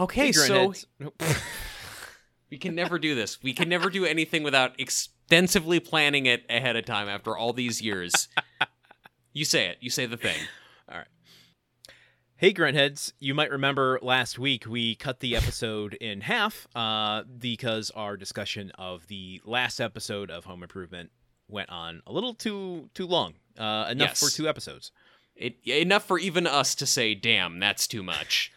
[0.00, 0.72] Okay, so
[2.50, 3.42] we can never do this.
[3.42, 7.80] We can never do anything without extensively planning it ahead of time after all these
[7.82, 8.28] years.
[9.32, 9.78] you say it.
[9.80, 10.38] You say the thing.
[10.90, 11.06] All right.
[12.36, 17.90] Hey, Gruntheads, you might remember last week we cut the episode in half uh, because
[17.90, 21.10] our discussion of the last episode of Home Improvement
[21.48, 23.34] went on a little too too long.
[23.58, 24.20] Uh, enough Yes.
[24.20, 24.90] for two episodes.
[25.40, 28.52] It, enough for even us to say, "Damn, that's too much."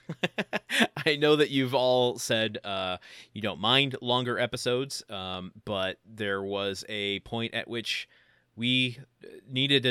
[1.06, 2.98] I know that you've all said uh,
[3.32, 8.10] you don't mind longer episodes, um, but there was a point at which
[8.58, 9.84] we uh, needed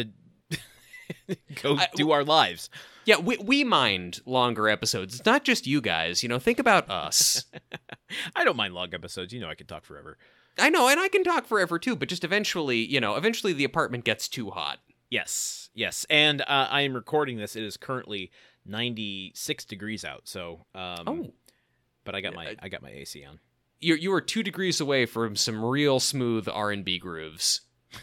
[0.51, 2.69] to go I- do our lives.
[3.06, 5.15] Yeah, we we mind longer episodes.
[5.15, 6.23] It's not just you guys.
[6.23, 7.47] You know, think about us.
[8.37, 9.33] I don't mind long episodes.
[9.33, 10.19] You know, I could talk forever.
[10.59, 11.97] I know, and I can talk forever too.
[11.97, 14.79] But just eventually, you know, eventually the apartment gets too hot.
[15.12, 17.55] Yes, yes, and uh, I am recording this.
[17.55, 18.30] It is currently
[18.65, 20.23] 96 degrees out.
[20.25, 21.33] So, um, Oh,
[22.05, 23.39] but I got my I- got my AC on.
[23.78, 27.61] you you are two degrees away from some real smooth R and B grooves.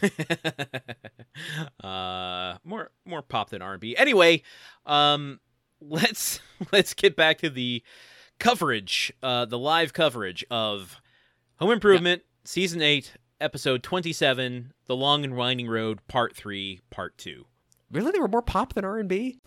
[1.82, 3.96] uh, more more pop than R&B.
[3.96, 4.42] Anyway,
[4.86, 5.40] um,
[5.80, 6.38] let's
[6.72, 7.82] let's get back to the
[8.38, 11.00] coverage, uh, the live coverage of
[11.56, 17.46] Home Improvement season eight, episode twenty-seven, "The Long and Winding Road," part three, part two.
[17.90, 19.38] Really, they were more pop than R and B.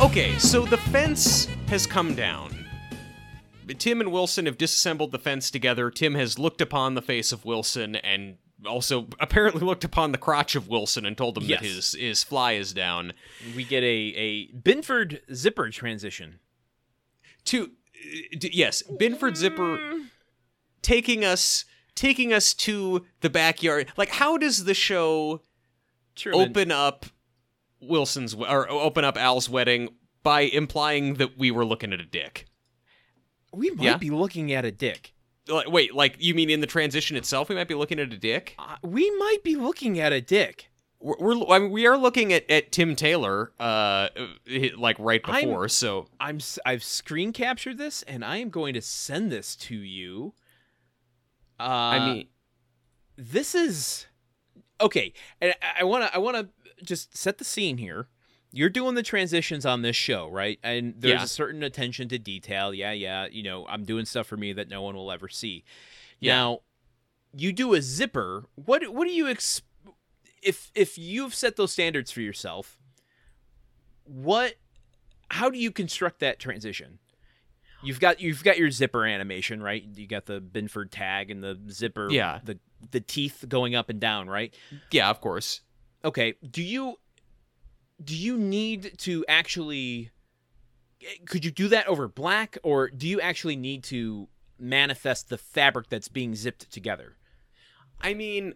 [0.00, 2.52] Okay, so the fence has come down.
[3.78, 5.90] Tim and Wilson have disassembled the fence together.
[5.90, 10.54] Tim has looked upon the face of Wilson and also apparently looked upon the crotch
[10.56, 11.60] of Wilson and told him Yes.
[11.60, 13.12] that his his fly is down.
[13.56, 16.40] We get a a Binford zipper transition.
[17.46, 19.78] To uh, d- yes, Binford Zipper
[20.82, 23.92] taking us taking us to the backyard.
[23.96, 25.42] Like how does the show
[26.16, 26.48] Truman.
[26.50, 27.06] open up
[27.80, 29.90] Wilson's or open up Al's wedding
[30.22, 32.46] by implying that we were looking at a dick?
[33.52, 33.96] We might Yeah?
[33.98, 35.13] be looking at a dick.
[35.48, 38.16] Like, wait, like you mean in the transition itself we might be looking at a
[38.16, 38.54] dick?
[38.58, 40.70] Uh, we might be looking at a dick.
[41.00, 44.08] We're, we're I mean, we are looking at, at Tim Taylor, uh,
[44.76, 45.68] like right I'm- before.
[45.68, 50.32] So I'm I've screen captured this and I am going to send this to you.
[51.60, 52.28] Uh, I mean,
[53.16, 54.06] this is
[54.80, 56.48] okay, and I want to I want to
[56.84, 58.08] just set the scene here.
[58.56, 60.60] You're doing the transitions on this show, right?
[60.62, 61.24] And there's Yeah.
[61.24, 62.72] a certain attention to detail.
[62.72, 63.26] Yeah, yeah.
[63.26, 65.64] You know, I'm doing stuff for me that no one will ever see.
[66.20, 66.36] Yeah.
[66.36, 66.60] Now,
[67.36, 68.44] you do a zipper.
[68.54, 69.62] What what do you ex-
[70.40, 72.78] if if you've set those standards for yourself?
[74.04, 74.54] What
[75.30, 76.98] how do you construct that transition?
[77.82, 79.84] You've got you've got your zipper animation, right?
[79.96, 82.40] You got the Binford tag and the zipper, Yeah.
[82.44, 82.58] the
[82.90, 84.54] the teeth going up and down, right?
[84.90, 85.60] yeah, of course.
[86.04, 86.34] Okay.
[86.48, 86.98] Do you
[88.02, 90.10] do you need to actually
[91.26, 94.28] could you do that over black or do you actually need to
[94.58, 97.16] manifest the fabric that's being zipped together?
[98.00, 98.54] I mean,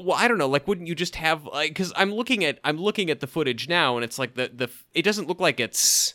[0.00, 0.48] well, I don't know.
[0.48, 1.70] Like, wouldn't you just have like?
[1.70, 4.70] Because I'm looking at I'm looking at the footage now, and it's like the the
[4.94, 6.14] it doesn't look like it's.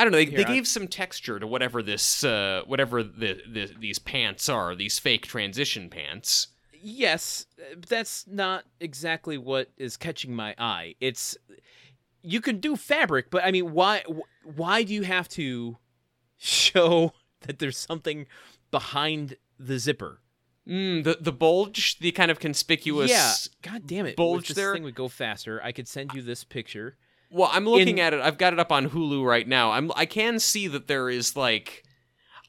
[0.00, 0.18] I don't know.
[0.18, 4.48] They, Here, they gave some texture to whatever this uh whatever the, the these pants
[4.48, 4.74] are.
[4.74, 6.48] These fake transition pants.
[6.80, 10.94] Yes, uh, that's not exactly what is catching my eye.
[11.00, 11.36] It's
[12.30, 14.02] you can do fabric, but I mean, why
[14.44, 15.78] why do you have to
[16.36, 17.12] show
[17.42, 18.26] that there's something
[18.70, 20.20] behind the zipper?
[20.68, 23.10] Mm, the the bulge, the kind of conspicuous.
[23.10, 24.16] Yeah, god damn it!
[24.16, 24.74] bulge this there.
[24.74, 25.62] thing would go faster.
[25.62, 26.96] I could send you this picture.
[27.30, 28.20] Well, I'm looking In- at it.
[28.20, 29.72] I've got it up on Hulu right now.
[29.72, 31.84] I'm I can see that there is like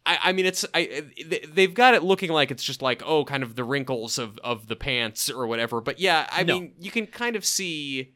[0.05, 3.23] I, I mean it's I they- they've got it looking like it's just like oh
[3.23, 5.79] kind of the wrinkles of of the pants or whatever.
[5.79, 6.59] But yeah, I No.
[6.59, 8.15] mean you can kind of see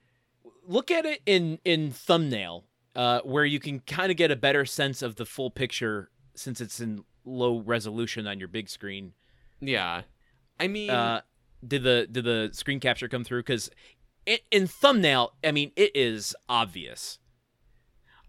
[0.66, 2.66] Look at it in in thumbnail,
[2.96, 6.62] uh, where you can kind of get a better sense of the full picture since
[6.62, 9.13] it's in low resolution on your big screen.
[9.60, 10.01] yeah.
[10.60, 11.21] I mean uh,
[11.65, 13.39] did the did the screen capture come through?
[13.39, 13.69] Because
[14.25, 17.19] in, in thumbnail, I mean, it is obvious.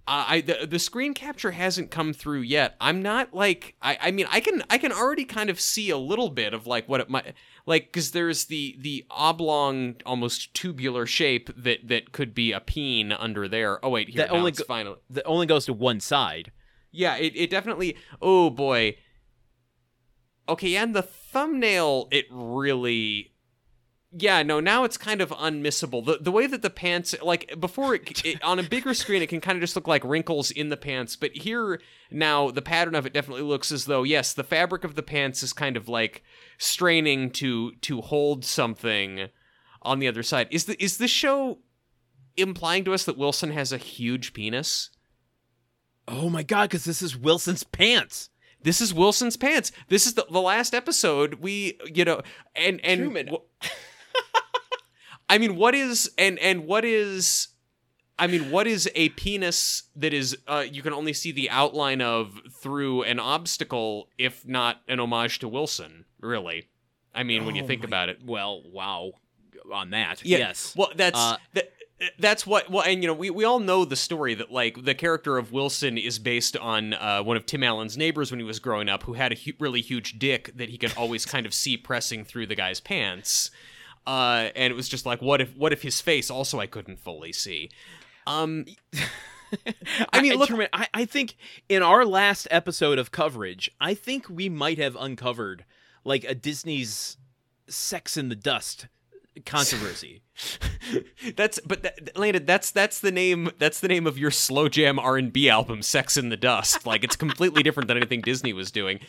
[0.07, 2.77] I the, the screen capture hasn't come through yet.
[2.81, 5.97] I'm not like I I mean I can I can already kind of see a
[5.97, 7.35] little bit of like what it might
[7.65, 13.13] like cuz there's the the oblong almost tubular shape that that could be a peen
[13.13, 13.83] under there.
[13.85, 14.97] Oh wait, here That only go- finally.
[15.11, 16.53] That only goes to one side.
[16.91, 18.97] Yeah, it it definitely Oh boy.
[20.47, 23.34] Okay, and the thumbnail it really
[24.17, 26.05] yeah, no, now it's kind of unmissable.
[26.05, 29.29] The the way that the pants, like before, it, it, on a bigger screen, it
[29.29, 31.17] can kind of just look like wrinkles in the pants.
[31.17, 31.81] But here
[32.11, 35.43] now, the pattern of it definitely looks as though yes, the fabric of the pants
[35.43, 36.23] is kind of like
[36.59, 39.29] straining to to hold something
[39.83, 40.49] on the other side.
[40.51, 41.59] Is the is this show
[42.37, 44.91] implying to us that Wilson has a huge penis?
[46.07, 48.31] Oh my god, because this is Wilson's pants.
[48.63, 49.73] This is Wilson's pants.
[49.89, 51.35] This is the, the last episode.
[51.35, 52.23] We, you know,
[52.55, 53.37] and and Truman.
[55.29, 57.49] I mean, what is and and what is
[58.19, 62.01] I mean, what is a penis that is uh, you can only see the outline
[62.01, 66.05] of through an obstacle, if not an homage to Wilson?
[66.21, 66.69] Really,
[67.15, 69.13] I mean, when you Oh think my- about it, Well, wow.
[69.73, 70.75] On that, Yeah, yes.
[70.77, 71.73] Well, that's Uh, that,
[72.19, 72.71] that's what.
[72.71, 75.53] Well, and you know, we, we all know the story that like the character of
[75.53, 79.05] Wilson is based on uh, one of Tim Allen's neighbors when he was growing up,
[79.05, 82.27] who had a hu- really huge dick that he could always kind of see pressing
[82.27, 83.51] through the guy's pants.
[84.07, 86.99] Uh, and it was just like, what if what if his face also I couldn't
[86.99, 87.71] fully see?
[88.27, 88.67] Um,
[90.13, 91.37] I mean, look- Truman, I, I think
[91.69, 95.65] in our last episode of coverage, I think we might have uncovered
[96.05, 97.17] like a Disney's
[97.69, 98.89] Sex in the Dust
[99.47, 100.23] controversy.
[101.37, 104.99] that's but that, Landon, that's that's the name that's the name of your slow jam
[104.99, 106.87] R and B album, Sex in the Dust.
[106.87, 109.01] Like it's completely different than anything Disney was doing.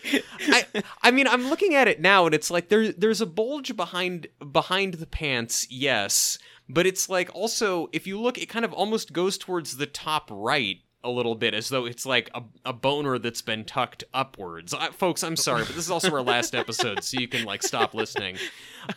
[0.41, 0.65] I
[1.01, 4.27] I mean, I'm looking at it now, and it's like there there's a bulge behind
[4.51, 6.37] behind the pants, yes,
[6.69, 10.29] but it's like also if you look, it kind of almost goes towards the top
[10.31, 14.73] right a little bit as though it's like a, a boner that's been tucked upwards.
[14.73, 17.63] I, folks, I'm sorry, but this is also our last episode, so you can like
[17.63, 18.37] stop listening.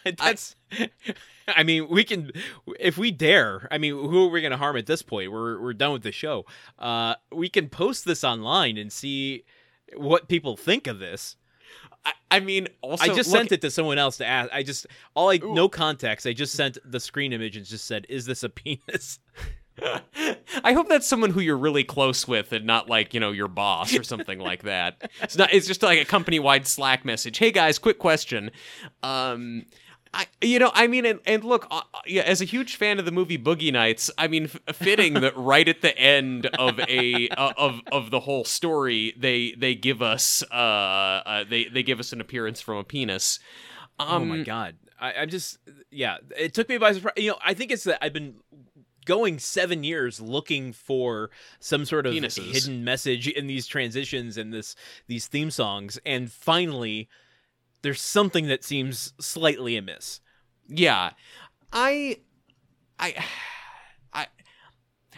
[0.16, 0.56] That's.
[1.46, 2.32] I, mean, we can
[2.80, 3.68] if we dare.
[3.70, 5.30] I mean, who are we going to harm at this point?
[5.30, 6.46] We're we're done with the show.
[6.78, 9.44] Uh, we can post this online and see
[9.96, 11.36] what people think of this.
[12.04, 14.50] I, I mean, also I just look, sent it to someone else to ask.
[14.52, 16.26] I just all I no context.
[16.26, 19.18] I just sent the screen image and just said, "Is this a penis?"
[20.64, 23.48] I hope that's someone who you're really close with and not like, you know, your
[23.48, 25.10] boss or something like that.
[25.22, 27.38] It's not it's just like a company-wide Slack message.
[27.38, 28.50] Hey guys, quick question.
[29.02, 29.66] Um
[30.14, 33.04] I, you know, I mean, and, and look, uh, yeah, as a huge fan of
[33.04, 37.28] the movie Boogie Nights, I mean, f- fitting that right at the end of a
[37.28, 42.00] uh, of of the whole story, they they give us uh, uh they they give
[42.00, 43.38] us an appearance from a penis.
[43.98, 44.76] Um, oh my god!
[44.98, 45.58] I, I'm just
[45.90, 46.18] yeah.
[46.36, 47.14] It took me by surprise.
[47.16, 48.36] You know, I think it's that I've been
[49.08, 52.52] going seven years looking for some sort of Penises.
[52.52, 54.76] hidden message in these transitions and this
[55.06, 57.08] these theme songs, and finally,
[57.80, 60.20] there's something that seems slightly amiss.
[60.68, 61.12] Yeah,
[61.72, 62.18] I,
[62.98, 63.24] I,
[64.12, 64.26] I,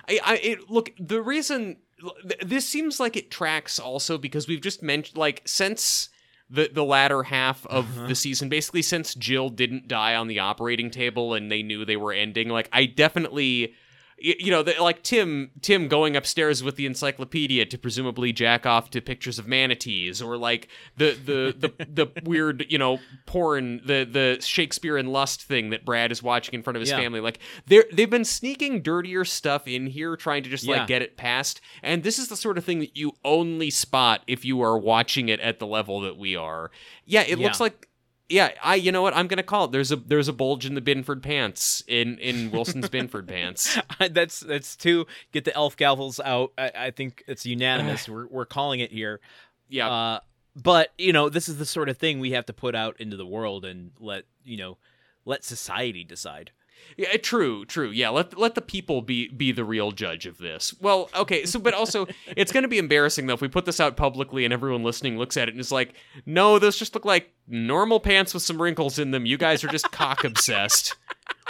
[0.09, 0.93] I, I it, look.
[0.97, 1.79] The reason
[2.23, 6.11] th- this seems like it tracks also because we've just mentioned like since
[6.51, 8.09] the the latter half of Uh-huh.
[8.09, 11.97] the season, basically since Jill didn't die on the operating table and they knew they
[11.97, 12.49] were ending.
[12.49, 13.75] Like I definitely.
[14.23, 18.91] You know, the, like Tim, Tim going upstairs with the encyclopedia to presumably jack off
[18.91, 24.05] to pictures of manatees, or like the the the, the weird, you know, porn, the
[24.11, 26.99] the Shakespeare and Lust thing that Brad is watching in front of his Yeah.
[26.99, 27.21] family.
[27.21, 30.79] Like they they've been sneaking dirtier stuff in here, trying to just Yeah.
[30.81, 31.61] like get it past.
[31.83, 35.29] And this is the sort of thing that you only spot if you are watching
[35.29, 36.71] it at the level that we are.
[37.07, 37.45] Yeah, it Yeah.
[37.47, 37.87] looks like.
[38.31, 38.77] Yeah, I.
[38.77, 39.15] You know what?
[39.15, 39.73] I'm gonna call it.
[39.73, 43.77] There's a there's a bulge in the Binford pants in in Wilson's Binford pants.
[44.11, 45.07] that's that's two.
[45.33, 46.53] Get the elf gavels out.
[46.57, 48.09] I, I think it's unanimous.
[48.09, 49.21] we're we're calling it here.
[49.69, 50.21] Yeah, Uh,
[50.57, 53.17] but you know, this is the sort of thing we have to put out into
[53.17, 54.79] the world and let you know,
[55.25, 56.53] let society decide.
[56.97, 57.91] Yeah, true, true.
[57.91, 60.75] Yeah, let let the people be be the real judge of this.
[60.81, 62.07] Well, okay, so but also
[62.37, 65.19] it's going to be embarrassing though if we put this out publicly and everyone listening
[65.19, 65.95] looks at it and is like,
[66.27, 69.27] "No, those just look like normal pants with some wrinkles in them.
[69.27, 70.97] You guys are just cock obsessed.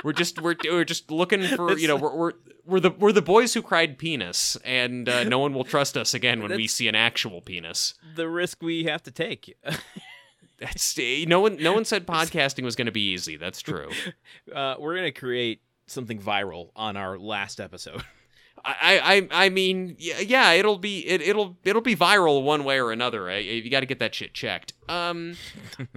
[0.03, 2.33] We're just we're we're just looking for, you know, we're we're
[2.65, 6.15] we're the we're the boys who cried penis and uh, no one will trust us
[6.15, 7.95] again when we see an actual penis.
[8.15, 9.57] The risk we have to take.
[10.61, 13.37] That's no one no one said podcasting was going to be easy.
[13.37, 13.91] That's true.
[14.55, 18.05] uh, we're gonna create something viral on our last episode.
[18.65, 22.93] I, I, I mean, yeah, it'll be, it, it'll, it'll be viral one way or
[22.93, 23.25] another.
[23.25, 23.45] Right?
[23.45, 24.75] You got to get that shit checked.
[24.89, 25.37] Um,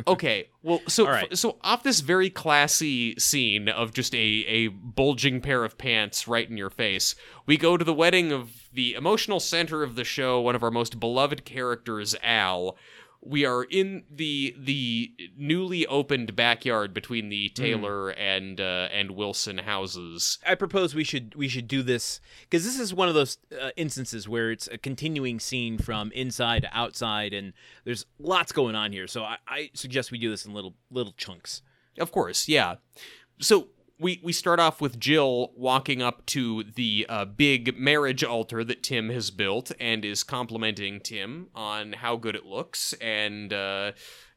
[0.08, 1.38] okay, well, so, right.
[1.38, 6.50] so off this very classy scene of just a, a bulging pair of pants right
[6.50, 7.16] in your face,
[7.46, 10.72] we go to the wedding of the emotional center of the show, one of our
[10.72, 12.78] most beloved characters, Al.
[13.26, 17.62] We are in the the newly opened backyard between the Hmm.
[17.62, 20.40] Taylor and uh, and Wilson houses.
[20.46, 23.70] I propose we should we should do this because this is one of those uh,
[23.78, 27.54] instances where it's a continuing scene from inside to outside, and
[27.86, 29.08] there's lots going on here.
[29.08, 31.62] So I, I suggest we do this in little little chunks.
[31.98, 32.76] Of course, yeah.
[33.40, 33.68] so
[34.00, 38.84] we we start off with Jill walking up to the uh, big marriage altar that
[38.84, 43.92] Tim has built and is complimenting Tim on how good it looks and uh,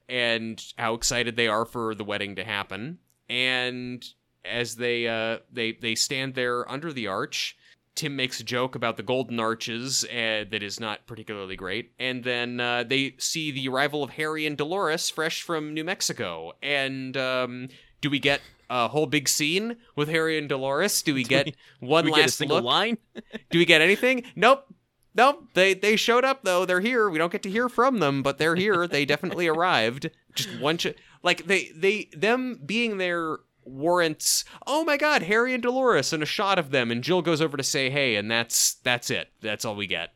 [0.09, 2.99] and how excited they are for the wedding to happen.
[3.29, 4.05] And
[4.45, 7.57] as they uh, they they stand there under the arch,
[7.95, 12.23] Tim makes a joke about the golden arches uh, that is not particularly great, and
[12.23, 16.53] then uh, they see the arrival of Harry and Dolores, fresh from New Mexico.
[16.63, 17.69] And um,
[18.01, 21.03] do we get a whole big scene with Harry and Dolores?
[21.03, 22.65] Do we get one we last get a single look?
[22.65, 22.99] line.
[23.51, 24.25] Do we get anything?
[24.35, 24.67] Nope.
[25.15, 25.49] Nope.
[25.55, 26.65] They they showed up though.
[26.65, 27.09] They're here.
[27.09, 28.87] We don't get to hear from them, but they're here.
[28.87, 30.11] They definitely arrived.
[30.35, 35.61] Just one ch- like they they them being there warrants oh my god harry and
[35.61, 38.75] dolores and a shot of them and jill goes over to say hey and that's
[38.85, 40.13] that's it that's all we get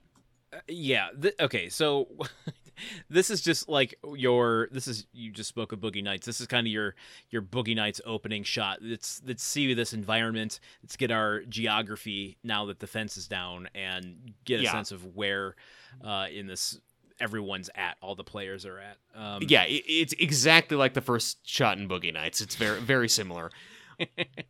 [0.53, 1.09] uh, yeah.
[1.21, 1.69] Th- okay.
[1.69, 2.09] So
[3.09, 4.69] this is just like your.
[4.73, 6.27] This is you just spoke of Boogie Nights.
[6.27, 6.95] This is kind of your
[7.31, 8.79] your Boogie Nights opening shot.
[8.83, 10.61] Let's let's see this environment.
[10.83, 14.73] Let's get our geography now that the fence is down and get a Yeah.
[14.73, 15.57] sense of where
[16.05, 16.79] uh, in this
[17.19, 17.97] everyone's at.
[18.01, 18.97] All the players are at.
[19.15, 23.09] Um, yeah it, it's exactly like the first shot in boogie nights it's very very
[23.09, 23.51] similar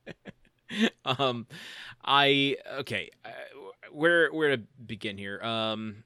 [1.05, 1.47] um
[2.05, 3.31] i okay uh,
[3.93, 6.05] where where to begin here um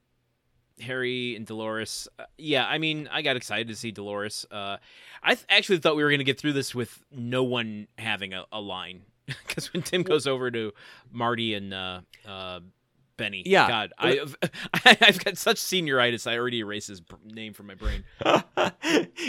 [0.80, 4.76] harry and dolores uh, yeah i mean i got excited to see dolores uh
[5.22, 8.44] i th- actually thought we were gonna get through this with no one having a,
[8.52, 10.72] a line because when tim goes over to
[11.12, 12.60] marty and uh uh
[13.16, 13.44] Benny.
[13.46, 13.68] Yeah.
[13.68, 14.36] God, I've
[14.84, 16.28] I've got such senioritis.
[16.28, 18.02] I already erased his name from my brain.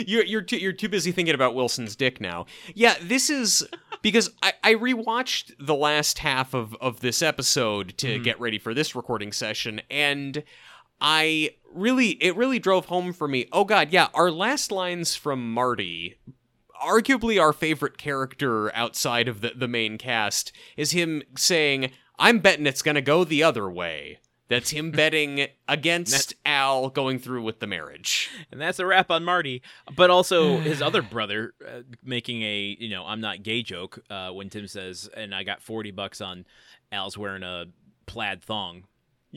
[0.06, 2.46] you're you're too you're too busy thinking about Wilson's dick now.
[2.74, 3.64] Yeah, this is
[4.02, 8.24] because I, I rewatched the last half of of this episode to Mhm.
[8.24, 10.42] get ready for this recording session, and
[11.00, 13.46] I really it really drove home for me.
[13.52, 16.16] Oh God, yeah, our last lines from Marty.
[16.82, 22.66] Arguably our favorite character outside of the, the main cast is him saying, I'm betting
[22.66, 24.18] it's gonna go the other way.
[24.48, 28.30] That's him betting against Al going through with the marriage.
[28.50, 29.62] And that's a wrap on Marty.
[29.94, 34.30] But also his other brother uh, making a, you know, I'm not gay joke uh,
[34.30, 36.46] when Tim says, and I got 40 bucks on
[36.92, 37.66] Al's wearing a
[38.06, 38.84] plaid thong.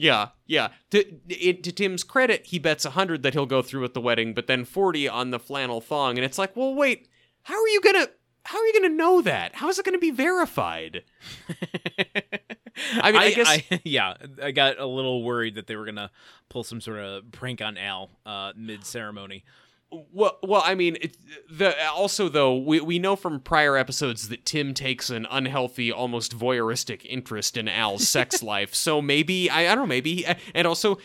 [0.00, 0.68] Yeah, yeah.
[0.92, 4.00] To, it, to Tim's credit, he bets a hundred that he'll go through with the
[4.00, 7.08] wedding, but then forty on the flannel thong, and it's like, well, wait,
[7.42, 8.06] how are you gonna,
[8.44, 9.56] how are you gonna know that?
[9.56, 11.02] How is it gonna be verified?
[13.02, 16.10] I mean, I guess- yeah, I got a little worried that they were going to
[16.48, 19.44] pull some sort of prank on Al uh, mid ceremony.
[19.92, 21.16] Well, well, I mean, it,
[21.50, 26.38] the also though we we know from prior episodes that Tim takes an unhealthy, almost
[26.38, 28.74] voyeuristic interest in Al's sex life.
[28.74, 30.98] So maybe I, I don't know, maybe and also.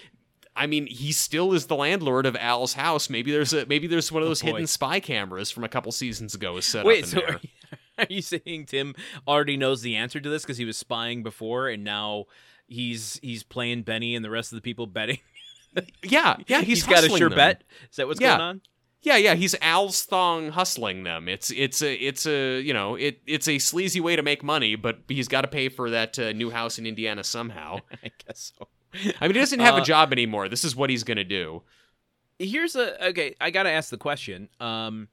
[0.58, 3.10] I mean, he still is the landlord of Al's house.
[3.10, 4.52] Maybe there's a maybe there's one of Oh, those boy.
[4.54, 7.28] hidden spy cameras from a couple seasons ago is set up Wait, in so there.
[7.34, 7.50] are you,
[7.98, 8.96] are you saying Tim
[9.28, 12.26] already knows the answer to this because he was spying before and now
[12.70, 15.20] he's he's playing Benny and the rest of the people betting?
[16.02, 17.36] Yeah, yeah, he's, he's got a sure them.
[17.36, 17.64] bet.
[17.90, 18.38] Is that what's Yeah.
[18.38, 18.62] going on?
[19.06, 21.30] Yeah, yeah, he's Al's thong hustling them.
[21.30, 24.76] It's it's a it's a you know it it's a sleazy way to make money,
[24.76, 27.80] but he's got to pay for that uh, new house in Indiana somehow.
[28.04, 28.68] I guess so.
[29.22, 30.50] I mean, he doesn't have Uh, a job anymore.
[30.50, 31.62] This is what he's gonna do.
[32.40, 33.36] Here's a okay.
[33.40, 34.50] I gotta ask the question.
[34.60, 35.08] Um,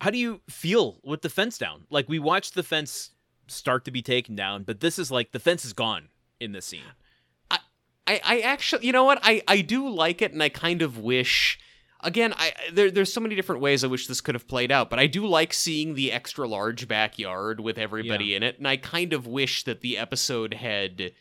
[0.00, 1.84] how do you feel with the fence down?
[1.88, 3.10] Like we watched the fence
[3.46, 6.08] start to be taken down, but this is like the fence is gone
[6.40, 6.82] in this scene.
[8.06, 9.20] I, I actually, you know what?
[9.22, 11.60] I, I do like it, and I kind of wish.
[12.02, 14.88] Again, I there, there's so many different ways I wish this could have played out,
[14.90, 18.76] but I do like seeing the extra large backyard with everybody in it, and I
[18.78, 21.12] kind of wish that the episode had.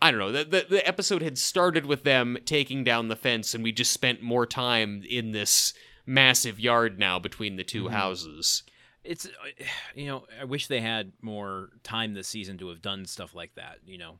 [0.00, 0.30] I don't know.
[0.32, 3.92] The, the the episode had started with them taking down the fence, and we just
[3.92, 5.72] spent more time in this
[6.06, 7.90] massive yard now between the 2 Mhm.
[7.90, 8.62] houses.
[9.04, 9.30] It's uh,
[9.94, 13.54] you know I wish they had more time this season to have done stuff like
[13.56, 13.78] that.
[13.86, 14.18] You know,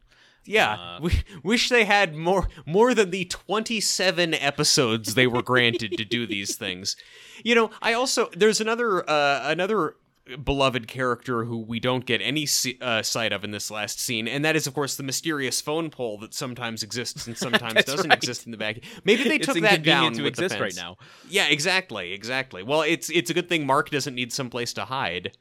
[0.48, 1.12] Yeah, Uh, we
[1.42, 6.56] wish they had more more than the 27 episodes they were granted to do these
[6.64, 6.96] things.
[7.44, 9.96] You know, I also there's another uh, another
[10.44, 12.46] beloved character who we don't get any
[12.80, 15.90] uh, sight of in this last scene, and that is of course the mysterious phone
[15.90, 18.16] pole that sometimes exists and sometimes doesn't right.
[18.16, 18.78] exist in the back.
[19.04, 20.96] Maybe they took that down to exist right now.
[21.28, 22.62] Yeah, exactly, exactly.
[22.62, 25.36] Well, it's it's a good thing Mark doesn't need someplace to hide.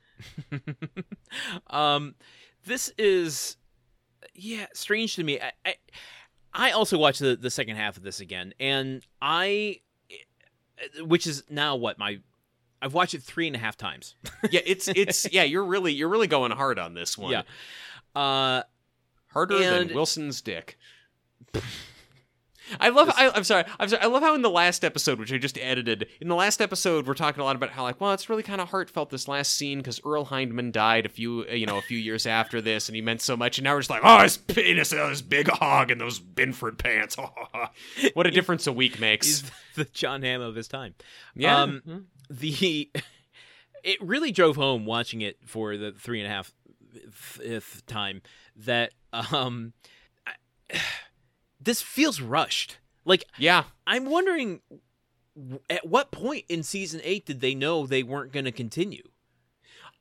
[1.68, 2.16] um,
[2.66, 3.56] this is
[4.38, 5.40] yeah strange to me.
[5.42, 5.76] I, I
[6.54, 9.82] I also watched the the second half of this again, and I,
[11.02, 12.20] which is now what my
[12.82, 14.16] I've watched it three and a half times.
[14.52, 15.44] Yeah, it's it's yeah.
[15.44, 17.32] You're really you're really going hard on this one.
[17.32, 17.42] Yeah.
[18.16, 18.64] Uh,
[19.28, 20.78] harder And- than Wilson's dick.
[22.80, 23.10] I love.
[23.16, 23.64] I, I'm sorry.
[23.80, 24.02] I'm sorry.
[24.02, 27.08] I love how in the last episode, which I just edited, in the last episode,
[27.08, 29.54] we're talking a lot about how like, well, it's really kind of heartfelt this last
[29.54, 32.96] scene because Earl Hindman died a few, you know, a few years after this, and
[32.96, 35.48] he meant so much, and now we're just like, oh, his penis, oh, his big
[35.48, 37.16] hog, and those Binford pants.
[38.14, 39.28] what a difference a week makes.
[39.28, 40.96] He's the Jon Hamm of his time.
[41.36, 41.62] yeah.
[41.62, 42.04] um, Mhm.
[42.30, 42.92] The
[43.84, 46.52] it really drove home watching it for the three and a half
[47.12, 48.22] fifth time
[48.56, 49.74] that um
[50.26, 50.80] I,
[51.68, 52.78] this feels rushed.
[53.06, 53.66] Like yeah.
[53.86, 54.62] I'm wondering
[55.70, 59.04] at what point in season eight did they know they weren't going to continue?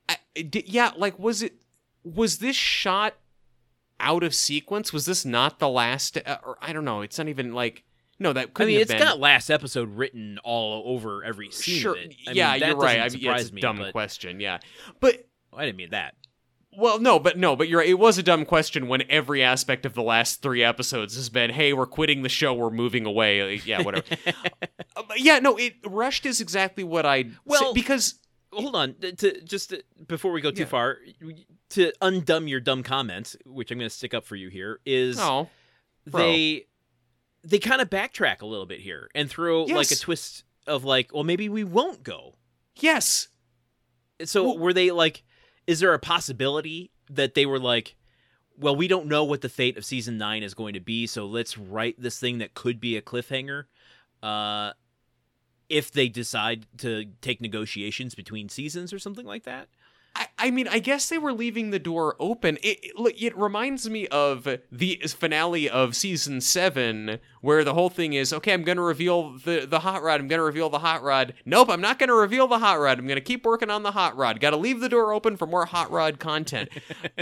[0.09, 1.61] I, yeah, like was it
[2.03, 3.15] was this shot
[3.99, 4.93] out of sequence?
[4.93, 6.17] Was this not the last?
[6.17, 7.01] Uh, or I don't know.
[7.01, 7.83] It's not even like
[8.17, 8.31] no.
[8.31, 8.99] That I couldn't mean, it's been.
[8.99, 11.79] got last episode written all over every scene.
[11.79, 11.97] sure.
[11.97, 13.01] I yeah, mean, you're right.
[13.01, 14.39] I mean, yeah, it's a me, dumb but- question.
[14.39, 14.59] Yeah,
[15.01, 16.15] but I didn't mean that.
[16.77, 17.89] Well, no, but no, but you're right.
[17.89, 21.49] It was a dumb question when every aspect of the last three episodes has been,
[21.49, 22.53] "Hey, we're quitting the show.
[22.53, 24.05] We're moving away." Yeah, whatever.
[24.95, 25.55] Uh, yeah, no.
[25.57, 28.15] It rushed is exactly what I Well- because
[28.51, 30.67] hold on to, just to, before we go too Yeah.
[30.67, 30.97] far
[31.69, 35.19] to undumb your dumb comments which i'm going to stick up for you here is
[35.19, 35.49] oh
[36.05, 36.65] they
[37.43, 41.13] they kind of backtrack a little bit here and throw like a twist of like
[41.13, 42.33] well maybe we won't go
[42.77, 43.27] yes,
[44.23, 45.23] so Well- were they like
[45.67, 47.95] is there a possibility that they were like
[48.57, 51.25] well we don't know what the fate of season 9 is going to be so
[51.25, 53.65] let's write this thing that could be a cliffhanger
[54.23, 54.71] uh
[55.69, 59.67] if they decide to take negotiations between seasons or something like that
[60.17, 62.57] I, I mean, I guess they were leaving the door open.
[62.63, 68.13] It, it it reminds me of the finale of season seven, where the whole thing
[68.13, 70.19] is, okay, I'm going to reveal the the hot rod.
[70.19, 71.35] I'm going to reveal the hot rod.
[71.45, 72.97] Nope, I'm not going to reveal the hot rod.
[72.97, 74.39] I'm going to keep working on the hot rod.
[74.39, 76.69] Got to leave the door open for more hot rod content.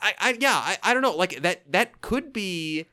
[0.00, 1.14] I, I yeah, I, I don't know.
[1.14, 2.86] Like that that could be.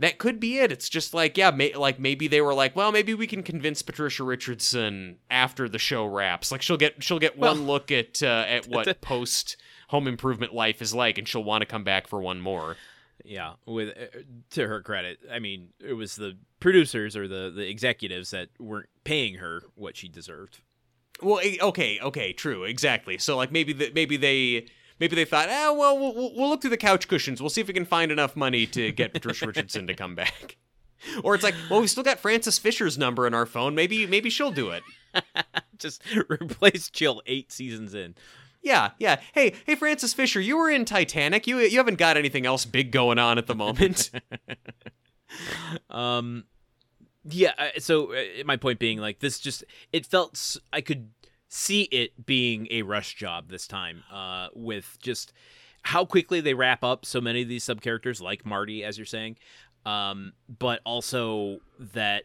[0.00, 0.72] That could be it.
[0.72, 3.80] It's just like, yeah, may, like maybe they were like, well, maybe we can convince
[3.80, 6.50] Patricia Richardson after the show wraps.
[6.50, 9.56] Like she'll get she'll get Well- one look at uh, at what post
[9.88, 12.76] Home Improvement life is like, and she'll want to come back for one more.
[13.24, 14.18] Yeah, with uh,
[14.50, 18.88] to her credit, I mean, it was the producers or the the executives that weren't
[19.04, 20.60] paying her what she deserved.
[21.22, 23.18] Well, eh, okay, okay, true, exactly.
[23.18, 24.66] So like maybe the, maybe they
[25.04, 27.42] maybe they thought, ah, well, we'll we'll- look through the couch cushions.
[27.42, 30.56] We'll see if we can find enough money to get Patricia Richardson to come back.
[31.22, 33.74] Or it's like, well, we still got Frances Fisher's number in our phone.
[33.74, 34.82] Maybe maybe she'll do it.
[35.78, 38.14] Just replace Jill eight seasons in.
[38.62, 39.20] Yeah, yeah.
[39.34, 41.46] Hey, hey, Frances Fisher, you were in Titanic.
[41.46, 44.10] You you haven't got anything else big going on at the moment.
[45.90, 46.44] Um,
[47.24, 47.52] yeah.
[47.58, 49.62] uh, So uh, my point being, like, this just
[49.92, 51.10] it felt I could
[51.56, 54.02] see it being a rush job this time.
[54.12, 55.32] Uh, with just
[55.82, 59.06] how quickly they wrap up so many of these sub characters, like Marty, as you're
[59.06, 59.36] saying.
[59.86, 62.24] Um, but also that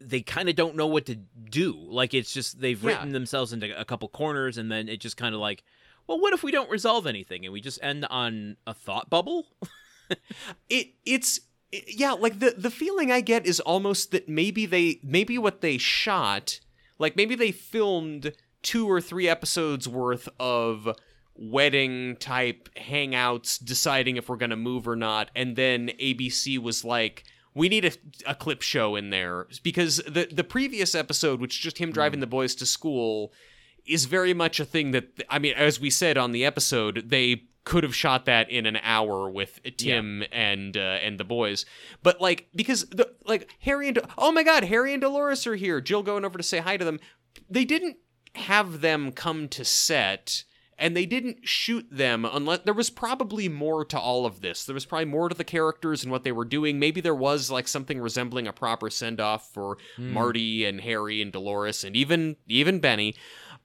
[0.00, 1.74] they kind of don't know what to do.
[1.78, 2.88] Like it's just they've Yeah.
[2.90, 5.62] written themselves into a couple corners, and then it just kind of like,
[6.06, 9.46] well, what if we don't resolve anything and we just end on a thought bubble?
[10.68, 14.98] it it's it- yeah like the the feeling i get is almost that maybe they
[15.04, 16.58] maybe what they shot
[17.00, 18.32] like maybe they filmed
[18.62, 20.96] two or three episodes worth of
[21.34, 26.84] wedding type hangouts deciding if we're going to move or not and then abc was
[26.84, 27.92] like we need a,
[28.26, 29.46] a clip show in there.
[29.62, 32.22] Because the the previous episode which is just him driving mm.
[32.22, 33.32] the boys to school
[33.86, 37.44] is very much a thing that I mean, as we said on the episode, they
[37.64, 41.66] could have shot that in an hour with Tim and uh, and the boys,
[42.02, 45.80] but like because the like Harry and oh my God, Harry and Dolores are here.
[45.80, 47.00] Jill going over to say hi to them.
[47.48, 47.96] They didn't
[48.34, 50.44] have them come to set.
[50.82, 54.64] And they didn't shoot them unless there was probably more to all of this.
[54.64, 56.78] There was probably more to the characters and what they were doing.
[56.78, 61.30] Maybe there was like something resembling a proper send off for Marty and Harry and
[61.32, 63.14] Dolores and even even Benny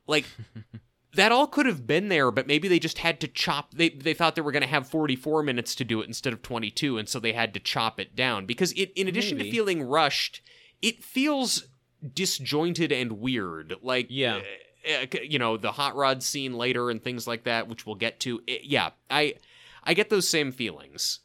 [0.07, 0.25] like
[1.15, 4.13] that all could have been there but maybe they just had to chop they they
[4.13, 7.09] thought they were going to have 44 minutes to do it instead of 22 and
[7.09, 9.49] so they had to chop it down because it in addition Maybe.
[9.49, 10.41] to feeling rushed
[10.81, 11.67] it feels
[12.13, 14.41] disjointed and weird like Yeah.
[14.87, 17.95] uh, uh, you know the hot rod scene later and things like that which we'll
[17.95, 19.35] get to It- yeah i
[19.83, 21.19] i get those same feelings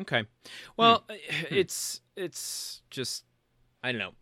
[0.00, 0.24] Okay.
[0.78, 1.04] Well,
[1.50, 3.24] it's it's just
[3.82, 4.12] I don't know.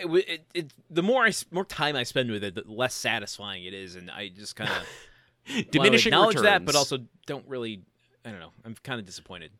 [0.00, 3.64] It, it, it the more I more time I spend with it, the less satisfying
[3.64, 7.82] it is, and I just kind of diminishing acknowledge returns that, but also don't really.
[8.24, 8.52] I don't know.
[8.64, 9.50] I'm kind of disappointed.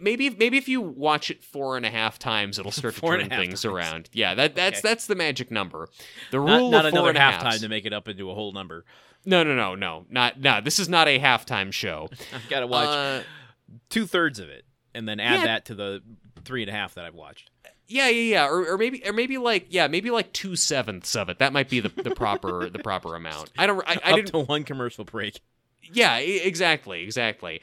[0.00, 3.00] Maybe if, maybe if you watch it four and a half times, it'll start to
[3.00, 3.64] Four and turn things times.
[3.74, 4.10] around.
[4.12, 4.88] Yeah, that that's Okay.
[4.88, 5.88] that's the magic number.
[6.30, 7.60] The rule not of four another and a halftime halves.
[7.62, 8.84] to make it up into a whole number.
[9.26, 10.60] No, no, no, no, not no.
[10.60, 12.08] This is not a halftime show.
[12.34, 13.22] I've got to watch Uh,
[13.90, 14.64] two thirds of it,
[14.94, 15.46] and then add yeah.
[15.46, 16.02] that to the
[16.44, 17.50] three and a half that I've watched.
[17.86, 21.28] Yeah, yeah, yeah, or, or maybe, or maybe like, yeah, maybe like two sevenths of
[21.28, 21.38] it.
[21.38, 23.50] That might be the, the proper the proper amount.
[23.58, 24.28] I don't, I, I Up didn't.
[24.28, 25.40] to one commercial break.
[25.92, 27.60] Yeah, exactly, exactly.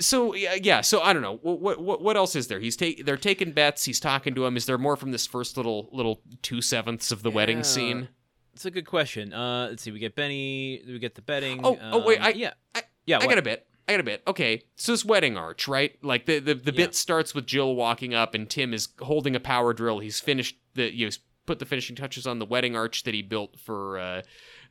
[0.00, 2.60] So yeah, yeah, so I don't know what what what else is there?
[2.60, 3.84] He's take they're taking bets.
[3.84, 4.56] He's talking to him.
[4.56, 7.36] Is there more from this first little little two sevenths of the Yeah.
[7.36, 8.08] wedding scene?
[8.52, 9.32] It's a good question.
[9.32, 9.92] Uh, let's see.
[9.92, 10.82] We get Benny.
[10.86, 11.60] We get the betting.
[11.64, 13.16] Oh, oh, wait, um, I- yeah, I- yeah.
[13.16, 13.30] I what?
[13.30, 13.66] got a bit.
[13.88, 14.22] I got a bit.
[14.26, 15.96] Okay, so this wedding arch, right?
[16.02, 16.86] Like the the, the Yeah.
[16.86, 19.98] bit starts with Jill walking up, and Tim is holding a power drill.
[19.98, 23.12] He's finished the you know, he's put the finishing touches on the wedding arch that
[23.14, 24.22] he built for uh,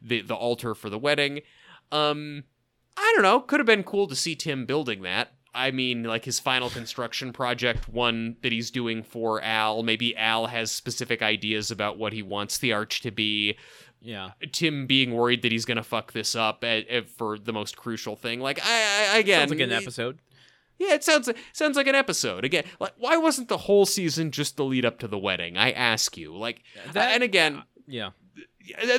[0.02, 1.42] the the altar for the wedding.
[1.92, 2.44] Um,
[2.98, 3.40] I don't know.
[3.40, 5.34] Could have been cool to see Tim building that.
[5.56, 9.84] I mean, like his final construction project, one that he's doing for Al.
[9.84, 13.56] Maybe Al has specific ideas about what he wants the arch to be.
[14.04, 14.32] Yeah.
[14.52, 18.16] Tim being worried that he's gonna fuck this up at, at- for the most crucial
[18.16, 18.40] thing.
[18.42, 20.20] Like I, I again, Sounds like an episode.
[20.80, 22.44] Yeah, it sounds sounds like an episode.
[22.44, 25.56] Again, like why wasn't the whole season just the lead up to the wedding?
[25.56, 26.36] I ask you.
[26.36, 28.10] Like, That- and again, Yeah.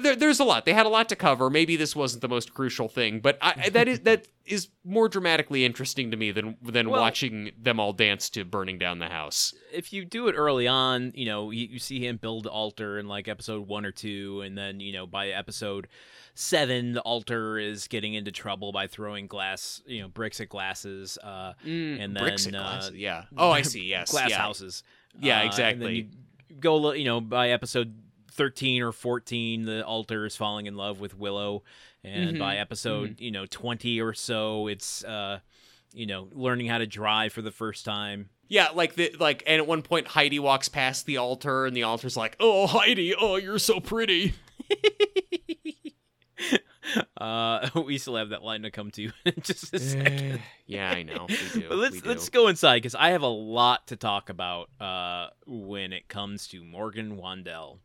[0.00, 0.64] There, there's a lot.
[0.66, 1.48] They had a lot to cover.
[1.50, 5.64] Maybe this wasn't the most crucial thing, but I, that is that is more dramatically
[5.64, 9.55] interesting to me than than Well- watching them all dance to burning down the house.
[9.72, 12.98] if you do it early on, you know, you, you see him build the altar
[12.98, 15.88] in like episode one or two, and then you know by episode
[16.35, 21.16] seven, the altar is getting into trouble by throwing glass, you know, bricks at glasses,
[21.22, 22.94] uh, and bricks then, and uh, glasses.
[22.96, 23.24] yeah.
[23.37, 23.85] Oh, I see.
[23.94, 24.11] Yes.
[24.11, 24.38] glass yeah.
[24.38, 24.83] houses.
[25.20, 26.09] Yeah, Uh, and then exactly.
[26.61, 27.94] go, you know, by episode
[28.34, 31.62] thirteen or fourteen, the altar is falling in love with Willow,
[32.02, 35.02] and Mhm, by episode, you know, twenty or so, it's.
[35.04, 35.40] uh
[35.96, 38.28] you know, learning how to drive for the first time.
[38.48, 41.84] Yeah, like the like, and at one point Heidi walks past the altar, and the
[41.84, 44.34] altar's like, "Oh, Heidi, oh, you're so pretty."
[47.16, 50.40] uh, we still have that line to come to in just a second.
[50.66, 51.26] yeah, I know.
[51.28, 51.68] We do.
[51.68, 55.92] But let's let's go inside because I have a lot to talk about uh, when
[55.92, 57.78] it comes to Morgan Wandell.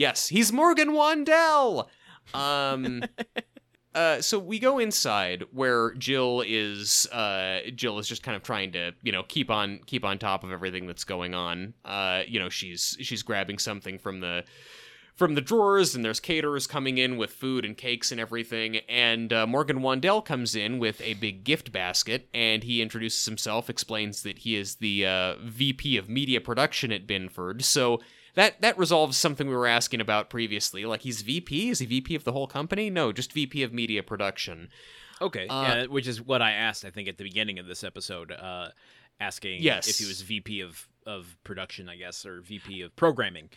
[0.00, 1.88] Yes, he's Morgan Wandell.
[2.32, 3.02] Um
[3.94, 8.72] uh so we go inside where Jill is uh Jill is just kind of trying
[8.72, 11.74] to, you know, keep on keep on top of everything that's going on.
[11.84, 14.42] Uh you know, she's she's grabbing something from the
[15.20, 19.34] from the drawers and there's caterers coming in with food and cakes and everything and
[19.34, 24.22] uh, Morgan Wandell comes in with a big gift basket and he introduces himself explains
[24.22, 28.00] that he is the uh, VP of media production at Binford so
[28.34, 30.86] that that resolves something we were asking about previously.
[30.86, 31.68] Like he's VP?
[31.68, 32.88] Is he VP of the whole company?
[32.88, 34.70] No, just VP of media production.
[35.20, 36.86] Okay, Uh, yeah, which is what I asked.
[36.86, 38.68] I think at the beginning of this episode, uh,
[39.20, 39.86] asking Yes.
[39.86, 43.50] if he was VP of of production, I guess, or VP of programming.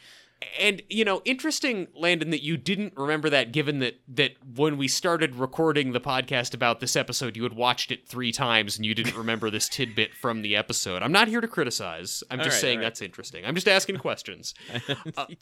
[0.60, 4.88] And you know, interesting, Landon, that you didn't remember that, given that that when we
[4.88, 8.94] started recording the podcast about this episode, you had watched it three times and you
[8.96, 11.02] didn't remember this tidbit from the episode.
[11.04, 12.24] I'm not here to criticize.
[12.32, 12.84] I'm All just right, saying right.
[12.84, 13.46] that's interesting.
[13.46, 14.54] I'm just asking questions.
[15.18, 15.36] I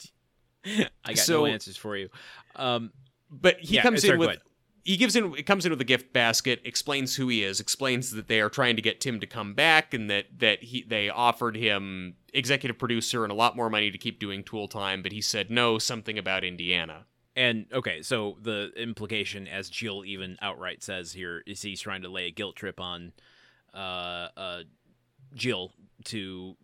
[1.08, 2.10] got so- no answers for you.
[2.56, 2.92] Um,
[3.30, 4.40] But he Yeah, comes in with.
[4.84, 8.12] He gives in it comes in with a gift basket, explains who he is, explains
[8.12, 11.10] that they are trying to get Tim to come back and that that he they
[11.10, 15.12] offered him executive producer and a lot more money to keep doing tool time, but
[15.12, 17.06] he said no, something about Indiana.
[17.36, 22.10] And okay, so the implication, as Jill even outright says here, is he's trying to
[22.10, 23.14] lay a guilt trip on
[23.74, 24.64] uh, uh,
[25.34, 25.72] Jill
[26.06, 26.58] to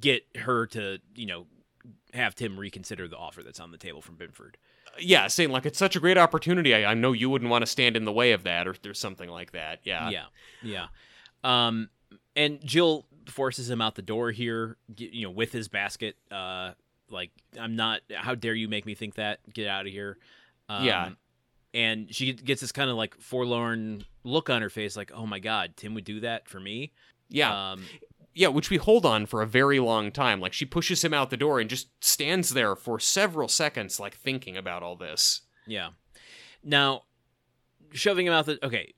[0.00, 1.46] get her to, you know,
[2.14, 4.56] have Tim reconsider the offer that's on the table from Binford.
[4.98, 6.74] Yeah, saying like it's such a great opportunity.
[6.74, 8.98] I, I know you wouldn't want to stand in the way of that, or there's
[8.98, 9.80] something like that.
[9.84, 10.10] Yeah.
[10.10, 10.24] yeah,
[10.62, 10.86] yeah.
[11.44, 11.88] Um,
[12.34, 16.16] and Jill forces him out the door here, you know, with his basket.
[16.30, 16.72] Uh,
[17.10, 18.00] like I'm not.
[18.14, 19.40] How dare you make me think that?
[19.52, 20.18] Get out of here.
[20.68, 21.10] Um, Yeah.
[21.74, 25.38] And she gets this kind of like forlorn look on her face, like, "Oh my
[25.38, 26.92] God, Tim would do that for me."
[27.28, 27.72] Yeah.
[27.72, 27.84] Um,
[28.38, 30.40] Yeah, which we hold on for a very long time.
[30.40, 34.14] Like she pushes him out the door and just stands there for several seconds, like
[34.14, 35.40] thinking about all this.
[35.66, 35.88] yeah.
[36.62, 37.04] Now,
[37.92, 38.92] shoving him out the okay,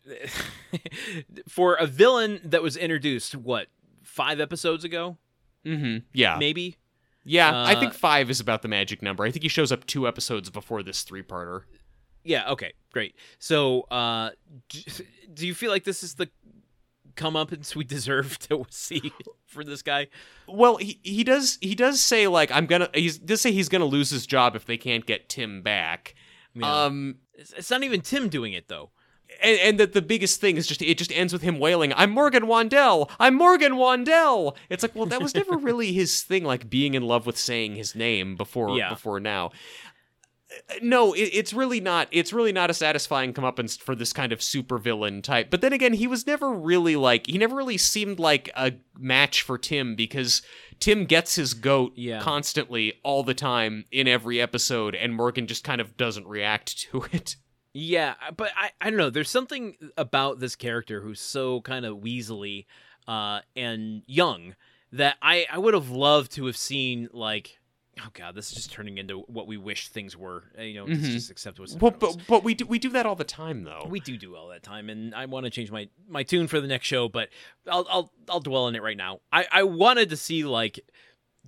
[1.49, 3.69] for a villain that was introduced, what
[4.03, 5.19] five episodes ago,
[5.65, 5.99] Mm-hmm.
[6.15, 6.37] Yeah.
[6.39, 6.77] maybe.
[7.25, 9.23] Yeah, I think Uh, five is about the magic number.
[9.25, 11.65] I think he shows up two episodes before this three-parter.
[12.25, 12.51] Yeah.
[12.53, 12.73] Okay.
[12.93, 13.15] Great.
[13.39, 14.31] So, uh,
[15.35, 16.31] do you feel like this is the
[17.19, 19.13] comeuppance we deserve to see
[19.47, 20.07] for this guy?
[20.47, 23.85] Well, he he does he does say like I'm gonna he does say he's gonna
[23.85, 26.15] lose his job if they can't get Tim back.
[26.55, 26.85] Yeah.
[26.85, 28.91] Um, it's, it's not even Tim doing it though.
[29.43, 32.11] and, and that the biggest thing is just it just ends with him wailing, "I'm
[32.11, 36.71] Morgan Wandell, I'm Morgan Wandell." It's like, well, that was never really his thing, like
[36.71, 38.89] being in love with saying his name before Yeah.
[38.89, 39.51] before now.
[40.51, 42.09] Uh, No, it, it's really not.
[42.11, 45.51] It's really not a satisfying comeuppance for this kind of supervillain type.
[45.51, 47.27] But then again, he was never really like.
[47.27, 50.43] He never really seemed like a match for Tim because
[50.81, 52.21] Tim gets his goat Yeah.
[52.21, 57.05] constantly all the time in every episode, and Morgan just kind of doesn't react to
[57.13, 57.37] it.
[57.75, 59.11] Yeah, but I, I don't know.
[59.11, 62.67] There's something about this character who's so kind of weaselly
[63.07, 64.55] uh, and young
[64.93, 67.59] that I, I would have loved to have seen like
[68.05, 70.45] oh god, this is just turning into what we wish things were.
[70.59, 71.01] Uh, You know, Mhm.
[71.01, 72.17] just, accept what's Well, front of us.
[72.17, 73.87] but but we do we do that all the time though.
[73.89, 76.61] We do do all that time, and I want to change my my tune for
[76.61, 77.29] the next show, but
[77.67, 79.21] I'll I'll I'll dwell on it right now.
[79.33, 80.81] I I wanted to see like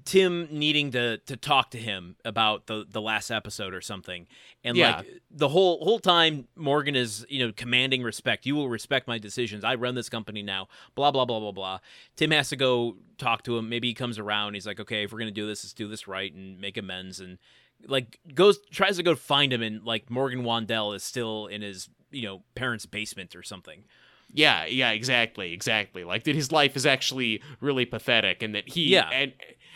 [0.04, 4.26] Tim needing to to talk to him about the the last episode or something,
[4.64, 4.98] and Yeah.
[4.98, 8.46] like the whole whole time Morgan is you know commanding respect.
[8.46, 9.64] You will respect my decisions.
[9.64, 10.68] I run this company now.
[10.94, 11.78] Blah blah blah blah blah.
[12.16, 13.68] Tim has to go talk to him.
[13.68, 14.54] Maybe he comes around.
[14.54, 17.20] He's like, okay, if we're gonna do this, let's do this right and make amends
[17.20, 17.38] and.
[17.86, 21.88] Like goes tries to go find him and like Morgan Wandell is still in his
[22.10, 23.84] you know parents' basement or something.
[24.32, 26.04] Yeah, yeah, exactly, exactly.
[26.04, 29.08] Like that his life is actually really pathetic and that he Yeah.
[29.10, 29.32] and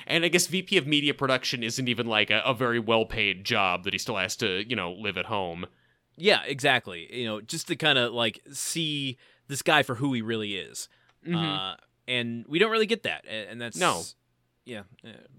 [0.07, 3.45] and I guess VP of media production isn't even like a, a very well paid
[3.45, 5.67] job that he still has to, you know, live at home.
[6.17, 7.09] Yeah, exactly.
[7.13, 9.17] You know, just to kind of like see
[9.49, 10.89] this guy for who he really is.
[11.27, 11.73] Mhm.
[11.73, 14.03] Uh, and we don't really get that, and that's No.
[14.67, 14.83] Yeah.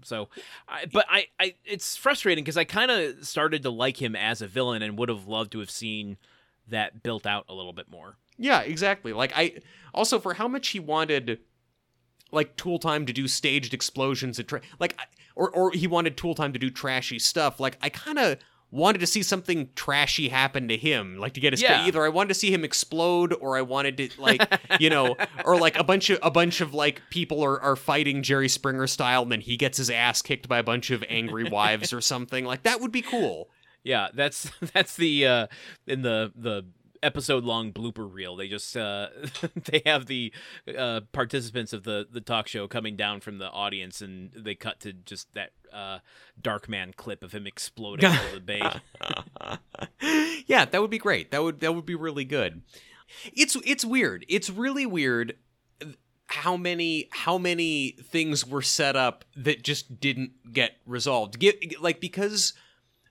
[0.02, 0.28] So,
[0.68, 4.40] I, but I, I, it's frustrating because I kind of started to like him as
[4.42, 6.16] a villain and would have loved to have seen
[6.68, 8.18] that built out a little bit more.
[8.38, 9.12] Yeah, exactly.
[9.12, 9.54] Like I
[9.94, 11.40] also for how much he wanted
[12.32, 14.98] like Tool Time to do staged explosions and tra- like
[15.34, 17.60] or or he wanted Tool Time to do trashy stuff.
[17.60, 18.38] Like I kind of
[18.72, 21.86] wanted to see something trashy happen to him, like to get his Yeah.
[21.86, 24.42] either I wanted to see him explode or I wanted to like,
[24.80, 28.22] you know, or like a bunch of a bunch of like people are are fighting
[28.24, 31.44] Jerry Springer style and then he gets his ass kicked by a bunch of angry
[31.48, 32.44] wives or something.
[32.44, 33.48] Like that would be cool.
[33.84, 35.46] Yeah, that's that's the uh
[35.86, 36.66] in the the
[37.06, 38.36] episode long blooper reel.
[38.36, 39.08] They just uh
[39.70, 40.32] they have the
[40.76, 44.80] uh participants of the the talk show coming down from the audience and they cut
[44.80, 46.00] to just that uh
[46.40, 48.62] dark man clip of him exploding out of the bay.
[50.46, 51.30] yeah, that would be great.
[51.30, 52.62] That would that would be really good.
[53.32, 54.26] It's it's weird.
[54.28, 55.36] It's really weird
[56.28, 61.38] how many how many things were set up that just didn't get resolved.
[61.38, 62.52] Get, like because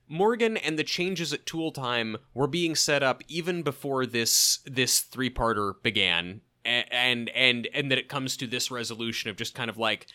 [0.07, 4.99] Morgan and the changes at Tool Time were being set up even before this this
[5.01, 6.41] three-parter began.
[6.65, 10.07] A- And and and that it comes to this resolution of just kind of like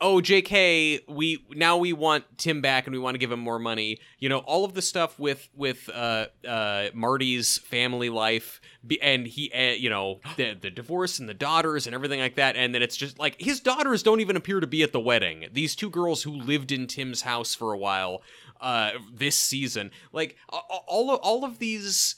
[0.00, 3.58] oh jk we now we want tim back and we want to give him more
[3.58, 8.60] money you know all of the stuff with with uh uh marty's family life
[9.02, 12.54] and he uh, you know the the divorce and the daughters and everything like that
[12.54, 15.46] and then it's just like his daughters don't even appear to be at the wedding
[15.52, 18.22] these two girls who lived in tim's house for a while
[18.60, 22.16] uh this season like all of, all of these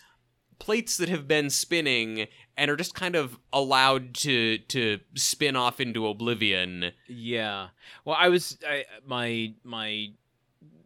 [0.61, 5.81] plates that have been spinning and are just kind of allowed to to spin off
[5.81, 7.69] into oblivion Yeah.
[8.05, 10.09] Well, I was I, my my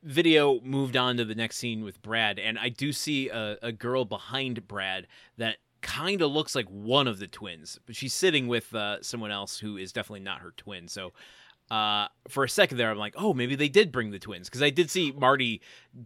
[0.03, 3.73] video moved on to the next scene with Brad, and I do see a, a
[3.73, 5.07] girl behind Brad
[5.39, 9.31] that kind of looks like one of the twins, but she's sitting with uh, someone
[9.31, 10.89] else who is definitely not her twin.
[10.89, 11.13] So.
[11.71, 14.63] Uh, for a second there, I'm like, oh, maybe they did bring the twins because
[14.63, 15.63] I did see Marty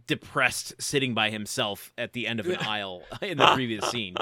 [0.07, 4.15] depressed sitting by himself at the end of an aisle in the previous scene.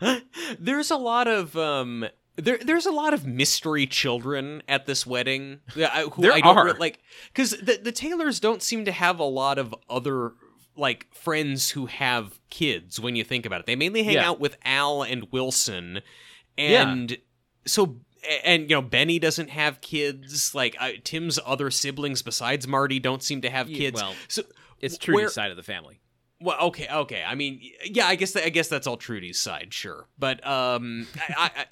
[0.58, 5.60] there's a lot of um there, there's a lot of mystery children at this wedding.
[5.74, 5.80] Who
[6.22, 6.66] There I don't are.
[6.66, 7.00] re- like
[7.32, 10.32] because the the Taylors don't seem to have a lot of other
[10.76, 12.98] like friends who have kids.
[12.98, 14.28] When you think about it, they mainly hang Yeah.
[14.30, 16.00] out with Al and Wilson,
[16.56, 16.88] Yeah.
[16.90, 17.18] and
[17.66, 17.96] so
[18.44, 20.54] and you know Benny doesn't have kids.
[20.54, 24.00] Like uh, Tim's other siblings besides Marty don't seem to have Yeah, kids.
[24.00, 24.42] well, so
[24.80, 26.00] It's where- Trudy's side of the family.
[26.40, 27.22] well, okay, okay.
[27.26, 30.06] I mean, yeah, I guess that, I guess that's all Trudy's side, sure.
[30.18, 31.64] But um, I, I, I,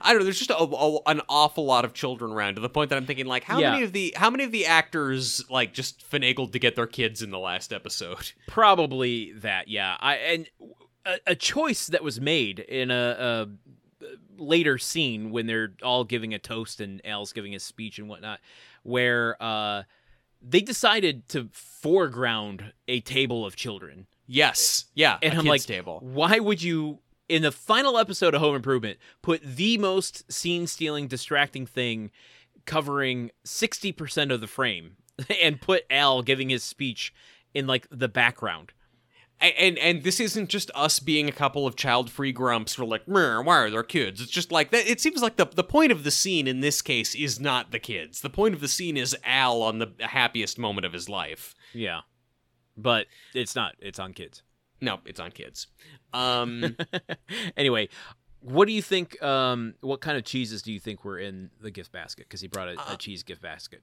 [0.00, 0.24] I don't know.
[0.24, 3.06] There's just a, a- an awful lot of children around to the point that I'm
[3.06, 3.70] thinking, like, how Yeah.
[3.70, 7.22] many of the how many of the actors like just finagled to get their kids
[7.22, 8.32] in the last episode?
[8.48, 9.96] Probably that, yeah.
[10.00, 10.48] I and
[11.06, 13.46] a, a choice that was made in a, a
[14.36, 18.40] later scene when they're all giving a toast and Al's giving a speech and whatnot,
[18.82, 19.84] where uh,
[20.42, 24.06] they decided to foreground a table of children.
[24.26, 26.00] Yes, yeah, And a I'm like, table.
[26.02, 31.66] Why would you, in the final episode of Home Improvement, put the most scene-stealing, distracting
[31.66, 32.10] thing
[32.64, 34.96] covering sixty percent of the frame,
[35.42, 37.14] and put Al giving his speech
[37.54, 38.72] in like the background?
[39.38, 43.02] And and this isn't just us being a couple of child-free grumps who are like,
[43.04, 44.20] why are there kids?
[44.20, 44.86] It's just like that.
[44.86, 47.78] It seems like the the point of the scene in this case is not the
[47.78, 48.22] kids.
[48.22, 51.54] The point of the scene is Al on the happiest moment of his life.
[51.74, 52.00] Yeah.
[52.78, 53.74] But it's not.
[53.80, 54.42] It's on kids.
[54.80, 55.66] No, it's on kids.
[56.14, 56.76] Um,
[57.56, 57.88] anyway,
[58.40, 59.22] what do you think?
[59.22, 62.26] Um, what kind of cheeses do you think were in the gift basket?
[62.28, 63.82] Because he brought a, Uh, a cheese gift basket.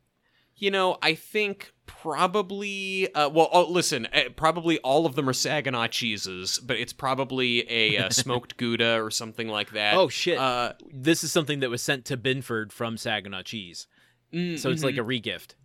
[0.55, 3.13] You know, I think probably.
[3.13, 7.69] Uh, well, oh, listen, uh, probably all of them are Saginaw cheeses, but it's probably
[7.71, 9.95] a uh, smoked Gouda or something like that.
[9.95, 10.37] Oh shit!
[10.37, 13.87] Uh, this is something that was sent to Binford from Saginaw Cheese,
[14.33, 14.99] mm, so it's like mhm.
[14.99, 15.55] a regift.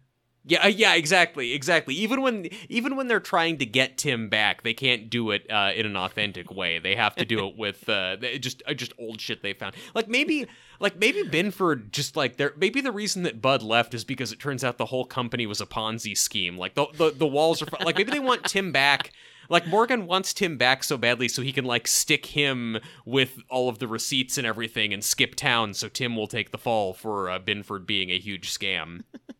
[0.49, 1.95] Yeah, uh, yeah, exactly, exactly.
[1.95, 5.73] Even when even when they're trying to get Tim back, they can't do it uh,
[5.77, 6.79] in an authentic way.
[6.79, 9.75] They have to do it with uh, just uh, just old shit they found.
[9.95, 10.47] Like maybe
[10.81, 14.41] like maybe Binford just like there maybe the reason that Bud left is because it
[14.41, 16.57] turns out the whole company was a Ponzi scheme.
[16.57, 19.13] Like the the, the walls are like maybe they want Tim back.
[19.51, 23.69] Like Morgan wants Tim back so badly so he can like stick him with all
[23.69, 27.31] of the receipts and everything and skip town so Tim will take the fall for
[27.31, 29.05] uh, Binford being a huge scam.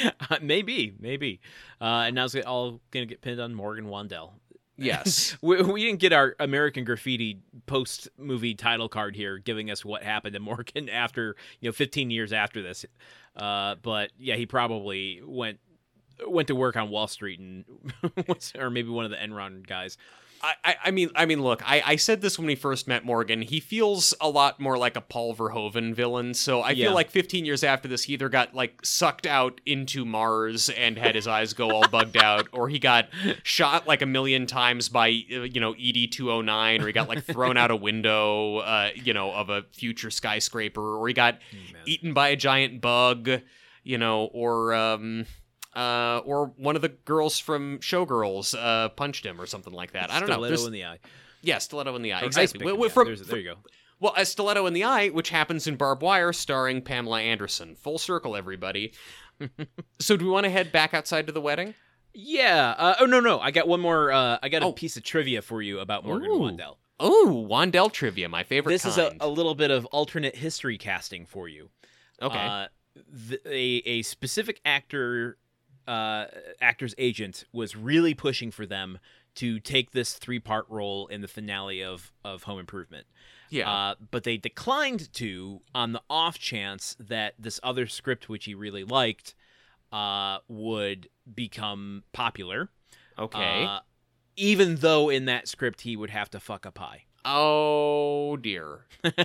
[0.42, 1.40] maybe, maybe.
[1.80, 4.32] Uh, and now it's all gonna get pinned on Morgan Wandell.
[4.76, 5.36] Yes.
[5.42, 10.02] We, we didn't get our American Graffiti post movie title card here, giving us what
[10.02, 12.84] happened to Morgan after you know 15 years after this.
[13.36, 15.58] Uh, but yeah, he probably went
[16.26, 17.64] went to work on Wall Street and
[18.28, 19.96] was, or maybe one of the Enron guys.
[20.64, 23.42] I, I- mean, I mean, look, I, I said this when we first met Morgan.
[23.42, 26.34] He feels a lot more like a Paul Verhoeven villain.
[26.34, 26.86] So I Yeah.
[26.86, 30.98] feel like 15 years after this, he either got like sucked out into Mars and
[30.98, 33.08] had his eyes go all bugged out, or he got
[33.44, 37.22] shot like a million times by uh, you know ED 209, or he got like
[37.24, 41.38] thrown out a window, uh, you know, of a future skyscraper, or he got
[41.86, 43.30] eaten by a giant bug,
[43.84, 45.26] you know, or um
[45.74, 50.10] uh or one of the girls from Showgirls uh punched him or something like that.
[50.10, 50.34] I don't know.
[50.36, 50.98] Stiletto in the eye.
[51.42, 52.22] yeah, stiletto in the eye.
[52.22, 52.64] Or exactly.
[52.64, 53.56] Well, yeah, from- there's- there you go.
[54.00, 57.74] well, a stiletto in the eye, which happens in Barbed Wire, starring Pamela Anderson.
[57.76, 58.92] Full circle, everybody.
[60.00, 61.74] so, do we want to head back outside to the wedding?
[62.14, 62.74] Yeah.
[62.76, 63.40] Uh, oh no, no.
[63.40, 64.12] I got one more.
[64.12, 64.72] Uh, I got a Oh.
[64.72, 66.38] piece of trivia for you about Morgan Ooh.
[66.40, 66.76] Wandell.
[67.00, 68.72] Oh, Wandell trivia, my favorite.
[68.72, 71.70] This is a, a little bit of alternate history casting for you.
[72.20, 72.38] okay.
[72.38, 72.66] Uh,
[73.10, 75.38] the, a a specific actor,
[75.86, 76.26] uh,
[76.60, 78.98] actor's agent was really pushing for them
[79.34, 83.06] to take this three part role in the finale of of Home Improvement.
[83.50, 83.70] yeah.
[83.70, 88.54] Uh, but they declined to on the off chance that this other script, which he
[88.54, 89.34] really liked,
[89.92, 92.68] uh, would become popular.
[93.18, 93.64] okay.
[93.64, 93.80] Uh,
[94.36, 97.04] even though in that script he would have to fuck a pie.
[97.24, 98.86] oh dear.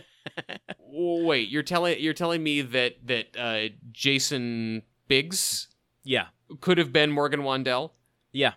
[0.79, 5.67] Wait, you're telling you're telling me that that uh, Jason Biggs
[6.03, 6.27] Yeah.
[6.61, 7.91] Could have been Morgan Wandell?
[8.31, 8.53] Yeah.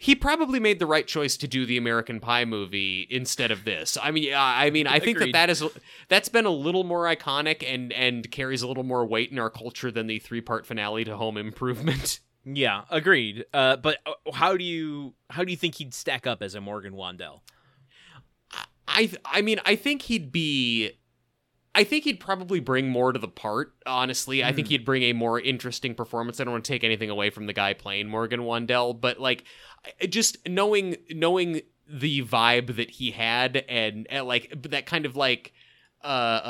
[0.00, 3.96] he probably made the right choice to do the American Pie movie instead of this.
[4.02, 5.64] I mean, I mean, I think that that is
[6.08, 9.50] that's been a little more iconic and and carries a little more weight in our
[9.50, 12.20] culture than the three part finale to Home Improvement.
[12.46, 13.46] Yeah, agreed.
[13.54, 16.60] Uh, but uh, how do you how do you think he'd stack up as a
[16.60, 17.40] Morgan Wandell?
[18.86, 20.90] I I mean, I think he'd be.
[21.74, 24.44] I think he'd probably bring more to the part, honestly.
[24.44, 24.72] I think Hmm.
[24.72, 26.38] he'd bring a more interesting performance.
[26.40, 29.44] I don't want to take anything away from the guy playing Morgan Wandell, but like
[30.08, 35.52] just knowing knowing the vibe that he had and, and like that kind of like
[36.04, 36.48] uh uh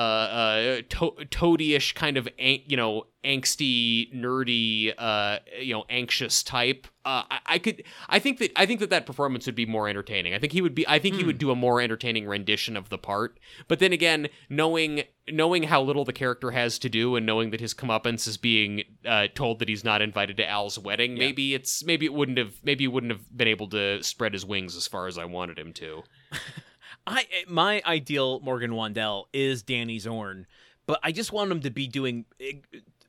[0.78, 6.86] uh to- toady-ish kind of an- you know angsty nerdy uh you know anxious type
[7.06, 9.88] uh I, I could i think that i think that that performance would be more
[9.88, 11.28] entertaining i think he would be i think he Hmm.
[11.28, 13.38] would do a more entertaining rendition of the part
[13.68, 17.60] but then again knowing knowing how little the character has to do and knowing that
[17.60, 21.20] his comeuppance is being uh, told that he's not invited to al's wedding Yeah.
[21.26, 24.44] maybe it's maybe it wouldn't have maybe he wouldn't have been able to spread his
[24.44, 26.02] wings as far as i wanted him to
[27.06, 30.46] I my ideal Morgan Wandell is Danny Zorn,
[30.86, 32.52] but I just want him to be doing eh,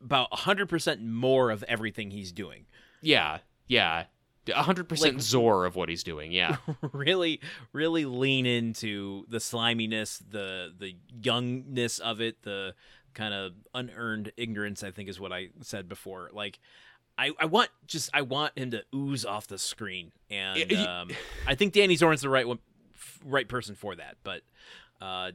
[0.03, 2.65] about hundred percent more of everything he's doing.
[3.01, 4.05] Yeah, yeah.
[4.47, 6.57] 100% Like- Zor of what he's doing, yeah.
[6.93, 7.41] really,
[7.73, 12.75] really lean into the sliminess, the the youngness of it, the
[13.15, 14.83] kind of unearned ignorance.
[14.83, 16.29] I think is what I said before.
[16.31, 16.59] Like,
[17.17, 21.09] I, I want just I want him to ooze off the screen, and um,
[21.47, 22.59] I think Danny Zorn's the right one,
[23.23, 24.17] right person for that.
[24.23, 24.41] But
[25.01, 25.31] uh,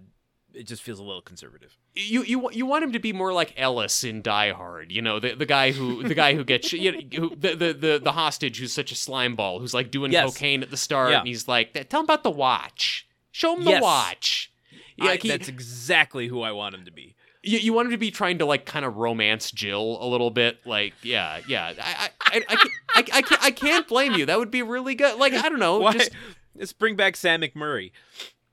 [0.55, 1.77] it just feels a little conservative.
[1.95, 5.19] You you you want him to be more like Ellis in Die Hard, you know,
[5.21, 8.13] the the guy who the guy who gets you know, who, the, the the the
[8.13, 10.33] hostage who's such a slime ball who's like doing Yes.
[10.33, 11.19] cocaine at the start Yeah.
[11.21, 13.07] and he's like, "Tell him about the watch.
[13.33, 13.83] Show him the Yes.
[13.83, 14.53] watch."
[14.97, 17.15] Yeah, I- like he- that's exactly who I want him to be.
[17.43, 20.31] you, you want him to be trying to like kind of romance Jill a little
[20.31, 21.73] bit, like yeah, yeah.
[21.81, 24.27] I I I, I, can't, I, I, can't, I can't blame you.
[24.27, 25.19] That would be really good.
[25.19, 25.93] Like I don't know, Why?
[25.95, 26.11] just
[26.55, 27.93] Let's bring back Sam McMurray.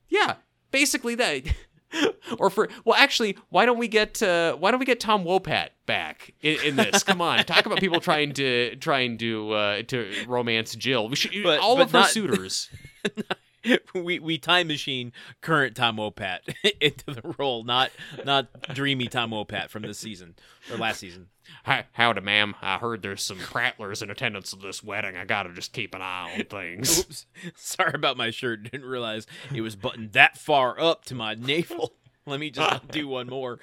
[0.08, 0.34] Yeah,
[0.70, 1.42] basically that.
[2.38, 5.68] or for well, actually, why don't we get uh, why don't we get Tom Wopat
[5.86, 7.02] back in, in this?
[7.02, 11.08] Come on, talk about people trying to trying to uh, to romance Jill.
[11.08, 12.68] We should But- all but of her not- suitors.
[13.94, 16.40] we we time machine current Tom Wopat
[16.80, 17.90] into the role, not
[18.24, 20.34] not dreamy Tom Wopat from this season
[20.70, 21.28] or last season.
[21.64, 22.54] Hi, howdy, ma'am.
[22.60, 25.16] I heard there's some prattlers in attendance at this wedding.
[25.16, 27.00] I gotta just keep an eye on things.
[27.00, 28.64] Oops, sorry about my shirt.
[28.64, 31.94] Didn't realize it was buttoned that far up to my navel.
[32.26, 33.58] Let me just do one more.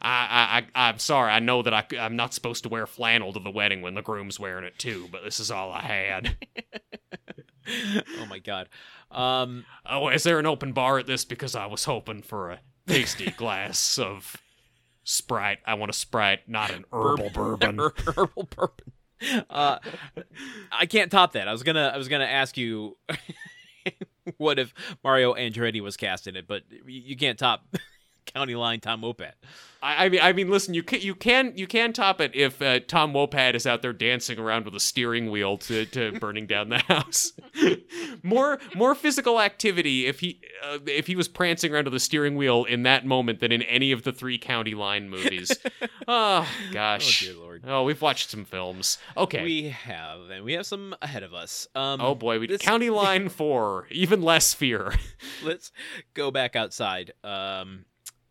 [0.00, 1.32] I, I, I, I'm sorry.
[1.32, 4.02] I know that I, I'm not supposed to wear flannel to the wedding when the
[4.02, 6.36] groom's wearing it too, but this is all I had.
[8.18, 8.68] oh my god.
[9.10, 11.24] Um, oh, is there an open bar at this?
[11.24, 14.36] Because I was hoping for a tasty glass of
[15.04, 15.58] Sprite.
[15.66, 17.78] I want a Sprite, not an herbal bourbon.
[17.78, 18.92] herbal bourbon.
[19.48, 19.78] Uh,
[20.72, 21.48] I can't top that.
[21.48, 22.96] I was gonna, I was gonna ask you,
[24.36, 26.46] what if Mario Andretti was cast in it?
[26.46, 27.64] But you can't top
[28.34, 29.32] County Line Tom Wopat.
[29.82, 32.62] I, I mean, I mean, listen, you can you can you can top it if
[32.62, 36.46] uh, Tom Wopat is out there dancing around with a steering wheel to, to burning
[36.46, 37.32] down the house.
[38.22, 42.36] more more physical activity if he uh, if he was prancing around with a steering
[42.36, 45.52] wheel in that moment than in any of the three County Line movies.
[46.08, 47.64] oh gosh, Oh dear lord.
[47.66, 48.98] oh we've watched some films.
[49.16, 49.42] Okay.
[49.42, 51.66] We have, and we have some ahead of us.
[51.74, 54.94] Um, Oh boy, we this- County Line Four, even less fear.
[55.42, 55.72] let's
[56.14, 57.12] go back outside.
[57.22, 57.84] Um,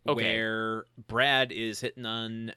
[0.07, 0.23] Okay.
[0.23, 2.53] where Brad is hitting on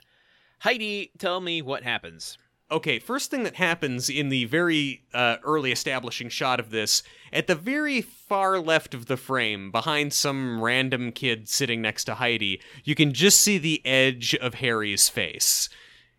[0.61, 1.13] Heidi.
[1.19, 2.39] Tell me what happens.
[2.69, 7.47] Okay, first thing that happens in the very uh, early establishing shot of this, at
[7.47, 12.61] the very far left of the frame, behind some random kid sitting next to Heidi,
[12.83, 15.69] you can just see the edge of Harry's face.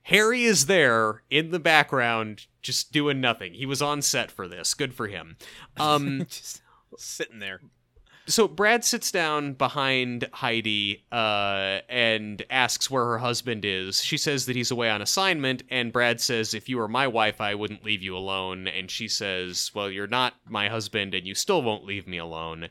[0.03, 3.53] Harry is there in the background, just doing nothing.
[3.53, 4.73] He was on set for this.
[4.73, 5.35] Good for him.
[5.77, 6.61] Um, Just
[6.97, 7.59] sitting there.
[8.27, 14.03] So Brad sits down behind Heidi uh, and asks where her husband is.
[14.03, 17.39] She says that he's away on assignment, and Brad says, "If you were my wife,
[17.39, 21.35] I wouldn't leave you alone." And she says, "Well, you're not my husband, and you
[21.35, 22.69] still won't leave me alone."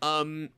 [0.00, 0.50] Um,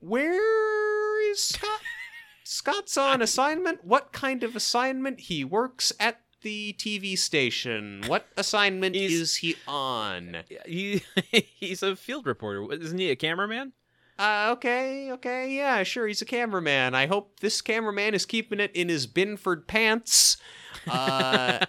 [0.00, 1.80] where is Scott?
[2.44, 3.84] Scott's on assignment.
[3.84, 5.20] What kind of assignment?
[5.20, 8.04] He works at the TV station.
[8.06, 10.44] What assignment is he on?
[10.64, 11.02] He
[11.58, 13.10] he's a field reporter, isn't he?
[13.10, 13.72] A cameraman?
[14.16, 16.94] Uh, okay, okay, yeah, sure, he's a cameraman.
[16.94, 20.36] I hope this cameraman is keeping it in his Binford pants.
[20.86, 21.66] Uh,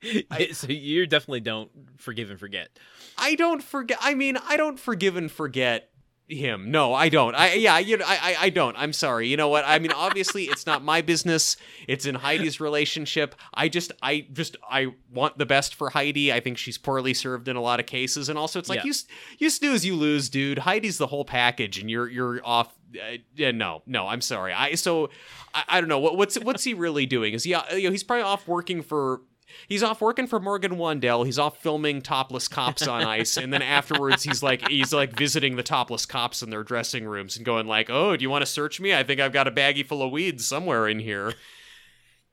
[0.52, 2.70] so you definitely don't forgive and forget.
[3.18, 3.98] I don't forget.
[4.00, 5.90] I mean, I don't forgive and forget
[6.32, 6.70] him.
[6.70, 7.34] No, I don't.
[7.34, 8.76] I yeah, you know, I, I I don't.
[8.76, 9.28] I'm sorry.
[9.28, 9.64] You know what?
[9.66, 11.56] I mean, obviously, it's not my business.
[11.88, 13.34] It's in Heidi's relationship.
[13.54, 16.32] I just, I just, I want the best for Heidi.
[16.32, 18.86] I think she's poorly served in a lot of cases, and also, it's like Yeah.
[18.86, 18.94] you,
[19.38, 20.58] you snooze, you lose, dude.
[20.58, 22.74] Heidi's the whole package, and you're, you're off.
[22.94, 24.52] Uh, yeah, no, no, I'm sorry.
[24.52, 25.10] I so,
[25.54, 27.34] I, I don't know what what's what's he really doing?
[27.34, 29.20] Is he, uh, you know, he's probably off working for
[29.68, 31.24] He's off working for Morgan Wandell.
[31.24, 35.56] He's off filming topless cops on ice, and then afterwards he's like he's like visiting
[35.56, 38.46] the topless cops in their dressing rooms and going like, "Oh, do you want to
[38.46, 38.94] search me?
[38.94, 41.34] I think I've got a baggie full of weeds somewhere in here."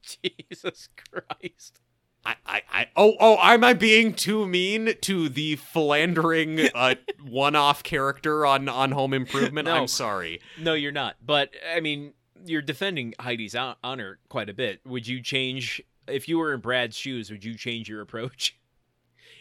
[0.02, 1.80] Jesus Christ.
[2.26, 7.84] I, I, I oh, oh, am I being too mean to the philandering uh, one-off
[7.84, 9.68] character on on Home Improvement?
[9.68, 9.76] No.
[9.76, 10.42] I'm sorry.
[10.60, 11.16] No, you're not.
[11.26, 12.14] But I mean,
[12.46, 14.82] you're defending Heidi's honor quite a bit.
[14.86, 17.30] Would you change if you were in Brad's shoes?
[17.32, 18.58] Would you change your approach?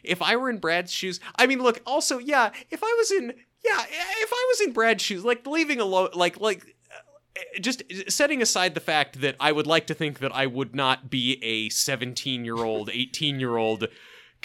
[0.07, 3.35] if I were in Brad's shoes, I mean, look, also, yeah, if I was in,
[3.65, 8.41] yeah, if I was in Brad's shoes, like leaving alone, like, like, uh, just setting
[8.41, 11.69] aside the fact that I would like to think that I would not be a
[11.69, 13.89] 17 year old, 18 year old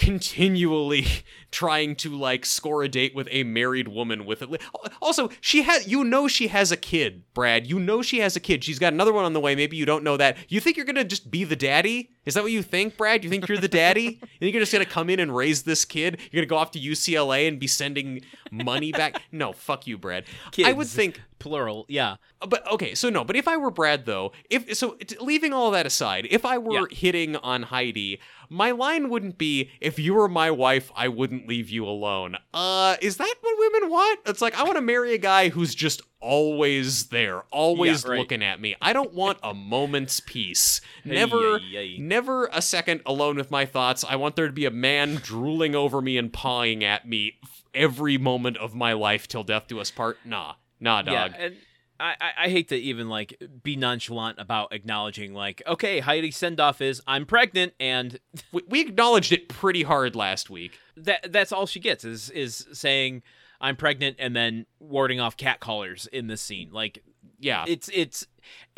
[0.02, 1.06] continually
[1.52, 4.62] trying to like score a date with a married woman with it.
[5.00, 7.68] Also, she has you know she has a kid, Brad.
[7.68, 8.64] You know she has a kid.
[8.64, 9.56] She's got another one on the way.
[9.56, 10.38] Maybe you don't know that.
[10.50, 12.10] You think you're going to just be the daddy?
[12.26, 13.24] Is that what you think, Brad?
[13.24, 14.20] You think you're the daddy?
[14.22, 16.20] you think you're just going to come in and raise this kid?
[16.32, 18.22] You're going to go off to UCLA and be sending
[18.52, 19.22] money back?
[19.32, 20.26] No, fuck you, Brad.
[20.64, 20.96] I would Kids.
[20.96, 22.18] think Plural, yeah.
[22.40, 25.54] Uh, but okay, so no, but if I were Brad though, if so t- leaving
[25.54, 28.20] all that aside, if I were hitting on Heidi,
[28.52, 32.36] my line wouldn't be if you were my wife, I wouldn't leave you alone.
[32.54, 34.20] Uh, is that what women want?
[34.26, 38.20] It's like I want to marry a guy who's just always there, always right.
[38.20, 38.76] looking at me.
[38.82, 40.82] I don't want a moment's peace.
[41.06, 41.98] Never hey.
[41.98, 44.04] never a second alone with my thoughts.
[44.08, 47.40] I want there to be a man drooling over me and pawing at me
[47.74, 50.18] every moment of my life till death do us part.
[50.26, 50.56] Nah.
[50.82, 51.14] Nah, dog.
[51.32, 51.56] Yeah, and
[52.02, 56.82] I, I, hate to even like be nonchalant about acknowledging like, okay, Heidi's send off
[56.82, 58.20] is I'm pregnant, and
[58.52, 60.80] we, we acknowledged it pretty hard last week.
[60.98, 63.22] that that's all she gets is is saying
[63.60, 66.70] I'm pregnant and then warding off catcallers in this scene.
[66.72, 67.04] Like
[67.40, 67.66] Yeah.
[67.68, 68.26] it's it's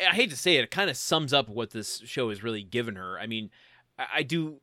[0.00, 2.62] I hate to say it, it kind of sums up what this show has really
[2.62, 3.18] given her.
[3.18, 3.50] I mean,
[3.98, 4.60] I, I do.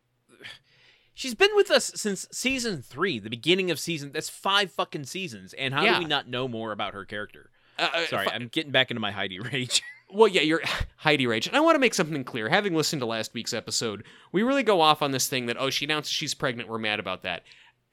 [1.13, 4.11] She's been with us since season three, the beginning of season.
[4.13, 5.53] That's five fucking seasons.
[5.53, 5.93] And how Yeah.
[5.95, 7.49] do we not know more about her character?
[7.79, 9.81] Uh, uh, Sorry, fi- I'm getting back into my Heidi rage.
[10.13, 10.61] Well, yeah, you're
[10.97, 11.47] Heidi Rage.
[11.47, 12.49] And I want to make something clear.
[12.49, 14.03] Having listened to last week's episode,
[14.33, 16.67] we really go off on this thing that, oh, she announces she's pregnant.
[16.67, 17.43] We're mad about that.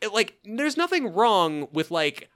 [0.01, 2.29] It, like, there's nothing wrong with, like,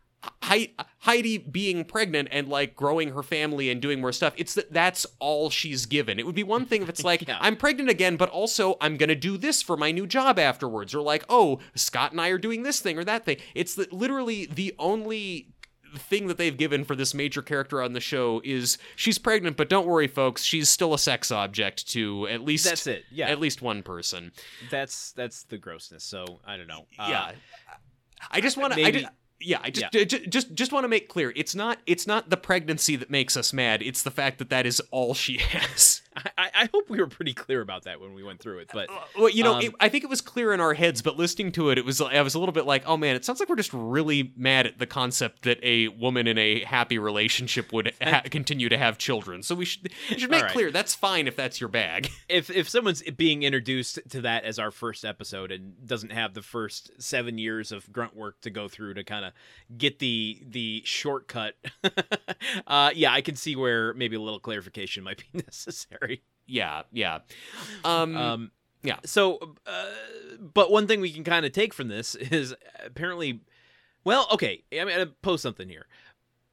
[0.45, 4.34] Hei- Heidi being pregnant and, like, growing her family and doing more stuff.
[4.36, 6.20] It's that that's all she's given.
[6.20, 7.38] It would be one thing if it's like, Yeah.
[7.40, 10.95] I'm pregnant again, but also I'm going to do this for my new job afterwards.
[10.95, 13.38] Or, like, oh, Scott and I are doing this thing or that thing.
[13.57, 15.51] It's the, literally the only
[15.99, 19.68] thing that they've given for this major character on the show is she's pregnant, but
[19.68, 23.05] don't worry, folks, she's still a sex object to at least That's it.
[23.11, 24.32] Yeah, at least one person.
[24.70, 26.05] that's that's the grossness.
[26.05, 26.86] So I don't know.
[26.99, 27.32] Uh, yeah,
[28.30, 28.84] I just want to.
[28.84, 29.07] I just,
[29.40, 32.30] yeah, I just j- j- just just want to make clear it's not it's not
[32.30, 33.82] the pregnancy that makes us mad.
[33.82, 36.01] It's the fact that that is all she has.
[36.16, 38.70] I, I hope we were pretty clear about that when we went through it.
[38.72, 38.88] But
[39.18, 41.52] Well, you know, Um, it, I think it was clear in our heads, but listening
[41.52, 43.48] to it, it was I was a little bit like, oh man, it sounds like
[43.48, 47.94] we're just really mad at the concept that a woman in a happy relationship would
[48.02, 49.42] ha- continue to have children.
[49.42, 50.52] So we should we should make right.
[50.52, 52.10] clear that's fine if that's your bag.
[52.28, 56.42] if if someone's being introduced to that as our first episode and doesn't have the
[56.42, 59.32] first seven years of grunt work to go through to kind of
[59.76, 61.54] get the the shortcut,
[62.66, 66.01] uh, yeah, I can see where maybe a little clarification might be necessary.
[66.46, 67.18] Yeah, yeah.
[67.84, 68.50] Um, Um,
[68.82, 68.96] yeah.
[69.05, 69.84] So, uh,
[70.40, 73.40] but one thing we can kind of take from this is apparently,
[74.05, 74.64] well, okay.
[74.72, 75.86] I'm gonna post something here.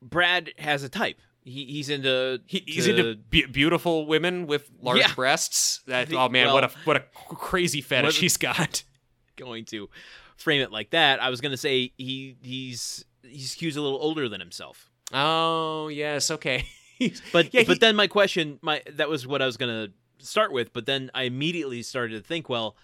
[0.02, 1.20] Brad has a type.
[1.43, 5.14] He, he's into he, he's to- into be- beautiful women with large Yeah.
[5.16, 5.82] breasts.
[5.88, 7.04] That oh man, well- what a what a
[7.36, 8.84] crazy fetish he's got.
[9.36, 9.89] going to
[10.36, 11.22] frame it like that.
[11.22, 14.89] I was gonna say he he's he's a little older than himself.
[15.14, 16.66] Oh yes, okay.
[17.34, 19.89] But Yeah, but he- then my question, my that was what I was gonna
[20.20, 20.74] start with.
[20.74, 22.76] But then I immediately started to think, well,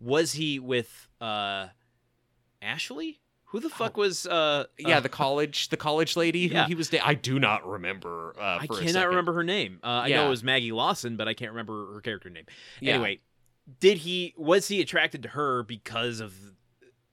[0.00, 1.68] was he with uh
[2.62, 3.20] Ashley?
[3.52, 6.66] Who the fuck was uh yeah, uh, the college, the college lady who Yeah.
[6.66, 6.90] he was.
[6.90, 8.34] Da- I do not remember.
[8.38, 9.80] Uh, I for cannot remember her name.
[9.82, 10.16] Uh, I Yeah.
[10.16, 12.44] know it was Maggie Lawson, but I can't remember her character name.
[12.80, 12.94] Yeah.
[12.94, 13.20] Anyway,
[13.80, 16.34] did he was he attracted to her because of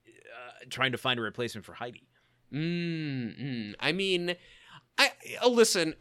[0.10, 2.08] uh, trying to find a replacement for Heidi?
[2.54, 3.76] Mm, mm.
[3.80, 4.36] I mean,
[4.98, 5.12] I
[5.44, 5.94] uh, listen.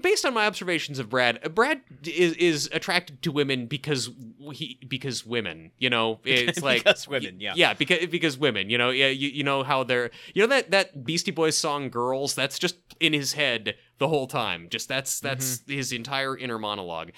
[0.00, 4.10] Based on my observations of Brad, uh, Brad is is attracted to women because
[4.52, 5.72] he because women.
[5.78, 7.54] You know, it's like Because women, yeah.
[7.56, 8.70] yeah, because because women.
[8.70, 11.90] You know, yeah, you, you know how they're you know that that Beastie Boys song
[11.90, 14.68] "Girls." That's just in his head the whole time.
[14.70, 17.10] Just that's that's his entire inner monologue.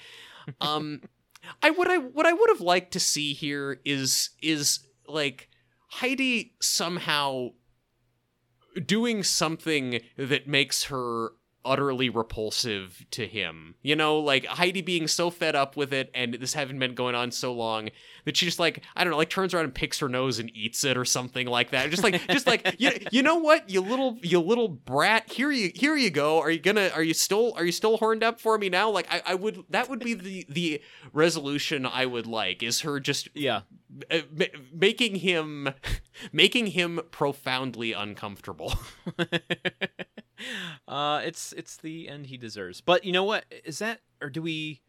[0.61, 1.01] Um,
[1.61, 5.49] I what I what I would have liked to see here is is like
[5.89, 7.49] Heidi somehow
[8.85, 11.31] doing something that makes her
[11.65, 13.75] utterly repulsive to him.
[13.81, 17.15] You know, like Heidi being so fed up with it and this having been going
[17.15, 17.89] on so long
[18.25, 20.49] that she just like I don't know, like turns around and picks her nose and
[20.55, 21.89] eats it or something like that.
[21.89, 25.71] Just like just like you, you know what, you little you little brat, here you
[25.75, 26.39] here you go.
[26.39, 28.89] Are you gonna are you still are you still horned up for me now?
[28.89, 30.81] Like I, I would that would be the the
[31.13, 33.61] resolution I would like is her just Yeah.
[34.11, 35.69] Uh, ma- making him
[36.31, 38.73] making him profoundly uncomfortable.
[40.87, 42.81] uh, it's it's the end he deserves.
[42.81, 43.45] But you know what?
[43.65, 44.81] Is that or do we?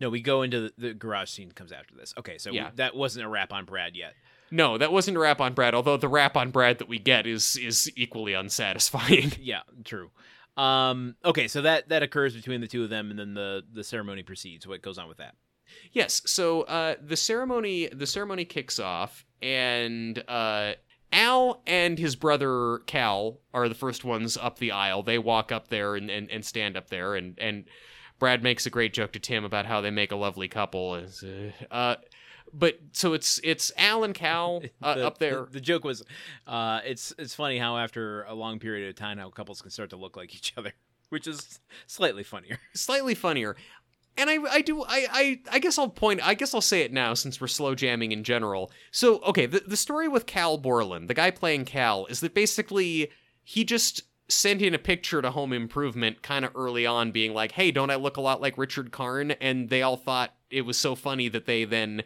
[0.00, 2.12] No, we go into the, the garage scene comes after this.
[2.18, 2.70] Okay, so we- Yeah.
[2.74, 4.14] that wasn't a rap on Brad yet.
[4.50, 5.72] no, that wasn't a rap on Brad.
[5.74, 9.32] Although the rap on Brad that we get is is equally unsatisfying.
[9.40, 10.10] Yeah, true.
[10.56, 13.82] Um, okay, so that that occurs between the two of them, and then the the
[13.84, 14.66] ceremony proceeds.
[14.66, 15.34] What goes on with that?
[15.92, 16.22] Yes.
[16.26, 20.74] So uh, the ceremony the ceremony kicks off, and uh,
[21.12, 25.02] Al and his brother Cal are the first ones up the aisle.
[25.02, 27.64] They walk up there and, and, and stand up there, and and
[28.18, 30.92] Brad makes a great joke to Tim about how they make a lovely couple.
[30.92, 31.96] Uh, uh,
[32.52, 35.44] but so it's it's Al and Cal uh, The- up there.
[35.44, 36.02] The, the joke was,
[36.46, 39.90] uh, it's it's funny how after a long period of time, how couples can start
[39.90, 40.72] to look like each other,
[41.10, 42.58] which is slightly funnier.
[42.74, 43.56] slightly funnier.
[44.16, 46.92] And I, I do, I, I, I guess I'll point, I guess I'll say it
[46.92, 48.70] now since we're slow jamming in general.
[48.90, 53.10] So, okay, the, the story with Cal Borland, the guy playing Cal, is that basically
[53.42, 57.52] he just sent in a picture to Home Improvement kind of early on, being like,
[57.52, 59.32] hey, don't I look a lot like Richard Karn?
[59.32, 62.04] And they all thought it was so funny that they then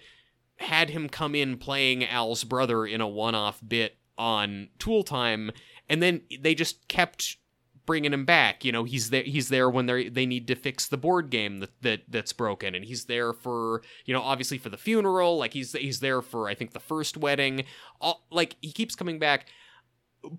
[0.57, 5.53] had him come in playing Al's brother in a one off bit on Tool Time.
[5.89, 7.37] And then they just kept
[7.89, 8.65] bringing him back.
[8.65, 9.25] You know, he's there.
[9.25, 12.77] He's there when they they need to fix the board game that, that that's broken,
[12.77, 15.39] and he's there for you know obviously for the funeral.
[15.39, 17.65] Like he's he's there for I think the first wedding.
[18.01, 19.47] All, like he keeps coming back.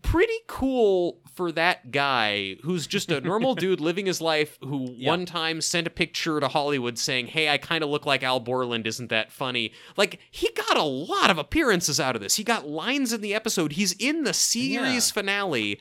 [0.01, 5.09] pretty cool for that guy who's just a normal dude living his life who Yeah.
[5.09, 8.39] one time sent a picture to Hollywood saying, "Hey, I kind of look like Al
[8.41, 12.35] Borland, isn't that funny?" Like he got a lot of appearances out of this.
[12.35, 13.71] He got lines in the episode.
[13.73, 15.79] He's in the series finale.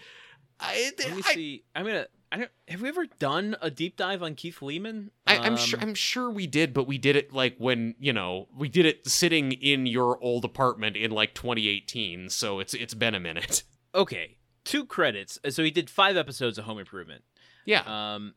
[0.60, 1.64] I, Let me I, see.
[1.74, 2.06] I'm gonna.
[2.30, 2.50] I don't.
[2.68, 5.10] Have we ever done a deep dive on Keith Lehman?
[5.26, 5.78] I, I'm sure.
[5.80, 8.84] Um, I'm sure we did, but we did it like when you know we did
[8.86, 12.28] it sitting in your old apartment in like 2018.
[12.28, 13.62] So it's it's been a minute.
[13.94, 15.38] Okay, two credits.
[15.42, 17.24] Uh, So he did five episodes of Home Improvement.
[17.64, 17.82] Yeah.
[17.86, 18.34] Um,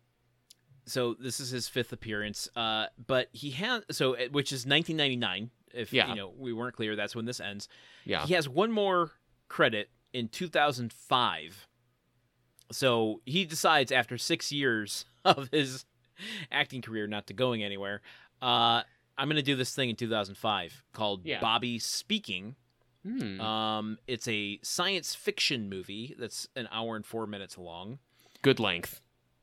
[0.86, 2.48] so this is his fifth appearance.
[2.56, 5.52] Uh, but he has so uh, which is 1999.
[5.74, 6.08] If Yeah.
[6.10, 7.68] you know we weren't clear, that's when this ends.
[8.06, 8.26] Yeah.
[8.26, 9.12] He has one more
[9.50, 11.68] credit in 2005.
[12.72, 15.86] So he decides after six years of his
[16.52, 18.02] acting career not to going anywhere.
[18.42, 18.82] Uh,
[19.18, 21.40] I'm gonna do this thing in 2005 called Yeah.
[21.40, 22.56] Bobby Speaking.
[23.06, 23.42] Hmm.
[23.42, 27.98] Um, it's a science fiction movie that's an hour and four minutes long.
[28.44, 29.02] Good length.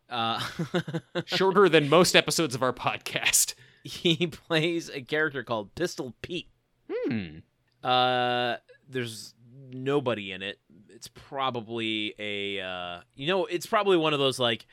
[0.09, 0.41] Uh,
[1.27, 3.55] Shorter than most episodes of our podcast.
[3.85, 6.49] he plays a character called Pistol Pete.
[6.91, 7.39] Hmm.
[7.83, 8.57] Uh,
[8.89, 9.35] there's
[9.73, 10.59] nobody in it.
[10.89, 14.67] It's probably a uh, you know, it's probably one of those like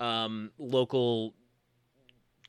[0.00, 1.34] um local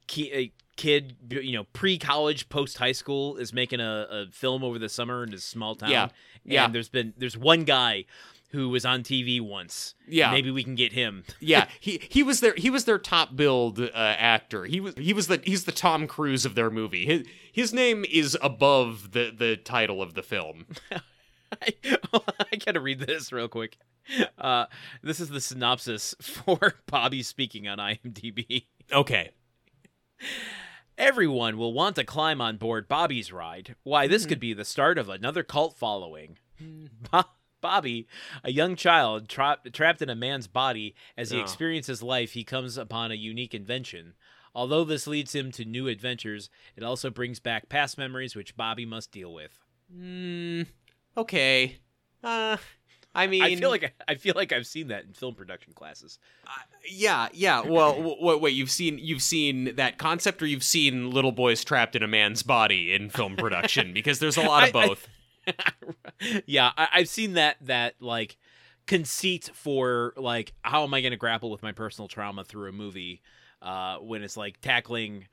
[0.08, 5.24] ki- kid, you know, pre-college, post-high school is making a, a film over the summer
[5.24, 5.90] in his small town.
[5.90, 6.04] Yeah.
[6.04, 6.12] And
[6.46, 6.68] Yeah.
[6.68, 8.06] there's been there's one guy
[8.52, 9.94] who was on TV once.
[10.08, 10.32] Yeah.
[10.32, 11.24] Maybe we can get him.
[11.40, 11.68] yeah.
[11.80, 14.66] He he was their he was their top billed uh, actor.
[14.66, 17.06] He was he was the he's the Tom Cruise of their movie.
[17.06, 20.66] His his name is above the the title of the film.
[21.62, 21.74] I,
[22.52, 23.78] I gotta read this real quick.
[24.38, 24.66] Uh,
[25.04, 28.66] this is the synopsis for Bobby speaking on IMDb.
[28.92, 29.32] Okay.
[30.98, 33.76] Everyone will want to climb on board Bobby's ride.
[33.84, 36.38] Why, this could be the start of another cult following.
[37.12, 37.24] Bo-
[37.62, 38.08] Bobby,
[38.44, 41.42] a young child tra- trapped in a man's body, as he Oh.
[41.42, 44.14] experiences life, he comes upon a unique invention.
[44.56, 48.86] Although this leads him to new adventures, it also brings back past memories which Bobby
[48.86, 49.60] must deal with.
[49.94, 50.64] Hmm.
[51.18, 51.78] Okay.
[52.24, 52.58] Uh.
[53.16, 56.20] I mean, I feel like I feel like I've seen that in film production classes.
[56.88, 57.62] yeah, yeah.
[57.62, 58.54] Well, w- w- wait.
[58.54, 62.44] You've seen you've seen that concept, or you've seen little boys trapped in a man's
[62.44, 63.92] body in film production?
[63.92, 65.08] Because there's a lot of I- I- both.
[66.46, 68.38] yeah, I, I've seen that that like
[68.86, 72.72] conceit for like how am I going to grapple with my personal trauma through a
[72.72, 73.22] movie
[73.64, 75.28] uh, when it's like tackling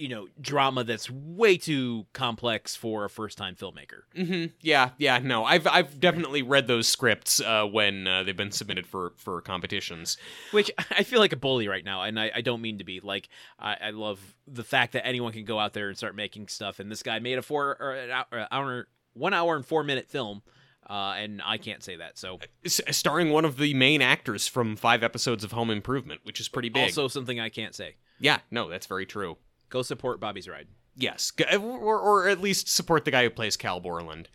[0.00, 4.02] you know drama that's way too complex for a first time filmmaker.
[4.16, 5.18] hmm Yeah, yeah.
[5.18, 9.40] No, I've I've definitely read those scripts uh, when uh, they've been submitted for for
[9.42, 10.16] competitions.
[10.52, 13.00] Which I feel like a bully right now, and I, I don't mean to be.
[13.00, 13.28] Like
[13.58, 16.80] I, I love the fact that anyone can go out there and start making stuff,
[16.80, 20.08] and this guy made a four or an hour, hour one hour and four minute
[20.08, 20.42] film.
[20.88, 22.18] Uh, and I can't say that.
[22.18, 26.40] So, S- starring one of the main actors from five episodes of Home Improvement, which
[26.40, 26.82] is pretty big.
[26.82, 27.94] also something I can't say.
[28.18, 29.36] yeah, no, that's very true.
[29.70, 30.68] Go support Bobby's Ride.
[30.96, 34.28] Yes, or, or at least support the guy who plays Cal Borland.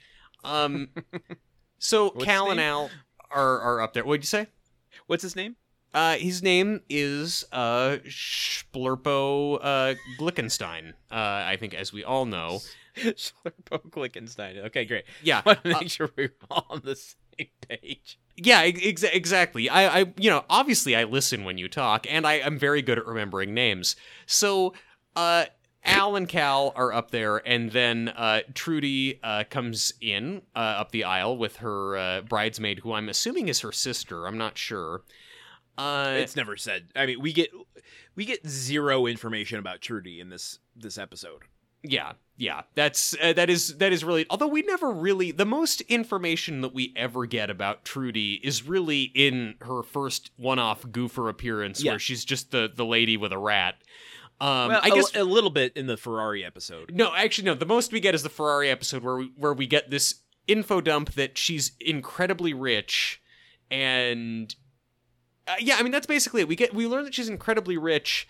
[0.44, 0.90] Um,
[1.78, 2.60] so What's Cal and?
[2.60, 2.90] Al
[3.30, 4.06] are are up there.
[4.06, 4.48] What'd you say?
[5.08, 5.58] What's his name?
[5.94, 10.92] Uh, his name is uh Splurpo uh Glickenstein.
[11.12, 12.62] Uh, I think, as we all know.
[12.96, 14.66] Schlurpo Glickenstein.
[14.66, 15.06] Okay, great.
[15.22, 18.20] Yeah, I want to uh, make sure we're all on the same page.
[18.38, 19.70] Yeah, ex- exactly.
[19.70, 22.98] I, I, you know, obviously I listen when you talk, and I am very good
[22.98, 23.96] at remembering names.
[24.26, 24.74] So,
[25.16, 25.46] uh,
[25.84, 30.92] Al and Cal are up there, and then uh, Trudy uh, comes in uh, up
[30.92, 34.26] the aisle with her uh, bridesmaid, who I'm assuming is her sister.
[34.26, 35.04] I'm not sure.
[35.78, 36.88] Uh, it's never said.
[36.96, 37.52] I mean, we get
[38.16, 41.44] we get zero information about Trudy in this this episode.
[41.84, 42.62] Yeah, yeah.
[42.74, 44.26] That's uh, that is that is really.
[44.30, 49.04] Although we never really the most information that we ever get about Trudy is really
[49.14, 51.92] in her first one-off goofer appearance, Yeah.
[51.92, 53.76] where she's just the the lady with a rat.
[54.42, 56.94] Um, well, I guess a, little bit in the Ferrari episode.
[56.94, 57.54] no, actually no.
[57.54, 60.16] The most we get is the Ferrari episode where we where we get this
[60.48, 63.22] info dump that she's incredibly rich,
[63.72, 64.54] and
[65.48, 66.50] uh, yeah, I mean that's basically it.
[66.50, 68.28] We get we learn that she's incredibly rich,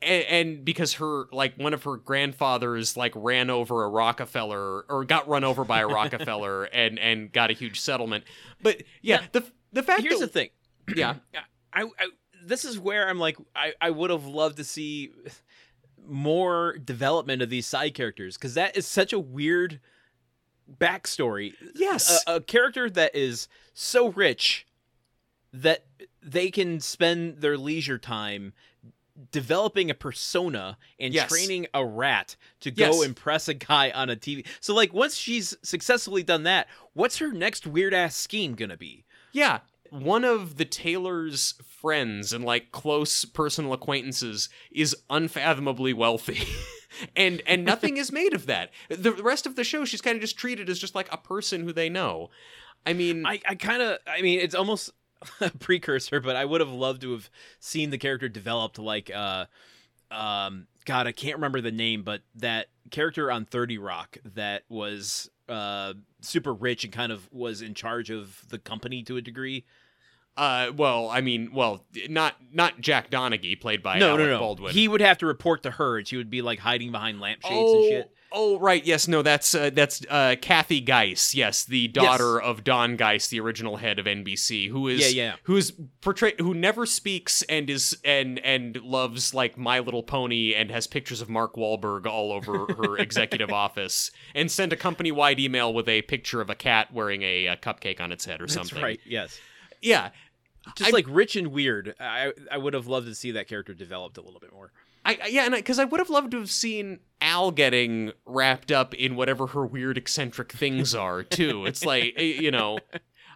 [0.00, 5.04] and, and because her like one of her grandfathers like ran over a Rockefeller or
[5.04, 8.24] got run over by a Rockefeller and and got a huge settlement.
[8.62, 10.48] But yeah, Now, the the fact Here's the thing.
[10.94, 11.16] yeah
[11.72, 12.08] I, I
[12.44, 15.10] this is where I'm like I, I would have loved to see
[16.06, 19.80] more development of these side characters because that is such a weird
[20.78, 21.54] backstory.
[21.74, 24.66] yes A, a character that is so rich
[25.52, 25.84] that
[26.22, 28.52] they can spend their leisure time
[29.30, 31.28] developing a persona and Yes.
[31.28, 33.04] training a rat to go Yes.
[33.04, 34.46] impress a guy on a TV.
[34.60, 39.04] So like once she's successfully done that, what's her next weird ass scheme gonna be?
[39.32, 39.60] Yeah.
[39.92, 46.46] One of the Taylor's friends and like close personal acquaintances is unfathomably wealthy.
[47.16, 48.70] and and nothing is made of that.
[48.88, 51.62] The rest of the show she's kind of just treated as just like a person
[51.62, 52.30] who they know.
[52.86, 54.90] I mean I, I kind of, I mean, it's almost
[55.40, 57.28] a precursor, but I would have loved to have
[57.60, 59.46] seen the character developed like, uh,
[60.10, 65.30] um, God, I can't remember the name, but that character on 30 Rock that was,
[65.48, 69.64] uh, super rich and kind of was in charge of the company to a degree.
[70.36, 74.38] Uh well, I mean, well, not not Jack Donaghy played by no, Alec no, no.
[74.38, 74.72] Baldwin.
[74.72, 77.54] He would have to report to her, and she would be like hiding behind lampshades
[77.54, 78.12] oh, and shit.
[78.34, 78.84] Oh, right.
[78.84, 81.34] Yes, no, that's uh, that's uh, Kathy Geiss.
[81.34, 85.36] Yes, the daughter of Don Geiss, the original head of NBC, who is Yeah, yeah.
[85.44, 90.54] who is portrayed who never speaks and is and and loves like My Little Pony
[90.54, 95.12] and has pictures of Mark Wahlberg all over her executive office and sent a company
[95.12, 98.40] wide email with a picture of a cat wearing a, a cupcake on its head
[98.40, 98.74] or something.
[98.76, 99.00] That's right.
[99.04, 99.38] Yes.
[99.82, 100.10] Yeah.
[100.76, 101.94] Just I- like rich and weird.
[102.00, 104.72] I I would have loved to see that character developed a little bit more.
[105.04, 108.70] I I- yeah, and because I, would have loved to have seen Al getting wrapped
[108.70, 111.66] up in whatever her weird eccentric things are too.
[111.66, 112.78] It's like eh, you know,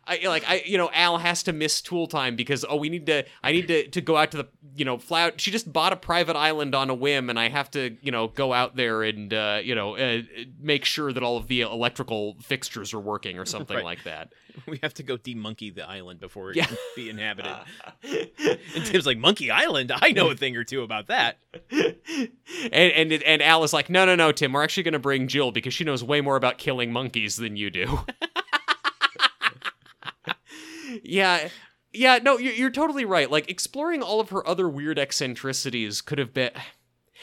[0.07, 3.07] I like I you know Al has to miss tool time because oh we need
[3.07, 5.41] to I need to to go out to the you know fly out.
[5.41, 8.29] She just bought a private island on a whim, and I have to you know
[8.29, 10.23] go out there and uh, you know uh,
[10.61, 13.85] make sure that all of the electrical fixtures are working or something Right.
[13.85, 14.33] like that.
[14.67, 16.65] We have to go demonkey the island before it Yeah.
[16.65, 17.53] can be inhabited.
[18.75, 19.93] And Tim's like, Monkey Island?
[19.95, 21.37] I know a thing or two about that.
[21.71, 22.31] and
[22.73, 25.51] and and Al is like, no, no, no, Tim, we're actually going to bring Jill
[25.53, 28.01] because she knows way more about killing monkeys than you do.
[31.03, 31.49] Yeah,
[31.93, 33.31] yeah, no, you're, you're totally right.
[33.31, 36.51] Like exploring all of her other weird eccentricities could have been.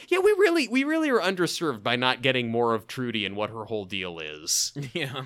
[0.09, 3.51] Yeah, we really we really are underserved by not getting more of Trudy and what
[3.51, 4.73] her whole deal is.
[4.93, 5.25] Yeah.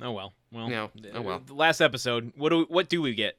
[0.00, 0.32] Oh well.
[0.50, 0.68] Well.
[0.68, 1.42] No, oh well.
[1.44, 2.32] The last episode.
[2.36, 3.36] What do we, what do we get?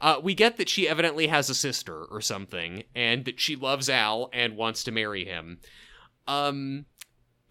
[0.00, 3.88] Uh, we get that she evidently has a sister or something, and that she loves
[3.88, 5.60] Al and wants to marry him.
[6.26, 6.84] Um,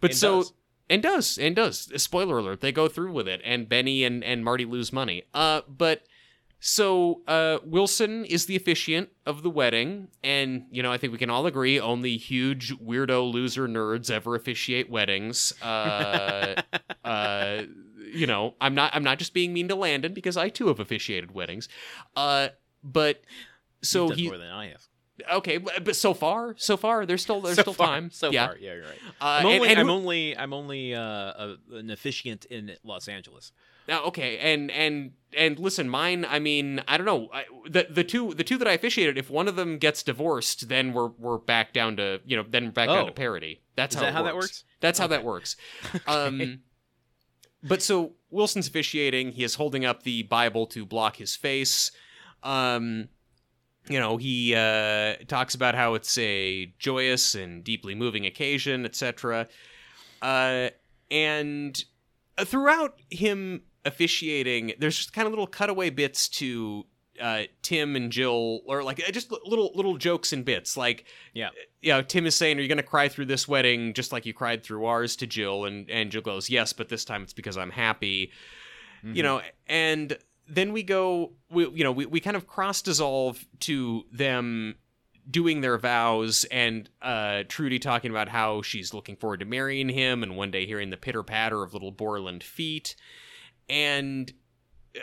[0.00, 0.52] but so does.
[0.88, 1.90] And does and does.
[2.02, 5.24] Spoiler alert: they go through with it, and Benny and and Marty lose money.
[5.34, 6.04] Uh, but
[6.58, 11.18] so uh, Wilson is the officiant of the wedding, and you know I think we
[11.18, 15.52] can all agree only huge weirdo loser nerds ever officiate weddings.
[15.62, 16.60] Uh,
[17.04, 17.62] uh,
[18.12, 20.80] you know, I'm not I'm not just being mean to Landon because I too have
[20.80, 21.68] officiated weddings.
[22.14, 22.48] Uh,
[22.82, 23.22] but
[23.82, 24.86] so he more than I have.
[25.32, 28.10] Okay, but but so far, so far there's still there's so still far, time.
[28.10, 28.46] So yeah.
[28.48, 28.98] far, yeah, you're right.
[29.20, 33.08] Uh, I'm only, and I'm who- only, I'm only uh, a, an officiant in Los
[33.08, 33.52] Angeles.
[33.88, 36.26] Now, okay, and and and listen, mine.
[36.28, 37.28] I mean, I don't know.
[37.32, 39.16] I, the the two the two that I officiated.
[39.16, 42.64] If one of them gets divorced, then we're we're back down to you know then
[42.66, 43.06] we're back down Oh.
[43.06, 43.62] to parity.
[43.76, 44.44] That's Is how that it how that works.
[44.46, 44.64] works?
[44.80, 45.56] That's how that works.
[46.08, 46.60] Um,
[47.62, 49.32] but so Wilson's officiating.
[49.32, 51.90] He is holding up the Bible to block his face.
[52.42, 53.08] Um,
[53.88, 59.46] you know, he uh, talks about how it's a joyous and deeply moving occasion, etc.
[60.22, 60.70] Uh,
[61.10, 61.84] and
[62.40, 66.84] throughout him officiating, there's just kind of little cutaway bits to
[67.20, 71.48] uh, Tim and Jill, or like uh, just little little jokes and bits, like Yeah.
[71.80, 74.26] you know, Tim is saying, "Are you going to cry through this wedding just like
[74.26, 77.32] you cried through ours?" to Jill, and and Jill goes, "Yes, but this time it's
[77.32, 78.32] because I'm happy."
[79.02, 79.14] Mm-hmm.
[79.14, 80.18] You know, and
[80.48, 84.76] then we go, we you know, we we kind of cross dissolve to them
[85.28, 90.22] doing their vows and uh Trudy talking about how she's looking forward to marrying him
[90.22, 92.94] and one day hearing the pitter patter of little Borland feet.
[93.68, 94.32] And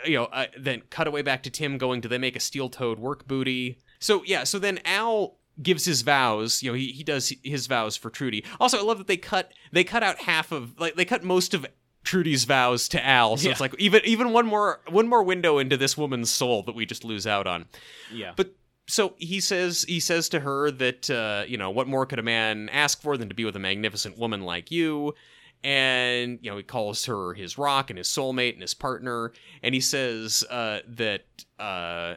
[0.04, 2.68] you know uh, then cut away back to Tim going do they make a steel
[2.68, 3.78] toed work booty.
[3.98, 7.96] So yeah so then Al gives his vows you know he, he does his vows
[7.96, 8.44] for Trudy.
[8.58, 11.52] Also I love that they cut they cut out half of like they cut most
[11.52, 11.66] of
[12.04, 15.76] Trudy's vows to Al so it's like even even one more one more window into
[15.76, 17.66] this woman's soul that we just lose out on
[18.12, 18.32] Yeah.
[18.36, 18.54] but
[18.86, 22.22] so he says he says to her that uh, you know what more could a
[22.22, 25.14] man ask for than to be with a magnificent woman like you
[25.62, 29.32] and you know he calls her his rock and his soulmate and his partner
[29.62, 31.22] and he says uh, that
[31.58, 32.14] uh,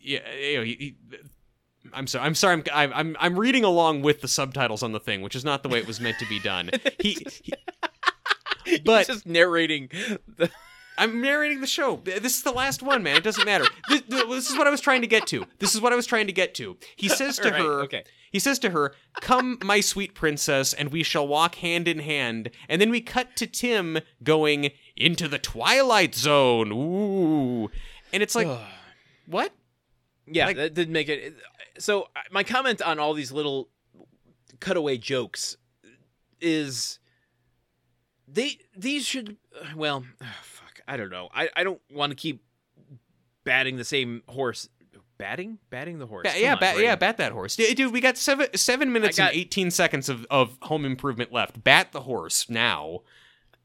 [0.00, 0.96] yeah you know, he, he,
[1.94, 2.26] I'm sorry.
[2.26, 2.62] I'm sorry.
[2.72, 5.70] I'm, I'm I'm reading along with the subtitles on the thing, which is not the
[5.70, 6.70] way it was meant to be done.
[7.00, 7.52] He, he
[8.76, 9.88] He's but- just narrating.
[10.36, 10.50] The,
[10.98, 11.96] I'm narrating the show.
[12.04, 13.16] This is the last one, man.
[13.16, 13.64] It doesn't matter.
[13.88, 15.46] This, this is what I was trying to get to.
[15.58, 16.76] This is what I was trying to get to.
[16.96, 18.04] He says to Right, her, okay.
[18.30, 18.92] he says to her,
[19.22, 23.34] "Come, my sweet princess, and we shall walk hand in hand." And then we cut
[23.36, 26.70] to Tim going into the twilight zone.
[26.70, 27.70] Ooh,
[28.12, 28.48] and it's like,
[29.26, 29.52] what?
[30.26, 31.34] yeah, like- that didn't make it.
[31.78, 33.70] So uh, my comment on all these little
[34.60, 35.56] cutaway jokes
[36.42, 36.98] is
[38.32, 39.36] they these should
[39.76, 40.04] well
[40.42, 42.42] fuck I don't know I I don't want to keep
[43.44, 44.68] batting the same horse.
[45.18, 46.22] Batting, batting the horse.
[46.32, 47.92] Ba- yeah, on, bat, yeah, bat that horse, dude.
[47.92, 51.62] We got seven seven minutes got- and eighteen seconds of, of home improvement left.
[51.62, 53.00] Bat the horse now.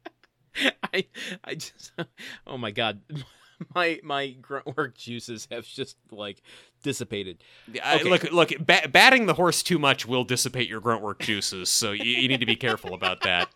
[0.94, 1.06] I,
[1.46, 1.94] I just,
[2.48, 3.00] oh my god,
[3.76, 6.42] my my grunt work juices have just like
[6.84, 7.42] dissipated.
[7.84, 8.10] I- Okay.
[8.10, 11.92] look, look, ba- batting the horse too much will dissipate your grunt work juices, so
[11.94, 13.50] you, you need to be careful about that.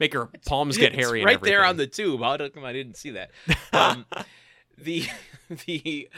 [0.00, 1.24] Make your palms get hairy.
[1.24, 2.20] Right there on the tube.
[2.20, 3.30] How come I didn't see that?
[3.72, 4.04] Um,
[4.78, 5.06] the
[5.66, 6.08] the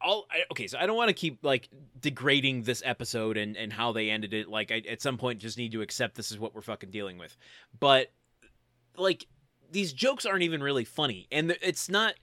[0.00, 0.66] all I, okay.
[0.66, 1.68] So I don't want to keep like
[2.00, 4.48] degrading this episode and and how they ended it.
[4.48, 7.18] Like I, at some point, just need to accept this is what we're fucking dealing
[7.18, 7.36] with.
[7.78, 8.12] But
[8.96, 9.26] like
[9.70, 12.14] these jokes aren't even really funny, and it's not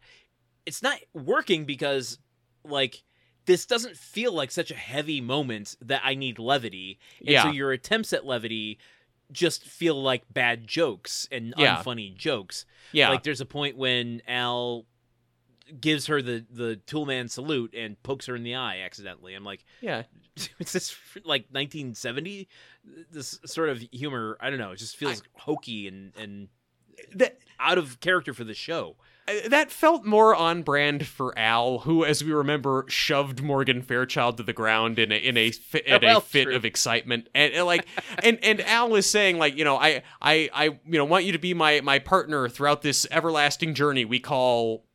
[0.66, 2.20] it's not working because
[2.64, 3.04] like.
[3.46, 7.00] This doesn't feel like such a heavy moment that I need levity.
[7.26, 8.78] And so your attempts at levity
[9.32, 11.78] just feel like bad jokes and Yeah.
[11.84, 12.66] unfunny jokes.
[12.92, 14.86] yeah, Like there's a point when Al
[15.82, 19.34] gives her the the toolman salute and pokes her in the eye accidentally.
[19.36, 20.04] I'm like, yeah.
[20.60, 22.48] it's this like 1970?
[23.12, 26.48] This sort of humor, I don't know, it just feels hokey and and
[27.16, 28.96] That out of character for the show.
[29.28, 34.38] Uh, that felt more on brand for Al, who, as we remember, shoved Morgan Fairchild
[34.38, 36.56] to the ground in a in a fi- in Well, a fit true.
[36.56, 37.86] of excitement, and, and like,
[38.24, 41.34] and and Al is saying like, you know, I I I you know want you
[41.34, 44.86] to be my my partner throughout this everlasting journey we call.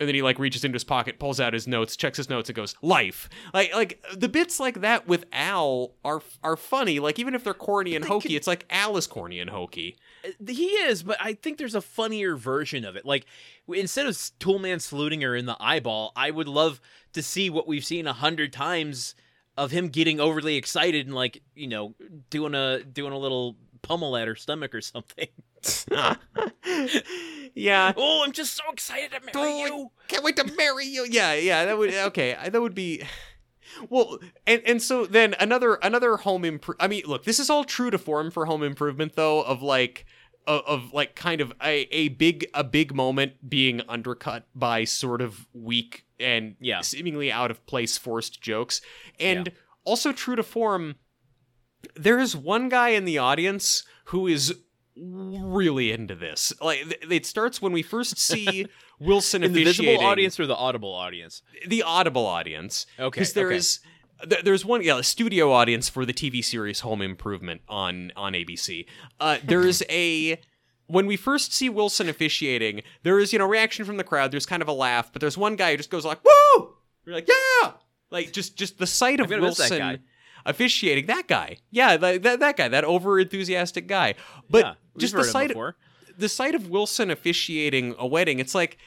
[0.00, 2.48] And then he like reaches into his pocket, pulls out his notes, checks his notes,
[2.48, 3.28] and goes life.
[3.54, 6.98] Like like the bits like that with Al are are funny.
[6.98, 9.96] Like even if they're corny and hokey, could- it's like Al is corny and hokey.
[10.24, 13.04] Uh, He is, but I think there's a funnier version of it.
[13.04, 13.26] Like
[13.68, 16.80] instead of Toolman saluting her in the eyeball, I would love
[17.12, 19.14] to see what we've seen a hundred times
[19.56, 21.94] of him getting overly excited and like you know
[22.30, 25.28] doing a doing a little pummel at her stomach or something.
[27.54, 29.90] yeah, oh, I'm just so excited to marry Oh, you.
[30.08, 31.06] can't wait to marry you.
[31.08, 32.36] Yeah, yeah, that would okay.
[32.48, 33.02] That would be
[33.88, 36.76] well, and and so then another another home improve.
[36.80, 39.42] I mean, look, this is all true to form for home improvement, though.
[39.42, 40.06] Of like.
[40.46, 45.22] Of, of like kind of a, a big a big moment being undercut by sort
[45.22, 46.82] of weak and Yeah.
[46.82, 48.80] seemingly out of place forced jokes
[49.18, 49.52] and
[49.84, 50.96] also true to form
[51.96, 54.54] there is one guy in the audience who is
[54.96, 58.66] really into this like th- it starts when we first see
[59.00, 61.42] wilson In the visible audience or the audible audience?
[61.66, 63.56] the audible audience Okay, because there okay.
[63.56, 63.80] is
[64.44, 68.86] there's one yeah a studio audience for the tv series home improvement on on abc
[69.20, 70.40] uh there is a
[70.86, 74.46] when we first see wilson officiating there is you know reaction from the crowd there's
[74.46, 77.28] kind of a laugh but there's one guy who just goes like woo you're like
[77.28, 77.72] yeah
[78.10, 80.02] like just just the sight of I'm gonna miss that wilson
[80.46, 84.14] officiating that guy yeah that, that, that guy that over enthusiastic guy
[84.50, 85.76] but yeah, just the sight before.
[86.16, 88.78] the sight of Wilson officiating a wedding, it's like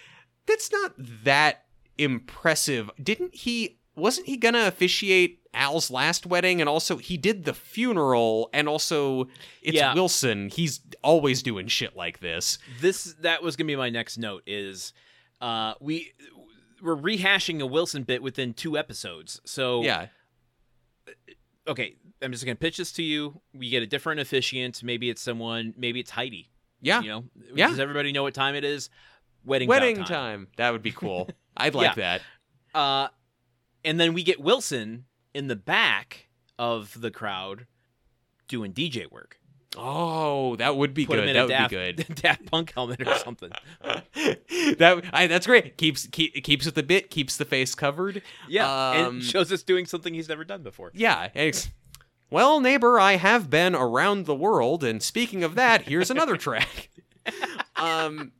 [0.45, 1.65] that's not that
[1.97, 2.89] impressive.
[3.01, 3.79] Didn't he?
[3.97, 6.61] Wasn't he gonna officiate Al's last wedding?
[6.61, 8.49] And also, he did the funeral.
[8.53, 9.27] And also,
[9.61, 9.93] it's Yeah.
[9.93, 10.49] Wilson.
[10.49, 12.59] He's always doing shit like this.
[12.79, 14.93] this that was gonna be my next note is
[15.41, 16.13] uh we
[16.81, 20.07] we're rehashing a wilson bit within two episodes so Yeah,
[21.67, 25.21] okay i'm just gonna pitch this to you we get a different officiant maybe it's
[25.21, 26.49] someone maybe it's heidi
[26.81, 27.01] yeah.
[27.01, 27.23] you know
[27.53, 27.67] Yeah.
[27.69, 28.89] does everybody know what time it is
[29.45, 30.47] wedding wedding vow time.
[30.57, 31.29] That would be cool.
[31.57, 32.21] I'd like that.
[32.75, 33.07] uh
[33.83, 37.65] and then we get wilson in the back of the crowd
[38.47, 39.37] doing dj work
[39.79, 41.35] Oh, that would be put good.
[41.35, 42.15] That would daft, be good.
[42.15, 43.51] daft punk helmet or something
[43.83, 45.77] that I, that's great.
[45.77, 47.11] Keeps keep, keeps with the bit.
[47.11, 48.23] Keeps the face covered.
[48.47, 51.29] yeah Um, and shows us doing something he's never done before Yeah.
[52.29, 56.89] Well, neighbor, I have been around the world, and speaking of that, here's another track.
[57.77, 58.33] um,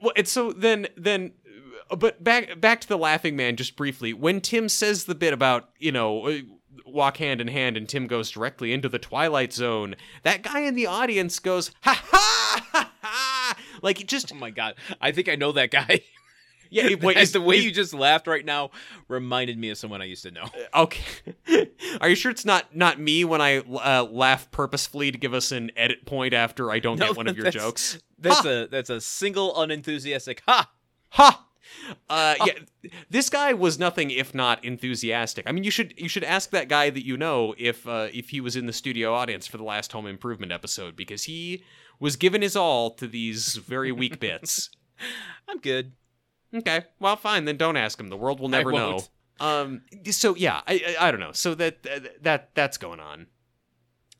[0.00, 1.32] well, and so then then,
[1.96, 4.12] but back back to the Laughing Man just briefly.
[4.12, 6.26] When Tim says the bit about you know.
[6.28, 6.38] uh,
[6.84, 9.94] Walk hand in hand, and Tim goes directly into the Twilight Zone.
[10.24, 13.56] That guy in the audience goes, ha ha ha ha!
[13.82, 16.00] Like, it just, oh my god i think i know that guy
[16.70, 18.70] yeah, wait, As the way you just laughed right now
[19.08, 20.44] reminded me of someone I used to know.
[20.74, 21.68] Okay.
[22.00, 25.52] Are you sure it's not not me when I uh, laugh purposefully to give us
[25.52, 27.98] an edit point after I don't No, get one of your jokes?
[28.18, 28.48] That's Ha!
[28.48, 30.70] a that's a single unenthusiastic ha.
[31.10, 31.46] Ha.
[32.08, 35.48] Uh, yeah, this guy was nothing if not enthusiastic.
[35.48, 38.30] I mean, you should you should ask that guy that you know if uh, if
[38.30, 41.64] he was in the studio audience for the last Home Improvement episode because he
[42.00, 44.70] was given his all to these very weak bits.
[45.48, 45.92] I'm good.
[46.54, 47.56] Okay, well, fine then.
[47.56, 48.08] Don't ask him.
[48.08, 49.00] The world will never know.
[49.40, 49.82] Um.
[50.10, 51.32] So yeah, I, I I don't know.
[51.32, 51.82] So that
[52.22, 53.26] that that's going on.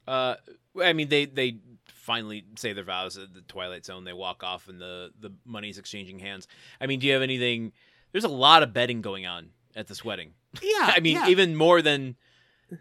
[0.06, 0.36] Uh,
[0.82, 1.58] I mean they they
[2.02, 4.04] finally say their vows at the Twilight Zone.
[4.04, 6.46] They walk off, and the the money's exchanging hands.
[6.80, 7.72] I mean, do you have anything?
[8.10, 10.32] There's a lot of betting going on at this wedding.
[10.62, 11.28] Yeah, I mean, yeah.
[11.28, 12.16] even more than.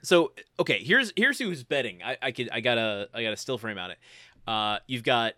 [0.01, 2.01] So okay, here's here's who's betting.
[2.03, 3.97] I, I could I got a I got a still frame on it.
[4.45, 5.33] Uh, you've got.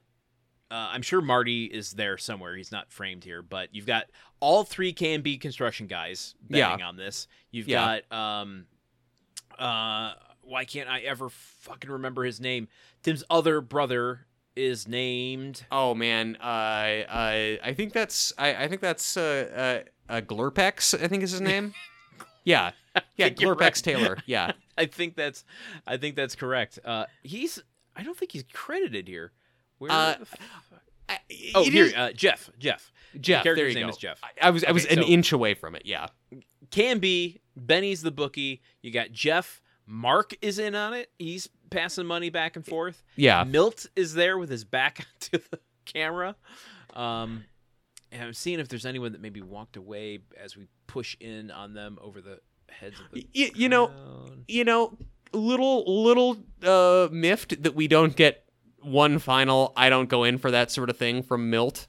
[0.71, 2.55] Uh, I'm sure Marty is there somewhere.
[2.55, 4.05] He's not framed here, but you've got
[4.39, 7.27] all three KMB construction guys betting on this.
[7.51, 7.99] You've Yeah.
[8.09, 8.65] got um,
[9.59, 12.67] uh, why can't I ever fucking remember his name?
[13.03, 14.25] Tim's other brother
[14.55, 15.65] is named.
[15.71, 20.99] Oh man, uh, uh, I think that's I, I think that's uh, uh, uh, Glurpex.
[21.01, 21.73] I think is his name.
[22.43, 22.71] yeah,
[23.15, 23.75] yeah, Glurpex right.
[23.75, 24.17] Taylor.
[24.25, 25.43] Yeah, I think that's
[25.87, 26.79] I think that's correct.
[26.85, 27.61] Uh, he's
[27.95, 29.31] I don't think he's credited here.
[29.79, 30.35] Where Uh, the f-
[31.09, 31.19] I-
[31.55, 32.49] oh, here, is- uh, Jeff.
[32.57, 32.91] Jeff.
[33.19, 33.43] Jeff.
[33.43, 33.91] There character's you name go.
[33.91, 34.19] is Jeff.
[34.23, 35.83] I, I was I was an so- inch away from it.
[35.85, 36.07] Yeah.
[36.71, 38.61] Can be Benny's the bookie.
[38.81, 39.61] You got Jeff.
[39.85, 41.09] Mark is in on it.
[41.19, 43.03] He's passing money back and forth.
[43.15, 43.43] Yeah.
[43.43, 46.35] Milt is there with his back to the camera.
[46.93, 47.45] Um,
[48.11, 51.73] and I'm seeing if there's anyone that maybe walked away as we push in on
[51.73, 53.27] them over the heads of the.
[53.33, 53.91] You know,
[54.47, 54.97] you know,
[55.33, 58.45] little little uh miffed that we don't get
[58.81, 61.87] one final I don't go in for that sort of thing from Milt.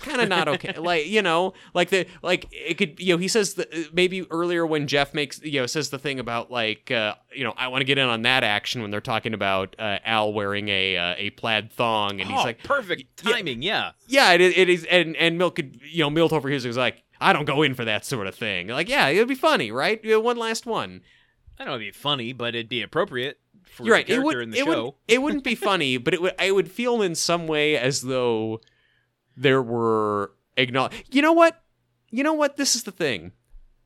[0.00, 0.72] Kind of not okay.
[0.78, 4.66] like, you know, like the like it could you know, he says that maybe earlier
[4.66, 7.82] when Jeff makes you know says the thing about like uh you know, I want
[7.82, 11.14] to get in on that action when they're talking about uh, Al wearing a uh,
[11.18, 13.62] a plaid thong and he's Oh, like perfect timing.
[13.62, 13.92] Yeah.
[14.08, 17.02] yeah, it, it is, and and Milt could, you know, Milt over here was like,
[17.20, 18.68] I don't go in for that sort of thing.
[18.68, 20.00] Like, yeah, it'd be funny, right?
[20.02, 21.02] Yeah, One last one.
[21.58, 24.06] I don't know it'd be funny, but it'd be appropriate for You're right.
[24.06, 24.84] the It would, in the it show.
[24.84, 28.00] would, it wouldn't be funny, but it would, I would feel in some way as
[28.02, 28.60] though
[29.40, 31.04] there were acknowledge.
[31.10, 31.62] You know what?
[32.10, 32.56] You know what?
[32.56, 33.32] This is the thing.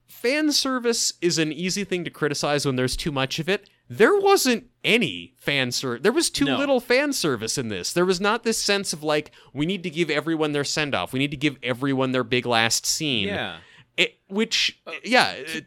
[0.07, 3.69] Fan service is an easy thing to criticize when there's too much of it.
[3.89, 6.03] There wasn't any fan service.
[6.03, 6.57] There was too No.
[6.59, 7.93] little fan service in this.
[7.93, 11.13] There was not this sense of like we need to give everyone their send off.
[11.13, 13.29] We need to give everyone their big last scene.
[13.29, 13.59] yeah.
[13.97, 15.67] It, which Uh, yeah, it-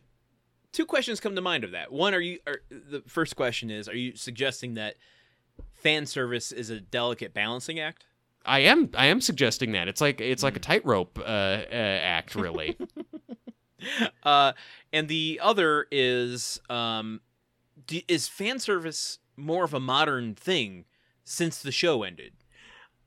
[0.73, 1.91] Two questions come to mind of that.
[1.91, 2.38] One, are you?
[2.45, 4.95] Are, the first question is: Are you suggesting that
[5.73, 8.05] fan service is a delicate balancing act?
[8.48, 10.58] I am I am suggesting that it's like it's like Hmm.
[10.58, 12.78] a tightrope uh, uh, act, really.
[14.24, 14.54] Uh,
[14.91, 17.22] and the other is: um,
[17.86, 20.86] d- Is fan service more of a modern thing
[21.24, 22.34] since the show ended?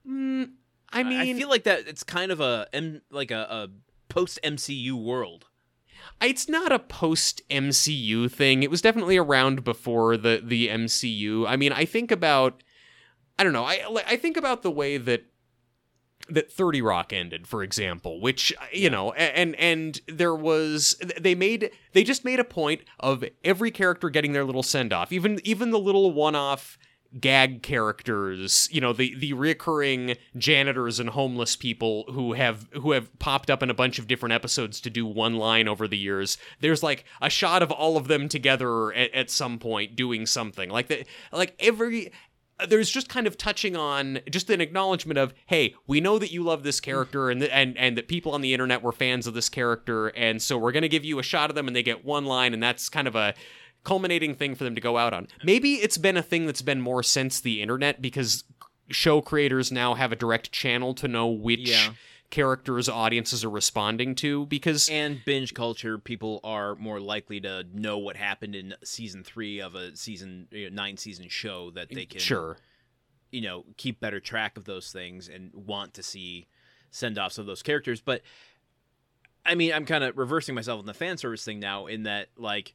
[0.09, 0.51] mm,
[0.93, 3.69] I mean, I feel like that it's kind of a M, like a, a
[4.09, 5.47] post MCU world.
[6.23, 8.63] it's not a post MCU thing.
[8.63, 11.47] It was definitely around before the the MCU.
[11.47, 12.63] I mean, I think about
[13.39, 13.65] I don't know.
[13.65, 15.25] I I think about the way that
[16.29, 21.35] that 30 Rock ended, for example, which uh, you know, and and there was they
[21.35, 25.41] made they just made a point of every character getting their little send off, even
[25.45, 26.79] even the little one off
[27.19, 33.17] gag characters, you know, the the reoccurring janitors and homeless people who have who have
[33.19, 36.39] popped up in a bunch of different episodes to do one line over the years.
[36.61, 40.71] There's like a shot of all of them together at, at some point doing something
[40.71, 41.07] like that.
[41.33, 42.13] Like every
[42.69, 46.43] there's just kind of touching on just an acknowledgement of hey we know that you
[46.43, 49.49] love this character and and and that people on the internet were fans of this
[49.49, 52.05] character and so we're going to give you a shot of them and they get
[52.05, 53.35] one line and that's kind of a
[53.85, 56.81] culminating thing for them to go out on maybe it's been a thing that's been
[56.81, 58.45] more since the internet because
[58.91, 61.93] show creators now have a direct channel to know which Yeah.
[62.31, 67.99] Characters audiences are responding to because And binge culture, people are more likely to know
[67.99, 72.07] what happened in season three of a season you know, nine season show that they
[72.07, 72.57] can sure.
[73.33, 76.47] you know keep better track of those things and want to see
[76.91, 78.01] send offs of those characters.
[78.01, 78.23] But
[79.45, 82.29] i mean i'm kind of reversing myself on the fan service thing now in that
[82.37, 82.75] like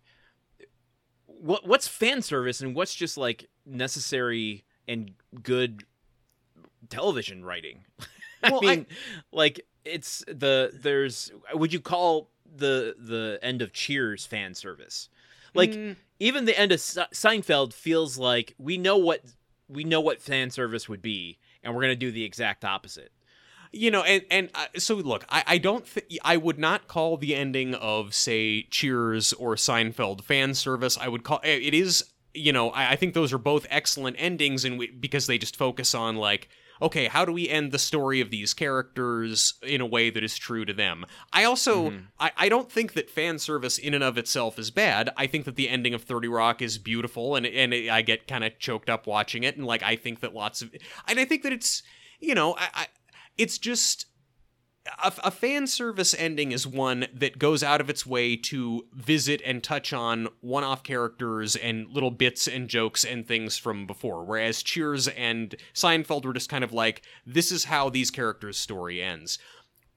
[1.28, 5.12] what what's fan service and what's just like necessary and
[5.44, 5.84] good
[6.90, 7.86] television writing
[8.50, 8.86] Well, i I- mean
[9.32, 15.10] like it's the there's would you call the the end of cheers fan service?
[15.54, 19.22] Like Mm, even the end of Se- Seinfeld feels like we know what
[19.68, 23.12] we know what fan service would be, and we're gonna do the exact opposite.
[23.72, 27.18] you know and and uh, so look i i don't th- i would not call
[27.18, 30.98] the ending of say cheers or seinfeld fan service.
[30.98, 34.64] I would call it is you know i, I think those are both excellent endings
[34.66, 36.48] and we, because they just focus on like
[36.82, 40.38] okay how do we end the story of these characters in a way that is
[40.38, 42.08] true to them i also Mhm.
[42.20, 45.46] I, I don't think that fan service in and of itself is bad i think
[45.46, 48.90] that the ending of 30 rock is beautiful and and i get kind of choked
[48.90, 50.74] up watching it and like i think that lots of
[51.08, 51.84] and i think that it's
[52.20, 52.88] you know i, I
[53.38, 54.06] it's just
[55.04, 59.42] a, a fan service ending is one that goes out of its way to visit
[59.46, 64.62] and touch on one-off characters and little bits and jokes and things from before whereas
[64.62, 69.40] cheers and seinfeld were just kind of like this is how these characters story ends.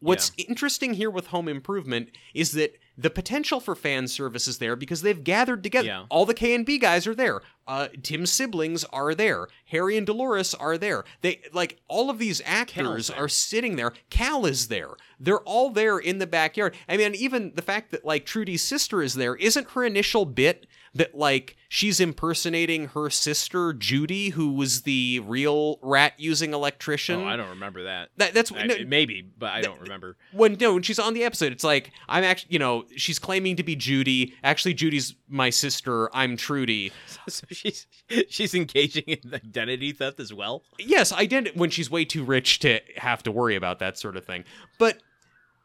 [0.00, 4.74] What's interesting here with home improvement is that the potential for fan service is there
[4.74, 5.86] because they've gathered together.
[5.86, 6.04] Yeah.
[6.10, 7.40] all the k and b guys are there.
[7.66, 9.46] Uh, tim's siblings are there.
[9.66, 11.04] Harry and dolores are there.
[11.20, 13.92] They like all of these actors are sitting there.
[14.10, 14.90] Cal is there.
[15.20, 16.74] They're all there in the backyard.
[16.88, 20.66] I mean even the fact that like trudy's sister is there isn't her initial bit
[20.98, 27.26] that like she's impersonating her sister judy who was the real rat using electrician Oh,
[27.26, 28.10] I don't remember that.
[28.18, 30.16] that, that's I- no, maybe, but I don't remember.
[30.32, 33.56] when no when she's on the episode it's like i'm actually you know she's claiming
[33.56, 36.92] to be judy actually judy's my sister i'm trudy
[37.28, 37.86] so she's
[38.28, 40.62] she's engaging in identity theft as well.
[40.78, 44.16] yes i did when she's way too rich to have to worry about that sort
[44.16, 44.44] of thing
[44.78, 44.98] but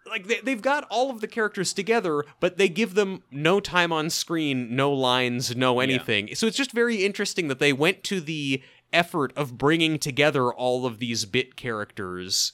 [0.10, 3.92] like they, they've got all of the characters together but they give them no time
[3.92, 6.34] on screen no lines no anything.
[6.36, 10.86] So it's just very interesting that they went to the effort of bringing together all
[10.86, 12.54] of these bit characters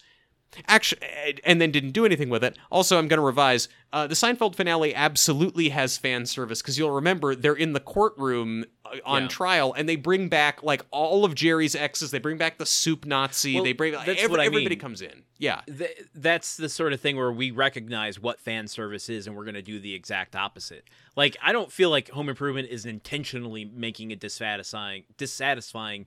[0.68, 1.00] actually
[1.46, 4.56] and then didn't do anything with it also i'm going to revise uh, the seinfeld
[4.56, 9.28] finale absolutely has fan service because you'll remember they're in the courtroom uh, on Yeah.
[9.28, 13.06] trial and they bring back like all of jerry's exes they bring back the soup
[13.06, 14.80] nazi Well, they bring that's every, everybody mean.
[14.80, 19.08] comes in yeah Th- that's the sort of thing where we recognize what fan service
[19.10, 20.84] is and we're going to do the exact opposite.
[21.16, 26.06] Like I don't feel like Home Improvement is intentionally making a dissatisfying dissatisfying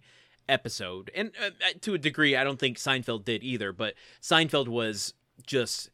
[0.48, 1.10] episode.
[1.14, 5.14] And uh, uh, to a degree I don't think Seinfeld did either, but Seinfeld was
[5.46, 5.90] just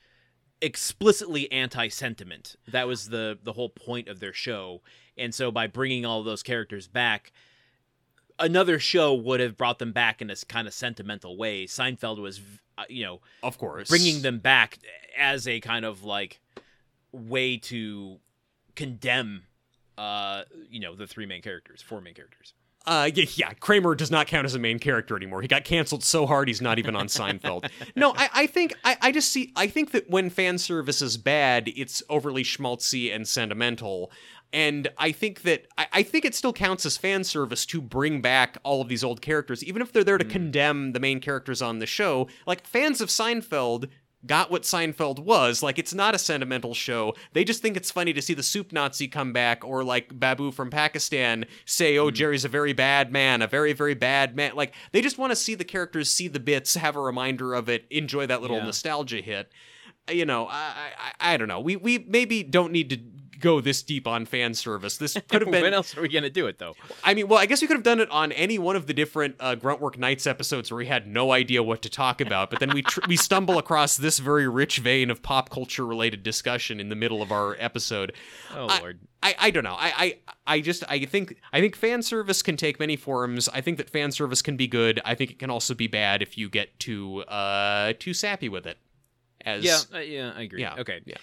[0.61, 2.57] explicitly anti-sentiment.
[2.67, 4.83] That was the the whole point of their show.
[5.17, 7.33] And so by bringing all those characters back
[8.39, 11.67] another show would have brought them back in a kind of sentimental way.
[11.67, 12.41] Seinfeld was
[12.77, 14.79] uh, you know of course bringing them back
[15.17, 16.41] as a kind of like
[17.13, 18.19] way to
[18.77, 19.43] condemn
[19.97, 22.55] uh you know the three main characters four main characters
[22.89, 25.43] Uh, yeah, yeah, Kramer does not count as a main character anymore.
[25.43, 27.71] He got canceled so hard he's not even on Seinfeld.
[27.95, 31.19] No, I, I think I, I just see I think that when fan service is
[31.19, 34.11] bad, it's overly schmaltzy and sentimental.
[34.55, 38.23] And I think that I, I think it still counts as fan service to bring
[38.23, 41.61] back all of these old characters, even if they're there to condemn the main characters
[41.61, 42.29] on the show.
[42.47, 43.89] Like fans of Seinfeld
[44.27, 45.63] got what Seinfeld was.
[45.63, 47.15] Like, it's not a sentimental show.
[47.33, 50.51] They just think it's funny to see the soup Nazi come back, or like Babu
[50.51, 52.15] from Pakistan say, oh, hmm.
[52.15, 54.55] Jerry's a very bad man, a very, very bad man.
[54.55, 57.69] Like, they just want to see the characters, see the bits, have a reminder of
[57.69, 58.65] it, enjoy that little Yeah.
[58.65, 59.53] nostalgia hit.
[60.11, 60.73] You know, I,
[61.21, 61.61] I, I don't know.
[61.61, 62.97] We, we maybe don't need to
[63.39, 64.97] go this deep on fan service.
[64.97, 66.75] This could have been when else are we gonna do it though
[67.05, 68.95] I mean, well, I guess we could have done it on any one of the
[68.95, 72.51] different uh, Grunt Work Nights episodes where we had no idea what to talk about,
[72.51, 76.23] but then we tr- we stumble across this very rich vein of pop culture related
[76.23, 78.13] discussion in the middle of our episode.
[78.55, 79.75] oh I- lord I, I don't know.
[79.77, 83.49] I, I I just I think I think fan service can take many forms.
[83.49, 85.01] I think that fan service can be good.
[85.05, 88.65] I think it can also be bad if you get too uh too sappy with
[88.67, 88.79] it.
[89.45, 91.17] As yeah uh, yeah i agree Yeah, okay yeah.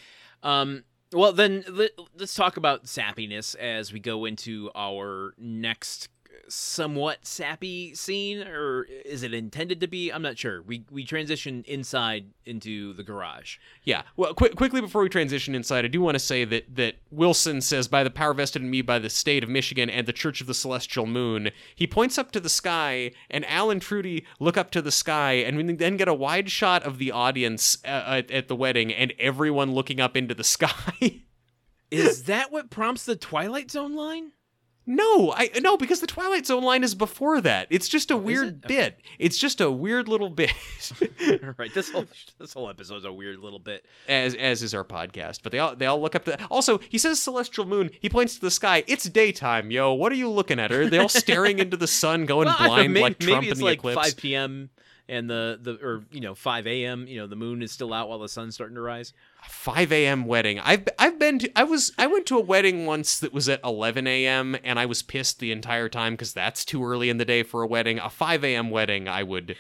[0.44, 0.84] um
[1.16, 6.10] well then let, let's talk about sappiness as we go into our next
[6.48, 11.64] somewhat sappy scene or is it intended to be i'm not sure we we transition
[11.68, 14.04] inside into the garage Yeah.
[14.18, 17.62] Well, quick, quickly before we transition inside, I do want to say that that Wilson
[17.62, 20.42] says, "By the power vested in me by the state of Michigan and the Church
[20.42, 24.58] of the Celestial Moon." He points up to the sky, and Al and Trudy look
[24.58, 27.88] up to the sky, and we then get a wide shot of the audience uh,
[27.88, 31.22] at, at the wedding, and everyone looking up into the sky.
[31.92, 34.32] is that what prompts the twilight zone line
[34.86, 37.68] no, I no because the Twilight Zone line is before that.
[37.70, 38.66] It's just a oh, weird it?
[38.66, 38.76] Okay.
[38.76, 39.00] bit.
[39.18, 40.54] It's just a weird little bit.
[41.58, 42.06] right this whole
[42.40, 45.40] this whole episode's a weird little bit as as is our podcast.
[45.44, 46.44] But they all they all look up to.
[46.48, 47.90] Also, he says celestial moon.
[48.00, 48.84] He points to the sky.
[48.88, 49.94] It's daytime, yo.
[49.94, 50.72] What are you looking at?
[50.72, 53.42] Are they all staring into the sun, going Well, don't know, blind maybe, like Trump
[53.42, 54.10] maybe it's in the like eclipse?
[54.10, 54.70] 5 p.m.
[55.08, 57.08] and the the or you know 5 a.m.
[57.08, 59.14] You know the moon is still out while the sun's starting to rise.
[59.48, 60.26] 5 a.m.
[60.26, 60.60] wedding.
[60.60, 61.52] I've I've been to.
[61.60, 64.56] I was I went to a wedding once that was at 11 a.m.
[64.64, 67.62] and I was pissed the entire time because that's too early in the day for
[67.62, 68.00] a wedding.
[68.00, 68.70] A 5 a.m.
[68.72, 69.56] wedding, I would.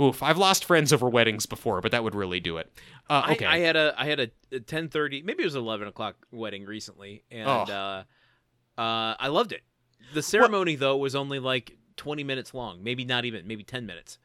[0.00, 2.70] Oof, I've lost friends over weddings before, but that would really do it.
[3.08, 3.46] Uh, I- okay.
[3.46, 7.22] I, had a I had a, a 10:30 maybe it was 11 o'clock wedding recently
[7.30, 7.62] and Oh.
[7.72, 8.02] uh,
[8.80, 9.62] uh, I loved it.
[10.12, 14.18] The ceremony though was only like 20 minutes long, maybe not even maybe 10 minutes.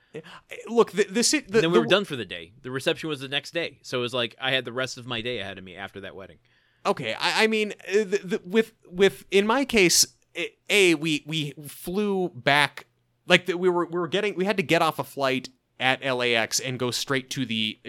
[0.67, 2.53] Look, the, the, the, then we were done for the day.
[2.61, 5.05] The reception was the next day, so it was like I had the rest of
[5.07, 6.37] my day ahead of me after that wedding.
[6.85, 10.05] Okay, I, I mean, uh, the, the, with with in my case,
[10.35, 12.87] a- a we we flew back
[13.27, 16.03] like the, we were we were getting we had to get off a flight at
[16.03, 17.79] LAX and go straight to the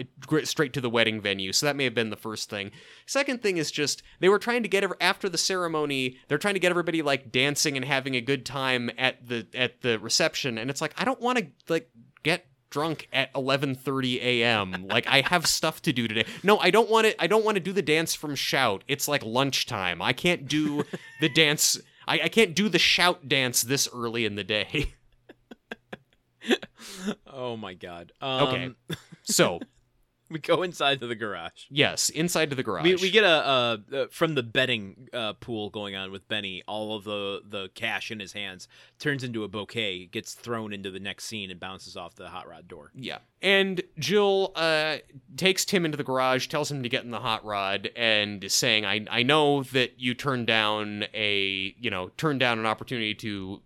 [0.43, 1.53] straight to the wedding venue.
[1.53, 2.71] So that may have been the first thing.
[3.05, 6.17] Second thing is just they were trying to get after the ceremony.
[6.27, 9.81] They're trying to get everybody like dancing and having a good time at the at
[9.81, 11.89] the reception, and it's like I don't want to like
[12.23, 14.87] get drunk at 11:30 a.m.
[14.89, 16.25] like I have stuff to do today.
[16.41, 18.83] No, I don't want to I don't want to do the dance from shout.
[18.87, 20.01] It's like lunchtime.
[20.01, 20.83] I can't do
[21.21, 24.93] the dance I, I can't do the shout dance this early in the day.
[27.27, 28.11] oh my god.
[28.21, 28.71] Um, okay.
[29.25, 29.61] So
[30.33, 31.65] we go inside to the garage.
[31.69, 32.83] Yes, inside to the garage.
[32.83, 36.63] We, we get a, a, from the betting uh, pool going on with Benny.
[36.67, 38.67] All of the the cash in his hands
[38.99, 42.49] turns into a bouquet, gets thrown into the next scene, and bounces off the hot
[42.49, 42.91] rod door.
[42.95, 44.97] Yeah, and Jill uh,
[45.37, 48.53] takes Tim into the garage, tells him to get in the hot rod, and is
[48.53, 53.13] saying, "I I know that you turned down a you know turned down an opportunity
[53.15, 53.61] to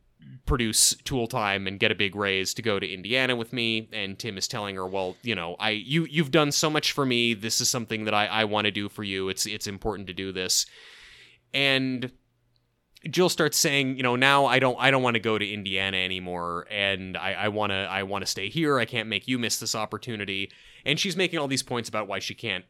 [0.46, 4.18] produce tool time and get a big raise to go to Indiana with me and
[4.18, 7.34] Tim is telling her well you know I you you've done so much for me.
[7.34, 9.30] This is something that I I want to do for you.
[9.30, 10.66] It's it's important to do this.
[11.54, 12.12] And
[13.10, 15.98] Jill starts saying you know now I don't I don't want to go to Indiana
[15.98, 18.80] anymore and I I want to I want to stay here.
[18.80, 20.52] I can't make you miss this opportunity.
[20.86, 22.66] And she's making all these points about why she can't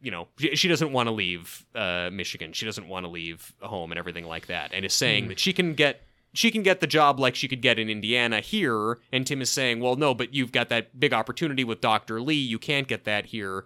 [0.00, 2.52] you know she doesn't want to leave uh, Michigan.
[2.52, 5.28] She doesn't want to leave home and everything like that and is saying mm.
[5.28, 6.02] that she can get
[6.34, 8.98] she can get the job like she could get in Indiana here.
[9.12, 12.20] And Tim is saying, well, no, but you've got that big opportunity with Dr.
[12.20, 12.34] Lee.
[12.34, 13.64] You can't get that here.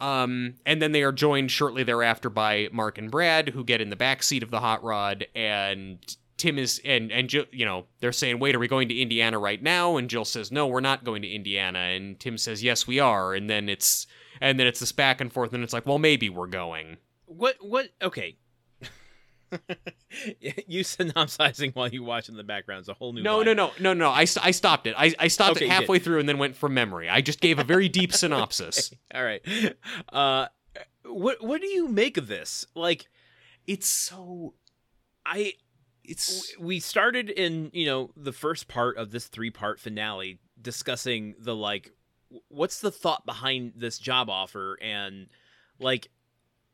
[0.00, 3.90] Um, and then they are joined shortly thereafter by Mark and Brad, who get in
[3.90, 5.98] the back seat of the hot rod, and
[6.38, 9.38] Tim is and and Jill, you know they're saying, "Wait, are we going to Indiana
[9.38, 12.86] right now?" And Jill says, "No, we're not going to Indiana." And Tim says, "Yes,
[12.86, 14.06] we are." And then it's
[14.40, 16.96] and then it's this back and forth, and it's like, "Well, maybe we're going."
[17.26, 17.56] What?
[17.60, 17.90] What?
[18.00, 18.38] Okay,
[20.66, 23.22] you synopsizing while you watch in the background is a whole new.
[23.22, 24.10] No, no, no, no, no.
[24.10, 24.94] I, I stopped it.
[24.96, 27.08] I, I stopped okay, it halfway through and then went from memory.
[27.08, 28.92] I just gave a very deep synopsis.
[28.92, 29.18] okay.
[29.18, 29.74] All right.
[30.12, 30.46] Uh,
[31.04, 32.66] what what do you make of this?
[32.74, 33.06] Like,
[33.66, 34.54] it's so.
[35.24, 35.54] I.
[36.02, 41.34] It's we started in you know the first part of this three part finale discussing
[41.38, 41.92] the like
[42.48, 45.28] what's the thought behind this job offer and
[45.78, 46.08] like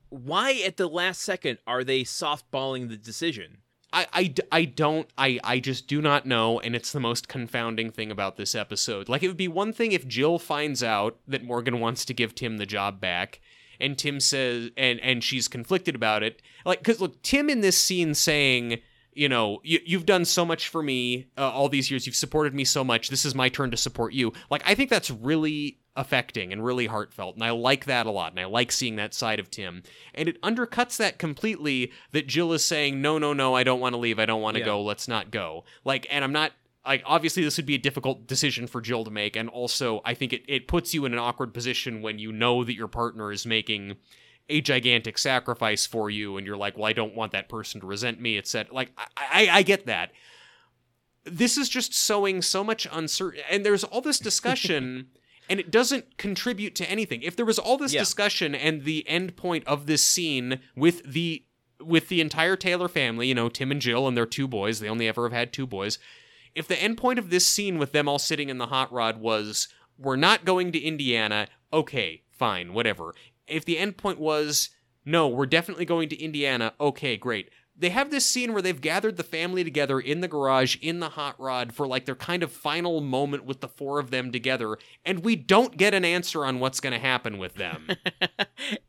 [0.09, 3.59] why at the last second are they softballing the decision?
[3.93, 7.91] I, I, I don't I, I just do not know and it's the most confounding
[7.91, 9.09] thing about this episode.
[9.09, 12.35] Like it would be one thing if jill finds out that morgan wants to give
[12.35, 13.41] tim the job back
[13.81, 16.43] and tim says and and she's conflicted about it.
[16.65, 18.81] Like because look tim in this scene saying
[19.13, 22.07] you know you, you've done so much for me uh, all these years.
[22.07, 23.09] You've supported me so much.
[23.09, 24.33] This is my turn to support you.
[24.51, 27.35] Like i think that's really affecting and really heartfelt.
[27.35, 28.33] And I like that a lot.
[28.33, 29.83] And I like seeing that side of Tim.
[30.15, 33.95] And it undercuts that completely that Jill is saying, no, no, no, I don't want
[33.95, 34.19] to leave.
[34.19, 34.67] I don't want to yeah.
[34.67, 34.83] go.
[34.83, 35.65] Let's not go.
[35.85, 36.53] Like, and I'm not.
[36.85, 40.15] Like obviously this would be a difficult decision for Jill to make, and also I
[40.15, 43.33] think it, it puts you in an awkward position when you know that your partner
[43.33, 43.97] is making
[44.49, 47.89] a gigantic sacrifice for you, and you're like, well, I don't want that person to
[47.89, 48.37] resent me.
[48.37, 50.13] It's said like I, I, I get that.
[51.25, 55.09] This is just sowing so much uncertainty, and there's all this discussion
[55.49, 57.23] and it doesn't contribute to anything.
[57.23, 58.01] If there was all this yeah.
[58.01, 61.45] discussion and the end point of this scene with the
[61.81, 64.89] with the entire Taylor family, you know, Tim and Jill and their two boys, they
[64.89, 65.99] only ever have had two boys.
[66.55, 69.21] If the end point of this scene with them all sitting in the hot rod
[69.21, 69.69] was
[69.99, 73.15] we're not going to Indiana, okay, fine, whatever.
[73.47, 74.71] If the end point was
[75.05, 79.17] no, we're definitely going to Indiana, okay, great they have this scene where they've gathered
[79.17, 82.51] the family together in the garage in the hot rod for like their kind of
[82.51, 86.59] final moment with the four of them together and we don't get an answer on
[86.59, 87.89] what's going to happen with them.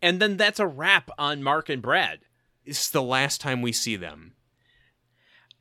[0.02, 2.20] And then that's a wrap on mark and brad.
[2.66, 4.34] It's the last time we see them.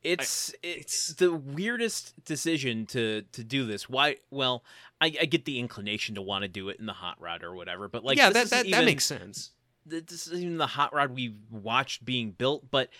[0.02, 3.88] It's I, it's the weirdest decision to to do this.
[3.88, 4.64] Why well
[5.00, 7.54] I, I get the inclination to want to do it in the hot rod or
[7.54, 9.50] whatever but like yeah that that, even, that makes sense
[9.86, 12.90] this isn't even the hot rod we watched being built, but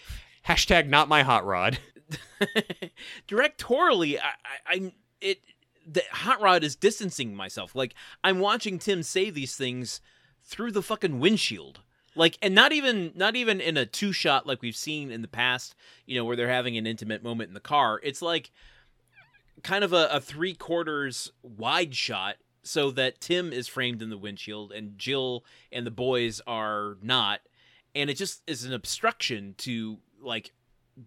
[0.47, 1.79] hashtag not my hot rod.
[3.29, 4.33] Directorially, I,
[4.67, 5.41] I, it.
[5.89, 7.75] The hot rod is distancing myself.
[7.75, 7.95] Like
[8.25, 10.01] I'm watching Tim say these things
[10.43, 11.81] through the fucking windshield.
[12.17, 15.29] Like, and not even not even in a two shot like we've seen in the
[15.29, 15.75] past.
[16.07, 18.01] You know, where they're having an intimate moment in the car.
[18.03, 18.51] It's like
[19.63, 24.19] kind of a, a three quarters wide shot so that Tim is framed in the
[24.19, 27.41] windshield and Jill and the boys are not.
[27.95, 30.53] And it just is an obstruction to like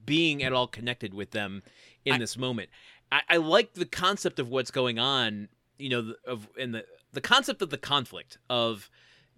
[0.06, 1.64] being at all connected with them
[2.06, 2.70] in I, this moment.
[3.12, 7.22] I, I, like the concept of what's going on, you know, of in the the
[7.22, 8.90] concept of the conflict of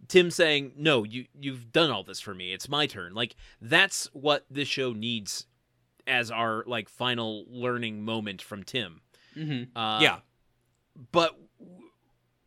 [0.07, 2.53] Tim saying, "No, you you've done all this for me.
[2.53, 5.45] It's my turn." Like that's what this show needs
[6.07, 9.01] as our like final learning moment from Tim.
[9.35, 9.77] Mm-hmm.
[9.77, 10.17] Uh, yeah,
[11.11, 11.37] but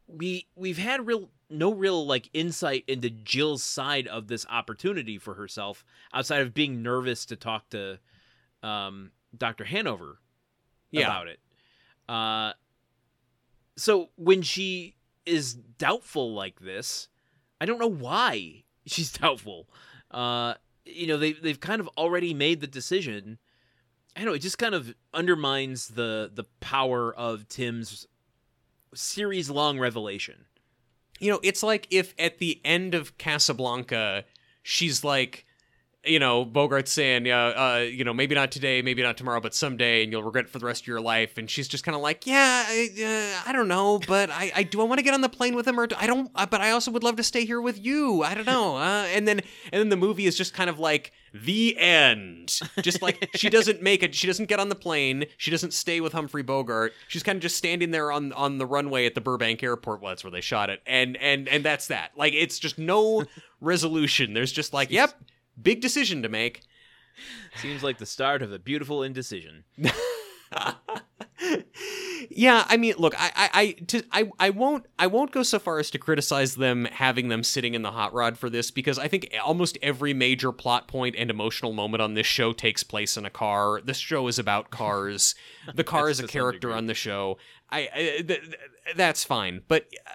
[0.07, 5.35] we we've had real no real like insight into Jill's side of this opportunity for
[5.35, 7.99] herself outside of being nervous to talk to
[8.63, 9.65] um, Dr.
[9.65, 10.19] Hanover
[10.91, 11.03] Yeah.
[11.07, 11.39] about it.
[12.09, 12.53] Uh,
[13.77, 14.95] so when she
[15.27, 17.09] is doubtful like this,
[17.61, 19.69] I don't know why she's doubtful.
[20.11, 20.55] Uh,
[20.85, 23.39] you know, they they've kind of already made the decision.
[24.17, 28.07] I don't know, it just kind of undermines the the power of Tim's
[28.95, 30.47] series long revelation.
[31.21, 34.25] you know, it's like if at the end of Casablanca,
[34.63, 35.47] she's like,
[36.07, 39.55] you know, Bogart's saying, uh, uh, you know, maybe not today, maybe not tomorrow, but
[39.55, 41.39] someday, and you'll regret it for the rest of your life.
[41.39, 44.63] And she's just kind of like, yeah, I, uh, I don't know, but I, I
[44.65, 46.45] do I want to get on the plane with him, or do, I don't, uh,
[46.45, 48.23] but I also would love to stay here with you.
[48.23, 48.77] I don't know.
[48.77, 49.41] Uh, and then,
[49.73, 52.61] and then the movie is just kind of like the end.
[52.81, 56.01] Just like she doesn't make it, she doesn't get on the plane, she doesn't stay
[56.01, 56.93] with Humphrey Bogart.
[57.09, 60.01] She's kind of just standing there on on the runway at the Burbank Airport.
[60.01, 62.13] Well, that's where they shot it, and and and that's that.
[62.17, 63.25] Like it's just no
[63.61, 64.33] resolution.
[64.33, 65.15] There's just like, yep,
[65.61, 66.63] big decision to make.
[67.57, 69.65] Seems like the start of a beautiful indecision.
[72.31, 75.59] yeah, I mean, look, I, I, I, to, I, I won't, I won't go so
[75.59, 78.99] far as to criticize them having them sitting in the hot rod for this because
[78.99, 83.17] I think almost every major plot point and emotional moment on this show takes place
[83.17, 83.81] in a car.
[83.85, 85.35] This show is about cars.
[85.75, 87.39] The car is a character on the show.
[87.71, 88.57] I, I th- th-
[88.97, 89.87] that's fine, but.
[90.07, 90.13] uh,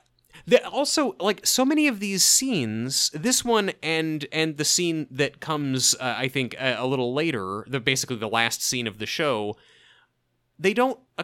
[0.47, 5.39] The, also, like so many of these scenes, this one and and the scene that
[5.41, 9.05] comes, uh, I think, a, a little later, the basically the last scene of the
[9.05, 9.57] show,
[10.59, 11.23] they don't uh,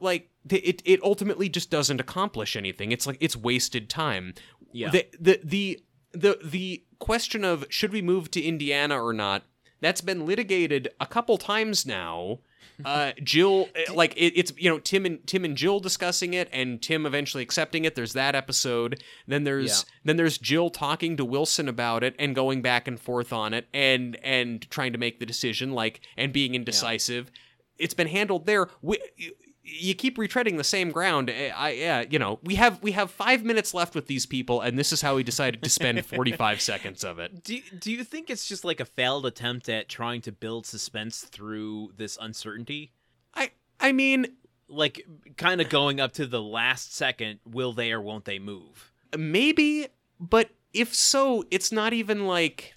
[0.00, 2.92] like it it ultimately just doesn't accomplish anything.
[2.92, 4.34] It's like it's wasted time.
[4.72, 4.90] Yeah.
[4.90, 5.80] the the the
[6.12, 9.44] the, the question of should we move to indiana or not
[9.80, 12.40] that's been litigated a couple times now.
[12.82, 16.48] Uh jill uh, like it, it's you know tim and tim and jill discussing it
[16.50, 17.94] and tim eventually accepting it.
[17.94, 19.02] There's that episode.
[19.26, 23.34] Then there's then there's jill talking to wilson about it and going back and forth
[23.34, 27.30] on it and and trying to make the decision like and being indecisive
[27.80, 28.68] it's been handled there.
[28.82, 29.32] We, you,
[29.62, 31.30] you keep retreading the same ground.
[31.30, 34.60] I, I, yeah, you know, we have we have five minutes left with these people,
[34.60, 37.44] and this is how we decided to spend forty five seconds of it.
[37.44, 41.20] Do do you think it's just like a failed attempt at trying to build suspense
[41.22, 42.92] through this uncertainty?
[43.34, 44.26] I, I mean,
[44.68, 48.92] Like kind of going up to the last second, will they or won't they move?
[49.16, 49.86] maybe,
[50.18, 52.74] but if so, it's not even like.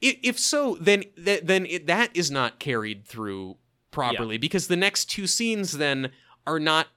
[0.00, 3.56] If so, then then it, that is not carried through
[3.90, 6.10] properly because the next two scenes then
[6.46, 6.88] are not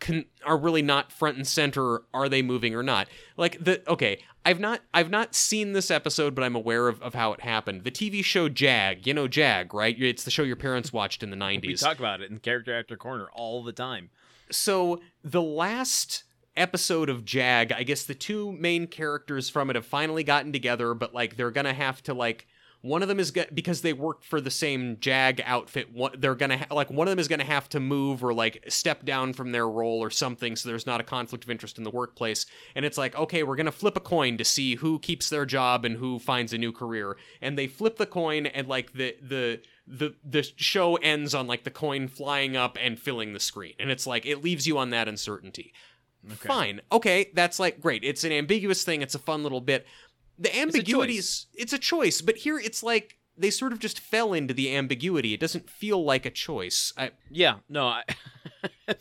[0.00, 3.08] con- are really not front and center are they moving or not?
[3.36, 7.14] Like the okay i've not i've not seen this episode but i'm aware of, of
[7.14, 7.84] how it happened.
[7.84, 9.96] The tv show jag you know jag right?
[9.98, 12.74] It's the show your parents watched in the 90s We talk about it in character
[12.76, 14.10] actor corner all the time.
[14.50, 16.24] so the last
[16.56, 20.94] episode of Jag, I guess the two main characters from it have finally gotten together,
[20.94, 22.46] but like they're gonna have to like
[22.84, 25.92] one of them is go- because they work for the same Jag outfit.
[25.92, 28.62] One, they're gonna ha- like one of them is gonna have to move or like
[28.68, 31.84] step down from their role or something, so there's not a conflict of interest in
[31.84, 32.44] the workplace.
[32.74, 35.86] And it's like, okay, we're gonna flip a coin to see who keeps their job
[35.86, 37.16] and who finds a new career.
[37.40, 41.64] And they flip the coin, and like the the the the show ends on like
[41.64, 44.90] the coin flying up and filling the screen and it's like it leaves you on
[44.90, 45.72] that uncertainty
[46.48, 49.86] fine okay that's like great it's an ambiguous thing it's a fun little bit
[50.38, 54.32] the ambiguity is it's a choice but here it's like they sort of just fell
[54.32, 55.34] into the ambiguity.
[55.34, 56.92] It doesn't feel like a choice.
[56.96, 58.04] I, Yeah, no, I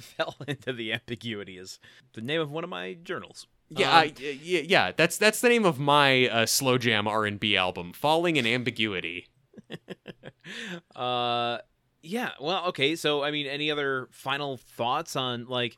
[0.00, 1.78] fell into the ambiguity is
[2.14, 3.46] the name of one of my journals.
[3.68, 7.56] yeah, Um, I, yeah yeah that's that's the name of my uh, slow jam r&b
[7.56, 9.28] album falling in ambiguity.
[10.94, 11.58] Uh
[12.00, 15.76] yeah well okay so i mean any other final thoughts on like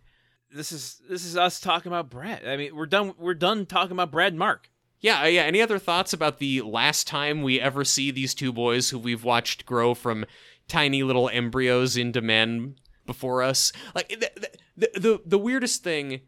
[0.55, 2.47] this is this is us talking about brad.
[2.47, 4.70] I mean we're done we're done talking about brad and mark
[5.01, 5.43] Yeah, uh, yeah.
[5.43, 9.24] Any other thoughts about the last time we ever see these two boys who we've
[9.24, 10.27] watched grow from
[10.68, 13.72] tiny little embryos into men before us?
[13.94, 16.20] Like the the the, the weirdest thing,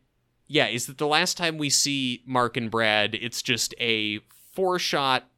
[0.46, 4.20] yeah, is that the last time we see Mark and Brad, it's just a
[4.52, 5.28] four shot,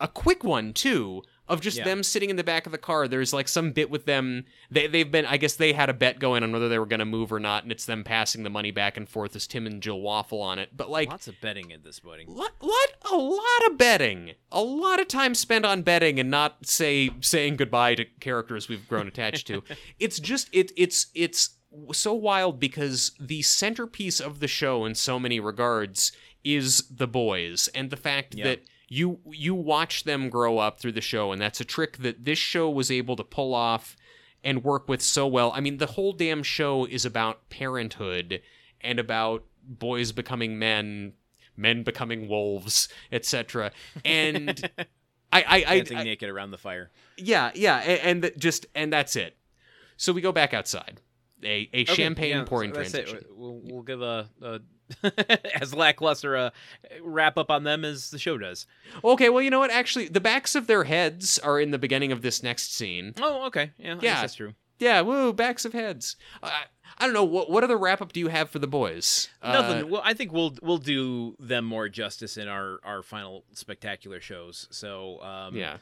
[0.00, 1.22] a quick one too.
[1.48, 1.84] Of just Yeah.
[1.84, 3.08] them sitting in the back of the car.
[3.08, 4.44] There's like some bit with them.
[4.70, 5.24] They they've been.
[5.26, 7.40] I guess they had a bet going on whether they were going to move or
[7.40, 10.42] not, and it's them passing the money back and forth as Tim and Jill waffle
[10.42, 10.76] on it.
[10.76, 14.62] But like, lots of betting in this wedding lot, lot, a lot of betting, a
[14.62, 19.08] lot of time spent on betting and not say saying goodbye to characters we've grown
[19.08, 19.62] attached to.
[19.98, 21.56] It's just it, it's it's
[21.92, 26.12] so wild because the centerpiece of the show in so many regards
[26.44, 28.44] is the boys and the fact Yeah.
[28.44, 32.24] that you you watch them grow up through the show and that's a trick that
[32.24, 33.96] this show was able to pull off
[34.42, 35.52] and work with so well.
[35.54, 38.40] I mean, the whole damn show is about parenthood
[38.80, 41.12] and about boys becoming men,
[41.56, 43.72] men becoming wolves, etc.
[44.04, 44.70] And
[45.32, 46.90] I, I, I, Dancing I naked around the fire.
[47.16, 49.36] yeah, yeah, and, and just and that's it.
[49.96, 51.00] So we go back outside.
[51.42, 53.24] A a Okay, champagne yeah, pouring so transition.
[53.30, 54.60] We'll, we'll give a, a
[55.60, 56.52] as lackluster a
[57.02, 58.66] wrap up on them as the show does.
[59.04, 59.70] Okay, well, you know what?
[59.70, 63.14] Actually, the backs of their heads are in the beginning of this next scene.
[63.20, 63.72] Oh, okay.
[63.78, 64.20] Yeah, I guess Yeah.
[64.20, 64.54] that's true.
[64.78, 66.14] Yeah, woo, backs of heads.
[66.40, 66.50] Uh,
[66.98, 69.28] I don't know what what other wrap up do you have for the boys?
[69.42, 69.84] Nothing.
[69.84, 74.20] Uh, well, I think we'll we'll do them more justice in our our final spectacular
[74.20, 74.68] shows.
[74.70, 75.78] So um, yeah.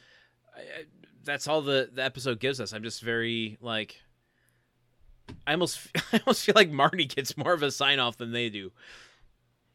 [0.56, 0.84] I, I,
[1.24, 2.72] that's all the the episode gives us.
[2.72, 4.00] I'm just very like.
[5.46, 5.80] I almost
[6.12, 8.72] I almost feel like Marty gets more of a sign off than they do.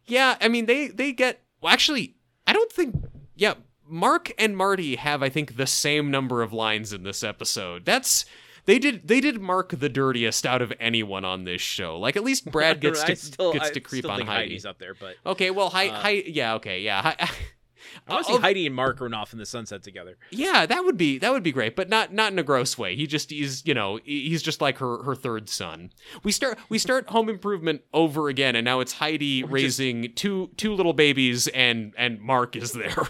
[0.05, 2.15] Yeah, I mean they they get well actually
[2.47, 2.95] I don't think
[3.35, 3.55] yeah,
[3.87, 7.85] Mark and Marty have I think the same number of lines in this episode.
[7.85, 8.25] That's
[8.65, 11.97] they did they did Mark the dirtiest out of anyone on this show.
[11.97, 14.49] Like at least Brad gets to still, gets I to creep on think Heidi.
[14.49, 17.29] Heidi's up there, but Okay, well, Hi, Uh, Hi, yeah, okay, yeah, Hi,
[18.07, 20.17] I want to see Heidi and Mark run off in the sunset together.
[20.31, 22.95] yeah, that would be that would be great, but not not in a gross way.
[22.95, 25.91] He just he's you know he's just like her her third son.
[26.23, 30.73] We start we start Home Improvement over again, and now it's Heidi raising two two
[30.73, 32.95] little babies, and and Mark is there.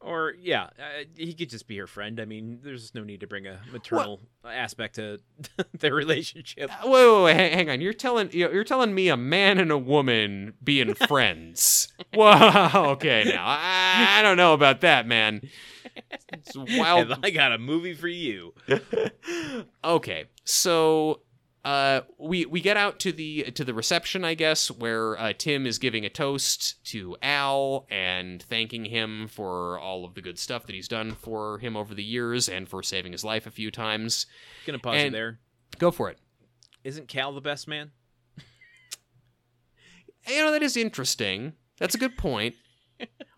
[0.00, 2.20] Or yeah, uh, he could just be her friend.
[2.20, 5.18] I mean, there's no need to bring a maternal aspect to
[5.78, 6.70] their relationship.
[6.84, 7.80] wait, wait, wait, hang- hang on.
[7.80, 11.88] You're telling you're you're telling me a man and a woman being friends?
[12.14, 15.42] Whoa, okay, now I, I don't know about that, man.
[16.32, 17.18] It's wild.
[17.24, 18.54] I got a movie for you.
[19.84, 21.22] okay, so
[21.68, 25.66] uh, we we get out to the to the reception, I guess, where uh, Tim
[25.66, 30.64] is giving a toast to Al and thanking him for all of the good stuff
[30.66, 33.70] that he's done for him over the years and for saving his life a few
[33.70, 34.24] times.
[34.66, 35.40] Gonna pause you And- there.
[35.78, 36.18] Go for it.
[36.84, 37.90] Isn't Cal the best man?
[40.26, 41.52] You know that is interesting.
[41.78, 42.54] That's a good point.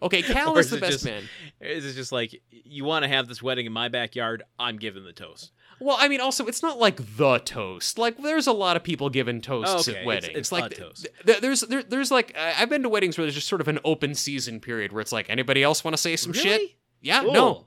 [0.03, 1.25] Okay, Cal is is the best just- man.
[1.61, 4.45] Is it just like you want to have this wedding in my backyard?
[4.59, 5.51] I'm giving the toast.
[5.81, 7.99] Well, I mean, also, it's not like the toast.
[7.99, 9.91] Like, there's a lot of people giving toasts Oh, okay.
[9.93, 10.39] at It's- weddings.
[10.39, 11.07] it's like, a th- toast.
[11.27, 13.69] th- there's there, there's like I- I've been to weddings where there's just sort of
[13.69, 16.45] an open season period where it's like anybody else want to say some shit?
[16.45, 16.77] Really?
[17.01, 17.33] Yeah, Cool.
[17.33, 17.67] no,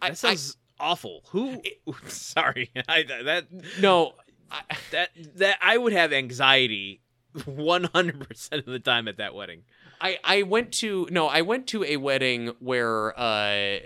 [0.00, 1.22] that I- I- sounds awful.
[1.30, 1.62] Who?
[2.06, 3.46] Sorry, I, that
[3.80, 4.12] no.
[4.50, 4.60] I,
[4.90, 7.00] that that I would have anxiety
[7.46, 9.62] 100 percent of the time at that wedding.
[10.02, 13.78] I, I went to no I went to a wedding where uh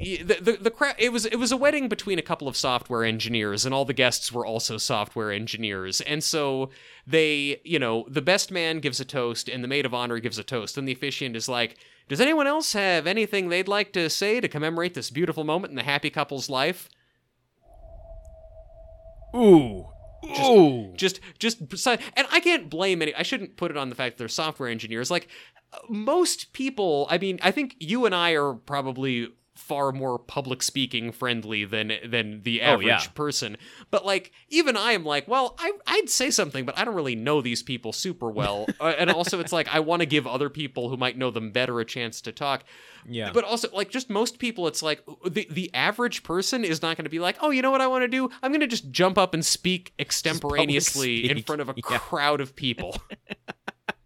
[0.00, 3.02] the the, the crowd it was it was a wedding between a couple of software
[3.02, 6.00] engineers and all the guests were also software engineers.
[6.02, 6.70] And so
[7.06, 10.38] they you know the best man gives a toast and the maid of honor gives
[10.38, 11.76] a toast and the officiant is like
[12.08, 15.76] does anyone else have anything they'd like to say to commemorate this beautiful moment in
[15.76, 16.88] the happy couple's life?
[19.36, 19.88] Ooh,
[20.24, 20.92] ooh.
[20.96, 24.16] just just beside and i can't blame any i shouldn't put it on the fact
[24.16, 25.28] that they're software engineers like
[25.72, 29.28] uh, most people i mean i think you and i are probably
[29.68, 33.00] far more public speaking friendly than than the Oh, average yeah.
[33.14, 33.56] person
[33.90, 37.14] but like even i am like well I, i'd say something but i don't really
[37.16, 40.48] know these people super well uh, and also it's like i want to give other
[40.48, 42.64] people who might know them better a chance to talk
[43.06, 46.96] Yeah, but also, like, just most people, it's like the the average person is not
[46.96, 48.28] going to be like, oh, you know what I want to do?
[48.42, 51.98] I'm going to just jump up and speak extemporaneously in front of a Yeah.
[51.98, 52.96] crowd of people.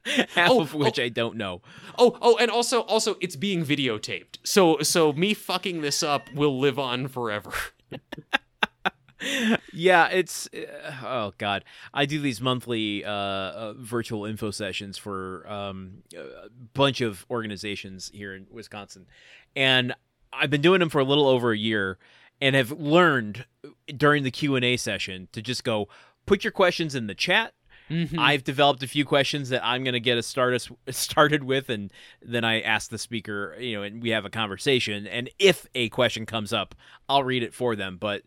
[0.34, 1.62] half oh, of which I don't know.
[1.98, 6.58] oh, oh, and also, also, it's being videotaped, so so me fucking this up will
[6.58, 7.52] live on forever.
[9.72, 11.64] yeah, it's uh, oh god.
[11.94, 18.10] I do these monthly uh, uh, virtual info sessions for um, a bunch of organizations
[18.12, 19.06] here in Wisconsin,
[19.54, 19.94] and
[20.32, 21.98] I've been doing them for a little over a year,
[22.40, 23.46] and have learned
[23.96, 25.88] during the Q and A session to just go
[26.26, 27.54] put your questions in the chat.
[27.92, 28.18] Mhm.
[28.18, 31.68] I've developed a few questions that I'm going to get us start us started with,
[31.68, 31.92] and
[32.22, 35.06] then I ask the speaker, you know, and we have a conversation.
[35.06, 36.74] And if a question comes up,
[37.08, 37.98] I'll read it for them.
[37.98, 38.22] But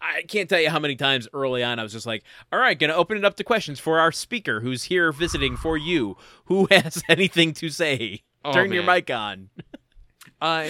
[0.00, 2.22] I can't tell you how many times early on I was just like,
[2.52, 5.56] "All right, going to open it up to questions for our speaker who's here visiting
[5.56, 6.16] for you.
[6.44, 8.22] Who has anything to say?
[8.44, 9.48] Oh, Turn your mic on."
[10.40, 10.68] Uh,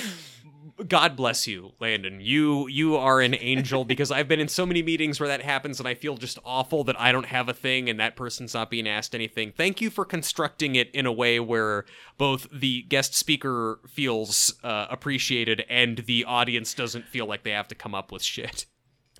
[0.88, 2.20] God bless you, Landon.
[2.20, 5.78] You you are an angel because I've been in so many meetings where that happens,
[5.78, 8.70] and I feel just awful that I don't have a thing and that person's not
[8.70, 9.52] being asked anything.
[9.52, 11.84] Thank you for constructing it in a way where
[12.18, 17.68] both the guest speaker feels uh, appreciated and the audience doesn't feel like they have
[17.68, 18.66] to come up with shit.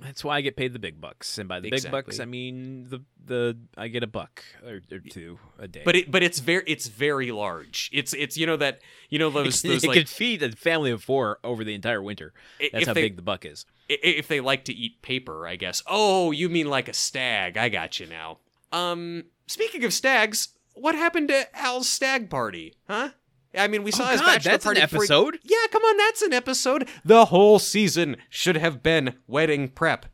[0.00, 2.88] That's why I get paid the big bucks, and by the big bucks, I mean
[2.88, 5.82] the the I get a buck or, or two a day.
[5.84, 7.90] But it but it's very it's very large.
[7.92, 11.02] It's it's you know that you know those it those could feed a family of
[11.02, 12.32] four over the entire winter.
[12.72, 13.66] That's how they, big the buck is.
[13.88, 15.82] if they like to eat paper, I guess.
[15.86, 17.56] Oh, you mean like a stag?
[17.56, 18.38] I got you now.
[18.72, 22.74] Um, speaking of stags, what happened to Al's stag party?
[22.88, 23.10] Huh?
[23.56, 25.38] I mean, we saw oh, his God, bachelor that's party an episode.
[25.42, 26.88] Yeah, come on, that's an episode.
[27.04, 30.06] The whole season should have been wedding prep.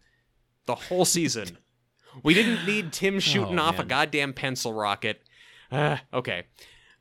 [0.67, 1.59] The whole season.
[2.23, 5.23] We didn't need Tim shooting Oh, off a goddamn pencil rocket.
[5.71, 6.45] Uh, okay,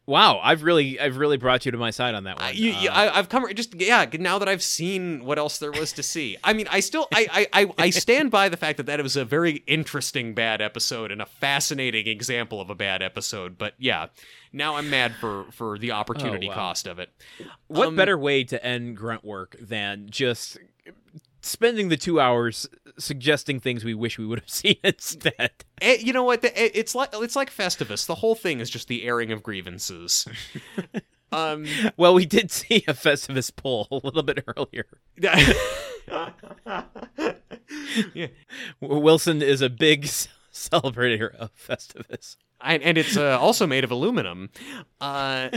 [0.09, 2.45] Wow, I've really, I've really brought you to my side on that one.
[2.45, 4.07] I, you, Uh, I, I've come just yeah.
[4.13, 7.47] Now that I've seen what else there was to see, I mean, I still I,
[7.53, 11.11] I I I stand by the fact that that was a very interesting bad episode
[11.11, 13.59] and a fascinating example of a bad episode.
[13.59, 14.07] But yeah,
[14.51, 16.55] now I'm mad for for the opportunity Oh, wow.
[16.55, 17.11] cost of it.
[17.67, 20.57] what um, better way to end grunt work than just
[21.41, 22.67] spending the two hours
[22.99, 25.51] suggesting things we wish we would have seen instead?
[25.81, 26.41] Eh, you know what?
[26.41, 28.05] The, eh, it's like it's like Festivus.
[28.05, 30.27] The whole thing is just the airing of grievances.
[31.31, 31.65] um,
[31.97, 34.85] Well, we did see a Festivus pole a little bit earlier.
[38.13, 38.27] yeah,
[38.81, 40.03] Wilson is a big
[40.53, 42.37] celebrator of Festivus.
[42.61, 44.49] and, and it's uh, also made of aluminum.
[44.99, 45.49] Uh,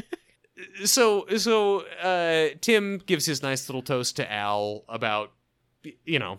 [0.85, 5.33] so so uh, Tim gives his nice little toast to Al about
[6.05, 6.39] you know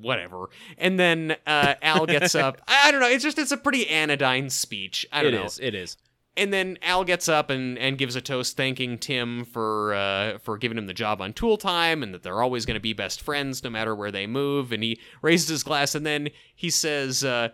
[0.00, 2.60] whatever, and then uh, Al gets up.
[2.68, 3.08] I, I don't know.
[3.08, 5.06] It's just it's a pretty anodyne speech.
[5.12, 5.44] I don't It know.
[5.44, 5.58] is.
[5.60, 5.96] It is.
[6.36, 10.56] and then Al gets up and, and gives a toast thanking Tim for uh, for
[10.58, 13.20] giving him the job on Tool Time and that they're always going to be best
[13.20, 14.70] friends no matter where they move.
[14.72, 17.48] And he raises his glass and then he says, uh,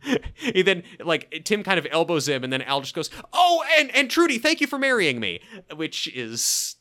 [0.34, 3.94] he then like Tim kind of elbows him and then Al just goes, "Oh, and
[3.94, 5.40] and Trudy, thank you for marrying me,"
[5.74, 6.74] which is.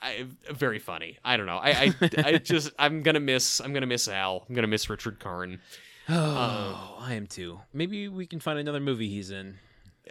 [0.00, 1.18] I, very funny.
[1.24, 1.58] I don't know.
[1.58, 4.44] I, I, I just I'm gonna miss I'm gonna miss Al.
[4.48, 5.60] I'm gonna miss Richard Karn.
[6.10, 7.60] Oh, I am too.
[7.74, 9.58] Maybe we can find another movie he's in.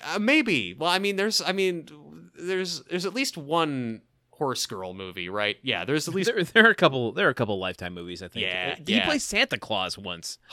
[0.04, 0.76] Uh, maybe.
[0.76, 1.88] Well, I mean, there's, I mean,
[2.38, 4.04] there's, there's at least one
[4.38, 5.58] horse girl movie, right?
[5.62, 6.32] Yeah, there's at least.
[6.34, 7.12] There, there are a couple.
[7.12, 8.22] There are a couple lifetime movies.
[8.24, 8.44] I think.
[8.46, 8.96] Yeah, Did yeah.
[9.00, 10.40] he play Santa Claus once?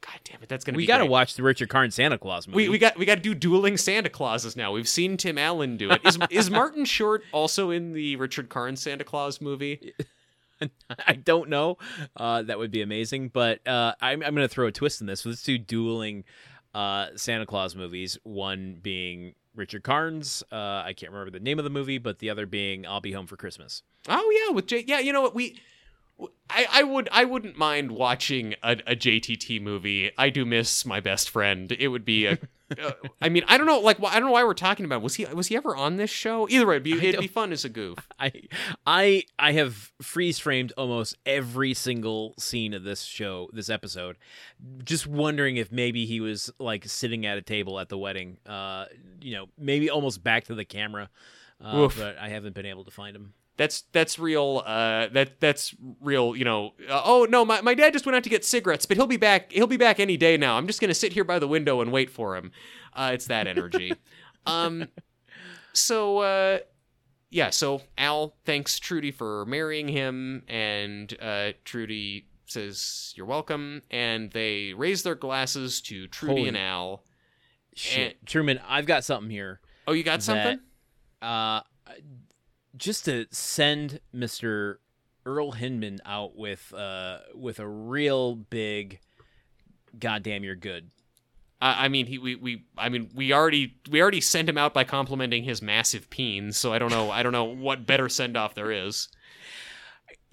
[0.00, 0.86] Oh, God damn it, that's gonna We be.
[0.86, 1.10] got to great.
[1.10, 2.56] watch the Richard Karn Santa Claus movie.
[2.56, 4.72] We, we got we got to do dueling Santa Clauses now.
[4.72, 6.00] We've seen Tim Allen do it.
[6.04, 9.92] Is is Martin Short also in the Richard Karn Santa Claus movie?
[11.06, 11.78] I don't know.
[12.16, 13.28] Uh, that would be amazing.
[13.28, 15.24] But uh, I'm, I'm going to throw a twist in this.
[15.26, 16.24] Let's do dueling
[16.74, 18.18] uh, Santa Claus movies.
[18.24, 20.42] One being Richard Karn's.
[20.50, 23.12] Uh, I can't remember the name of the movie, but the other being I'll Be
[23.12, 23.82] Home for Christmas.
[24.08, 24.84] Oh yeah, with J.
[24.86, 25.60] Yeah, you know what we.
[26.50, 30.10] I, I would I wouldn't mind watching a, a JTT movie.
[30.16, 31.70] I do miss my best friend.
[31.70, 32.38] It would be a.
[32.82, 33.80] uh, I mean, I don't know.
[33.80, 34.96] Like, I don't know why we're talking about.
[34.96, 35.02] it.
[35.02, 36.48] Was he was he ever on this show?
[36.48, 37.98] Either way, it'd be, it'd be fun as a goof.
[38.18, 38.32] I
[38.86, 44.16] I I have freeze framed almost every single scene of this show, this episode,
[44.84, 48.38] just wondering if maybe he was like sitting at a table at the wedding.
[48.46, 48.86] Uh,
[49.20, 51.10] you know, maybe almost back to the camera.
[51.60, 53.34] Uh, but I haven't been able to find him.
[53.58, 54.62] That's that's real.
[54.64, 56.36] Uh, that that's real.
[56.36, 56.74] You know.
[56.88, 59.16] Uh, oh no, my, my dad just went out to get cigarettes, but he'll be
[59.16, 59.50] back.
[59.52, 60.56] He'll be back any day now.
[60.56, 62.52] I'm just gonna sit here by the window and wait for him.
[62.94, 63.92] Uh, it's that energy.
[64.46, 64.86] um.
[65.72, 66.58] So uh,
[67.30, 67.50] yeah.
[67.50, 74.72] So Al thanks Trudy for marrying him, and uh, Trudy says you're welcome, and they
[74.72, 77.02] raise their glasses to Trudy Holy- and Al.
[77.74, 79.60] Shit, Truman, I've got something here.
[79.86, 80.58] Oh, you got that, something?
[81.22, 81.60] Uh,
[82.78, 84.80] just to send Mister
[85.26, 89.00] Earl Hindman out with uh with a real big,
[89.98, 90.90] goddamn, you're good.
[91.60, 94.72] I I mean, he we, we I mean we already we already sent him out
[94.72, 96.52] by complimenting his massive peen.
[96.52, 99.08] So I don't know I don't know what better send off there is.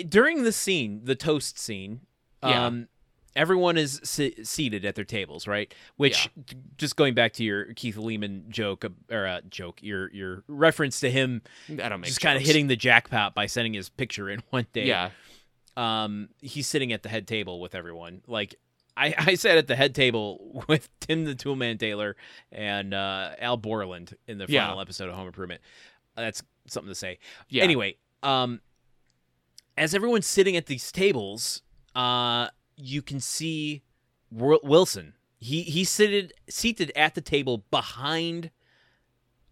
[0.07, 2.01] during the scene, the toast scene,
[2.43, 2.65] Yeah.
[2.67, 2.87] um,
[3.35, 5.73] everyone is se- seated at their tables, right?
[5.97, 10.43] Which, t- just going back to your Keith Lehman joke or uh, joke, your your
[10.47, 13.89] reference to him I don't make just kind of hitting the jackpot by sending his
[13.89, 14.85] picture in one day.
[14.87, 15.09] Yeah,
[15.77, 18.21] Um, he's sitting at the head table with everyone.
[18.27, 18.55] Like
[18.97, 22.15] I, I sat at the head table with Tim the Toolman Taylor
[22.51, 24.65] and uh, Al Borland in the Yeah.
[24.67, 25.59] final episode of Home Improvement.
[26.15, 27.19] That's something to say.
[27.49, 27.63] yeah.
[27.63, 28.61] Anyway, um,
[29.77, 31.61] as everyone's sitting at these tables,
[31.93, 32.47] uh,
[32.77, 33.83] you can see
[34.31, 35.13] Wilson.
[35.37, 38.51] He he's seated seated at the table behind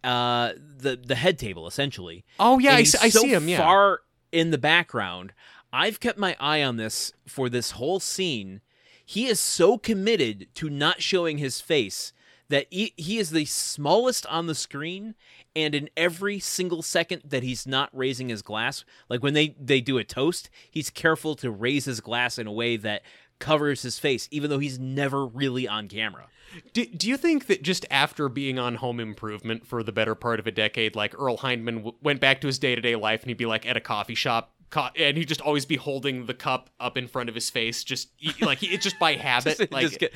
[0.03, 2.25] uh the the head table essentially.
[2.39, 3.47] Oh yeah, I, see- I so see him.
[3.47, 3.57] Yeah.
[3.59, 4.01] far
[4.31, 5.33] in the background.
[5.71, 8.61] I've kept my eye on this for this whole scene.
[9.05, 12.13] He is so committed to not showing his face
[12.49, 15.15] that he, he is the smallest on the screen
[15.55, 19.81] and in every single second that he's not raising his glass like when they they
[19.81, 23.01] do a toast he's careful to raise his glass in a way that
[23.39, 26.27] covers his face even though he's never really on camera.
[26.71, 30.39] Do, do you think that just after being on Home Improvement for the better part
[30.39, 33.21] of a decade, like Earl Hindman w- went back to his day to day life
[33.21, 34.52] and he'd be like at a coffee shop
[34.95, 38.09] and he'd just always be holding the cup up in front of his face, just
[38.41, 39.57] like he, it's just by habit.
[39.57, 40.13] Just- like just get-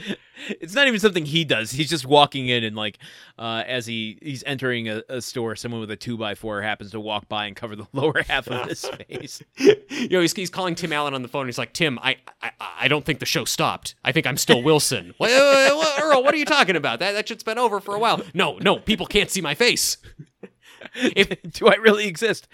[0.50, 1.72] it's not even something he does.
[1.72, 3.00] He's just walking in and like,
[3.40, 6.92] uh, as he he's entering a, a store, someone with a two by four happens
[6.92, 9.42] to walk by and cover the lower half of his face.
[9.58, 11.48] you know, he's, he's calling Tim Allen on the phone.
[11.48, 12.52] He's like, Tim, I, I
[12.82, 13.96] I don't think the show stopped.
[14.06, 15.14] I think I'm still Wilson.
[15.18, 17.00] what, what- Earl, what are you talking about?
[17.00, 18.22] That that shit's been over for a while.
[18.34, 19.98] No, no, people can't see my face.
[20.96, 22.48] If Do I really exist?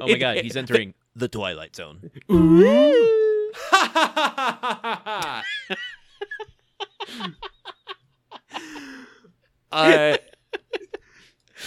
[0.00, 2.10] Oh my It- god, he's entering the Twilight Zone.
[2.30, 3.52] Ooh.
[9.72, 10.16] uh,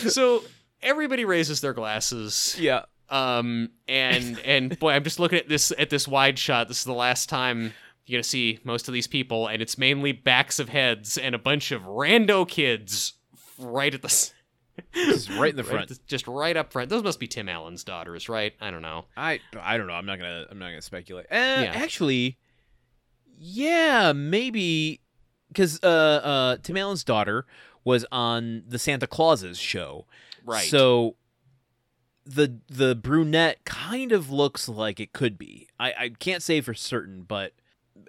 [0.07, 0.43] so
[0.81, 2.55] everybody raises their glasses.
[2.59, 2.83] Yeah.
[3.09, 6.67] Um, and and boy, I'm just looking at this at this wide shot.
[6.67, 7.73] This is the last time
[8.05, 11.39] you're gonna see most of these people, and it's mainly backs of heads and a
[11.39, 13.13] bunch of rando kids
[13.57, 14.31] right at the s-
[14.93, 15.89] Just right in the front.
[15.89, 16.89] the- just right up front.
[16.89, 18.53] Those must be Tim Allen's daughters, right?
[18.61, 19.05] I don't know.
[19.17, 19.93] I I don't know.
[19.93, 21.25] I'm not gonna I'm not gonna speculate.
[21.31, 21.71] Uh, Yeah.
[21.75, 22.37] Actually,
[23.37, 25.01] yeah, maybe
[25.47, 27.45] because uh uh Tim Allen's daughter
[27.83, 30.05] was on the Santa Clauses show,
[30.45, 30.67] Right.
[30.67, 31.15] So
[32.25, 35.67] the the brunette kind of looks like it could be.
[35.79, 37.53] I I can't say for certain, but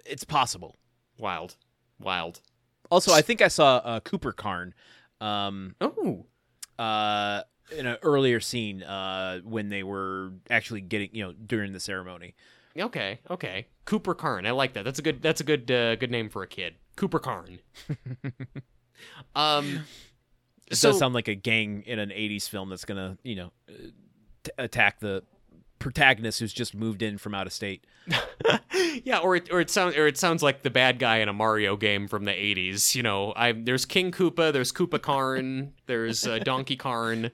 [0.05, 0.77] it's possible.
[1.17, 1.55] wild,
[1.99, 2.41] wild.
[2.89, 4.73] Also, I think I saw uh, Cooper Karn.
[5.21, 6.25] Um, Oh,
[6.81, 7.43] uh,
[7.77, 12.33] in an earlier scene, uh, when they were actually getting, you know, during the ceremony.
[12.77, 13.67] okay, okay.
[13.85, 14.45] Cooper Karn.
[14.45, 14.83] I like that.
[14.83, 15.21] That's a good.
[15.21, 15.69] That's a good.
[15.69, 16.75] Uh, good name for a kid.
[16.95, 17.59] Cooper Karn.
[19.35, 19.85] um.
[20.69, 23.51] It so does sound like a gang in an '80s film that's gonna, you know,
[24.43, 25.21] t- attack the
[25.81, 27.85] protagonist who's just moved in from out of state.
[29.03, 31.33] yeah, or it or it sounds or it sounds like the bad guy in a
[31.33, 32.95] Mario game from the '80s.
[32.95, 37.31] You know, I there's King Koopa, there's Koopa Karn, there's uh, Donkey Karn.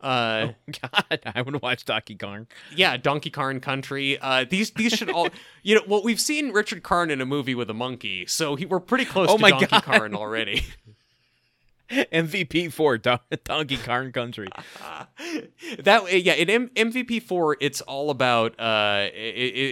[0.00, 2.46] Uh, God, I want to watch Donkey Kong.
[2.74, 4.18] yeah, Donkey Karn Country.
[4.18, 5.28] Uh, these these should all,
[5.62, 8.64] you know, well, we've seen Richard Karn in a movie with a monkey, so he,
[8.64, 9.82] we're pretty close Oh to my Donkey God.
[9.82, 10.64] Karn already.
[12.12, 14.48] MVP for Don- Donkey Kong Country.
[15.80, 19.10] that way, yeah, in M- MVP four, it's all about uh, i i-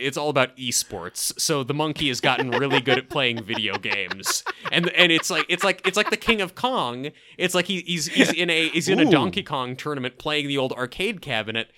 [0.02, 1.38] it's all about esports.
[1.40, 4.42] So the monkey has gotten really good at playing video games,
[4.72, 7.10] and and it's like it's like it's like the King of Kong.
[7.36, 10.58] It's like he, he's he's in a he's in a Donkey Kong tournament playing the
[10.58, 11.70] old arcade cabinet.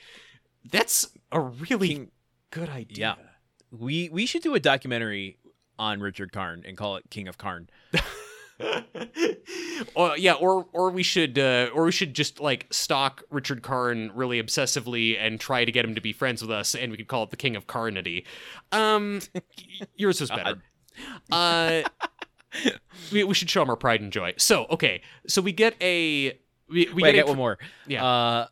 [0.71, 2.11] That's a really King-
[2.51, 2.97] good idea.
[2.99, 3.15] Yeah.
[3.71, 5.39] We we should do a documentary
[5.79, 7.69] on Richard Karn and call it King of Karn.
[9.95, 14.11] or yeah, or or we should uh, or we should just like stalk Richard Karn
[14.15, 17.09] really obsessively and try to get him to be friends with us, and we could
[17.09, 18.27] call it the King of Carnity.
[18.73, 19.21] Um,
[19.97, 20.63] yours was better.
[21.33, 21.83] Uh,
[23.11, 24.35] we, we should show him our pride and joy.
[24.37, 26.39] So okay, so we get a
[26.69, 27.59] we, we Wait, I get a one more.
[27.87, 28.05] Yeah.
[28.05, 28.47] Uh,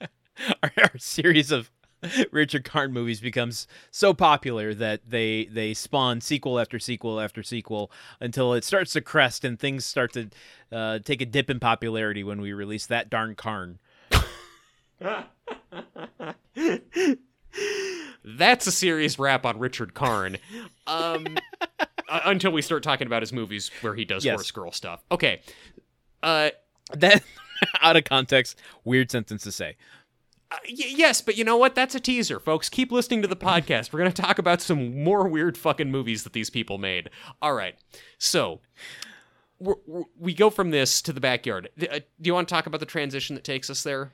[0.62, 1.70] our, our series of
[2.32, 7.90] Richard Karn movies becomes so popular that they they spawn sequel after sequel after sequel
[8.20, 10.30] until it starts to crest and things start to
[10.72, 13.78] uh, take a dip in popularity when we release that darn Karn.
[18.24, 20.36] That's a serious rap on Richard Karn.
[20.86, 21.26] Um,
[22.08, 24.34] until we start talking about his movies where he does Yes.
[24.34, 25.02] horse girl stuff.
[25.10, 25.40] Okay.
[26.22, 26.50] Uh,
[26.92, 27.22] That
[27.82, 29.76] out of context, weird sentence to say.
[30.52, 31.74] Uh, y- yes, but you know what?
[31.74, 32.68] That's a teaser, folks.
[32.68, 33.92] Keep listening to the podcast.
[33.92, 37.10] We're going to talk about some more weird fucking movies that these people made.
[37.40, 37.76] All right.
[38.18, 38.60] So,
[39.58, 41.68] we're, we're, we go from this to the backyard.
[41.80, 44.10] Uh, do you want to talk about the transition that takes us there?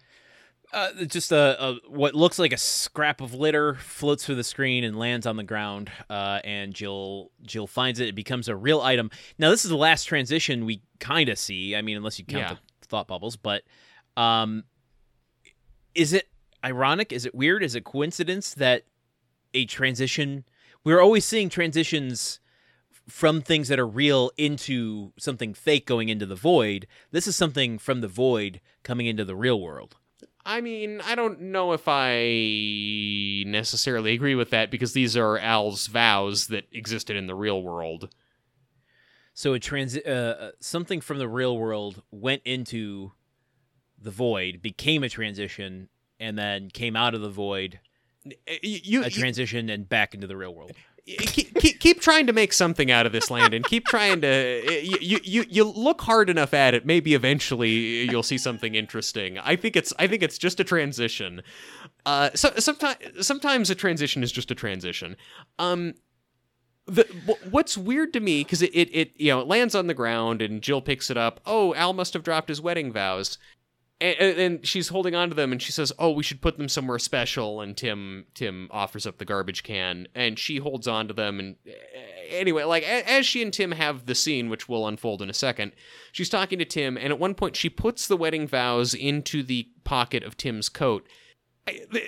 [0.73, 4.83] Uh, just a, a what looks like a scrap of litter floats through the screen
[4.83, 5.93] and lands on the ground.
[6.11, 8.09] Uh, and Jill Jill finds it.
[8.09, 9.11] It becomes a real item.
[9.39, 11.77] Now this is the last transition we kind of see.
[11.77, 12.57] I mean, unless you count Yeah.
[12.81, 13.37] the thought bubbles.
[13.37, 13.63] But
[14.17, 14.65] um,
[15.97, 16.29] is it
[16.63, 17.13] ironic?
[17.13, 17.63] Is it weird?
[17.63, 18.85] Is it coincidence that
[19.55, 20.45] a transition?
[20.85, 22.39] We're always seeing transitions
[23.09, 26.87] from things that are real into something fake going into the void.
[27.13, 29.97] This is something from the void coming into the real world.
[30.45, 35.89] I mean, I don't know if I necessarily agree with that because these are Al's
[35.89, 38.15] vows that existed in the real world.
[39.35, 43.13] So a transi- uh, something from the real world went into
[44.07, 45.89] the void, became a transition,
[46.19, 47.79] and then came out of the void,
[48.27, 50.73] Uh, You, a transition, and back into the real world.
[51.07, 54.83] keep, keep, keep trying to make something out of this land, and keep trying to
[55.01, 57.71] you, you you look hard enough at it maybe eventually
[58.11, 59.39] you'll see something interesting.
[59.39, 61.43] I think it's i think it's just a transition.
[62.05, 65.17] Uh so sometimes sometimes a transition is just a transition.
[65.61, 65.95] Um
[66.87, 67.05] the
[67.51, 70.43] what's weird to me because it, it it you know it lands on the ground
[70.43, 71.39] and jill picks it up.
[71.47, 73.39] Oh al must have dropped his wedding vows
[74.01, 76.69] and, and she's holding on to them and she says oh we should put them
[76.69, 77.61] somewhere special.
[77.61, 81.41] And tim tim offers up the garbage can and she holds on to them.
[81.41, 81.57] And
[82.29, 85.73] anyway like as she and tim have the scene which will unfold in a second
[86.13, 89.69] she's talking to tim and at one point she puts the wedding vows into the
[89.85, 91.07] pocket of tim's coat.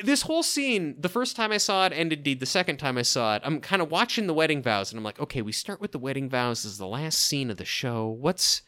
[0.05, 3.03] This whole scene, the first time I saw it, and indeed the second time I
[3.03, 5.81] saw it, I'm kind of watching the wedding vows, and I'm like, okay, we start
[5.81, 8.07] with the wedding vows as the last scene of the show.
[8.07, 8.63] What's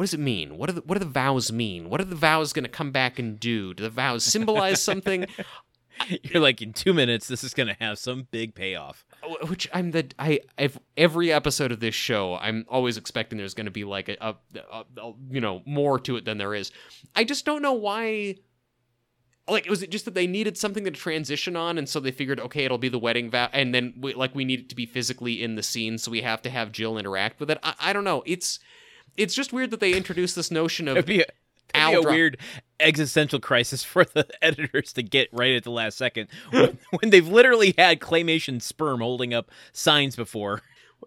[0.00, 0.56] what does it mean?
[0.56, 1.90] What do the, what do the vows mean?
[1.90, 3.74] What are the vows going to come back and do?
[3.74, 5.26] Do the vows symbolize something?
[6.22, 9.04] You're like in two minutes, this is going to have some big payoff.
[9.22, 13.52] Uh, which I'm the I I've, every episode of this show, I'm always expecting there's
[13.52, 14.36] going to be like a, a,
[14.72, 16.72] a, a you know more to it than there is.
[17.14, 18.36] I just don't know why
[19.50, 22.40] like was it just that they needed something to transition on and so they figured
[22.40, 24.86] okay it'll be the wedding vow and then we, like we need it to be
[24.86, 27.92] physically in the scene so we have to have jill interact with it i, I
[27.92, 28.60] don't know it's
[29.16, 31.26] it's just weird that they introduced this notion of it'd be a,
[31.74, 32.36] it'd be a weird
[32.78, 37.28] existential crisis for the editors to get right at the last second when, when they've
[37.28, 40.62] literally had claymation sperm holding up signs before.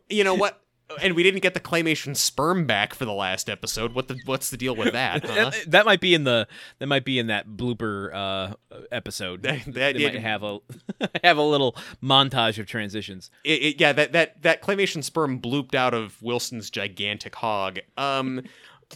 [0.09, 0.62] You know what
[1.01, 3.93] and we didn't get the claymation sperm back for the last episode.
[3.93, 5.25] What the what's the deal with that?
[5.25, 5.51] Huh?
[5.67, 6.47] that might be in the
[6.79, 8.53] that might be in that blooper uh,
[8.91, 9.43] episode.
[9.43, 10.59] That, that might have a
[11.23, 13.31] have a little montage of transitions.
[13.43, 17.79] It, it, yeah, that that that claymation sperm blooped out of Wilson's gigantic hog.
[17.97, 18.43] Um,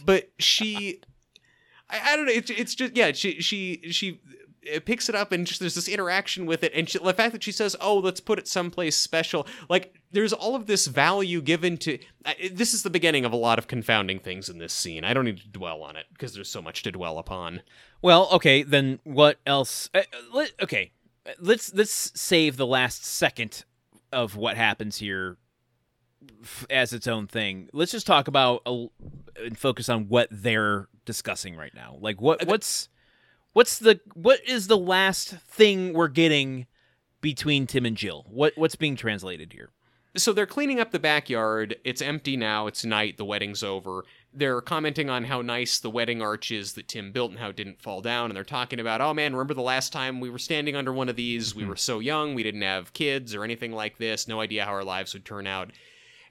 [0.04, 1.00] but she,
[1.90, 2.32] I, I don't know.
[2.32, 3.12] It's it's just yeah.
[3.12, 4.20] She she she
[4.62, 7.32] it picks it up and just there's this interaction with it and she, the fact
[7.32, 11.40] that she says oh let's put it someplace special like there's all of this value
[11.40, 14.72] given to uh, this is the beginning of a lot of confounding things in this
[14.72, 17.62] scene i don't need to dwell on it because there's so much to dwell upon
[18.02, 20.02] well okay then what else uh,
[20.32, 20.92] let, okay
[21.40, 23.64] let's let's save the last second
[24.12, 25.36] of what happens here
[26.70, 28.86] as its own thing let's just talk about uh,
[29.36, 32.88] and focus on what they're discussing right now like what what's
[33.52, 36.66] what's the what is the last thing we're getting
[37.20, 38.26] between Tim and Jill?
[38.28, 39.70] What what's being translated here?
[40.18, 41.76] So they're cleaning up the backyard.
[41.84, 42.66] It's empty now.
[42.66, 43.16] It's night.
[43.16, 44.04] The wedding's over.
[44.34, 47.56] They're commenting on how nice the wedding arch is that Tim built and how it
[47.56, 48.26] didn't fall down.
[48.30, 51.08] And they're talking about, oh man, remember the last time we were standing under one
[51.08, 51.50] of these?
[51.50, 51.60] Mm-hmm.
[51.60, 52.34] We were so young.
[52.34, 54.28] We didn't have kids or anything like this.
[54.28, 55.70] No idea how our lives would turn out.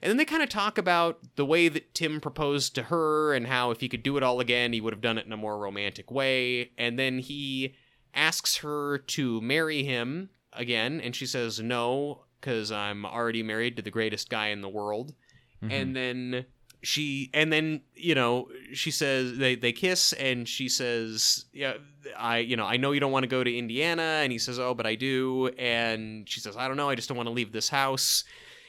[0.00, 3.46] And then they kind of talk about the way that Tim proposed to her and
[3.46, 5.36] how if he could do it all again, he would have done it in a
[5.36, 6.70] more romantic way.
[6.78, 7.74] And then he
[8.14, 13.82] asks her to marry him again, and she says no, because I'm already married to
[13.82, 15.14] the greatest guy in the world.
[15.62, 15.72] Mm-hmm.
[15.72, 16.46] And then
[16.82, 21.74] she and then you know she says they they kiss and she says yeah
[22.16, 24.60] i you know i know you don't want to go to indiana and he says
[24.60, 27.32] oh but i do and she says i don't know i just don't want to
[27.32, 28.22] leave this house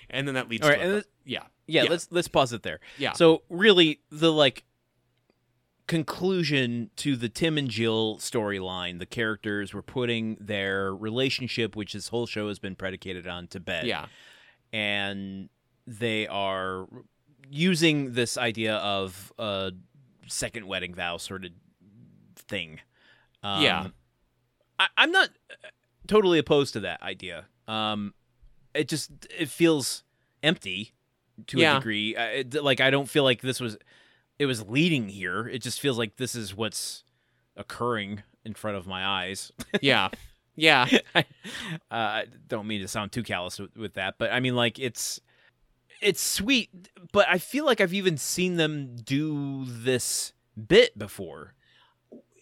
[0.09, 1.43] and then that leads All right, to yeah.
[1.67, 1.83] yeah.
[1.83, 4.63] yeah let's let's pause it there yeah so really the like
[5.89, 12.09] conclusion to the tim and jill storyline the characters were putting their relationship which this
[12.09, 13.87] whole show has been predicated on to bed.
[13.87, 14.05] Yeah.
[14.71, 15.49] And
[15.87, 16.85] they are
[17.49, 19.71] using this idea of a
[20.27, 21.51] second wedding vow sort of
[22.35, 22.79] thing.
[23.41, 23.87] Um, yeah.
[24.77, 25.29] I, i'm not
[26.05, 27.45] totally opposed to that idea.
[27.67, 28.13] Um,
[28.75, 30.03] it just it feels
[30.43, 30.93] empty
[31.47, 31.77] to yeah.
[31.77, 32.15] a degree.
[32.15, 33.75] it, like I don't feel like this was
[34.39, 35.47] it was leading here.
[35.47, 37.03] It just feels like this is what's
[37.57, 39.51] occurring in front of my eyes.
[39.81, 40.09] yeah.
[40.55, 40.87] Yeah.
[41.15, 41.25] I
[41.91, 45.19] uh, don't mean to sound too callous with, with that, but I mean like it's
[46.01, 46.69] it's sweet,
[47.11, 50.31] but I feel like I've even seen them do this
[50.67, 51.55] bit before.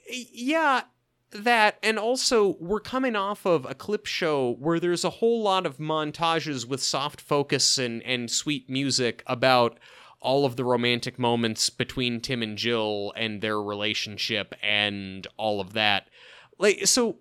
[0.10, 0.84] Yeah,
[1.32, 5.66] that and also we're coming off of a clip show where there's a whole lot
[5.66, 9.80] of montages with soft focus and and sweet music about
[10.20, 15.74] all of the romantic moments between Tim and Jill and their relationship and all of
[15.74, 16.10] that.
[16.58, 17.18] Like so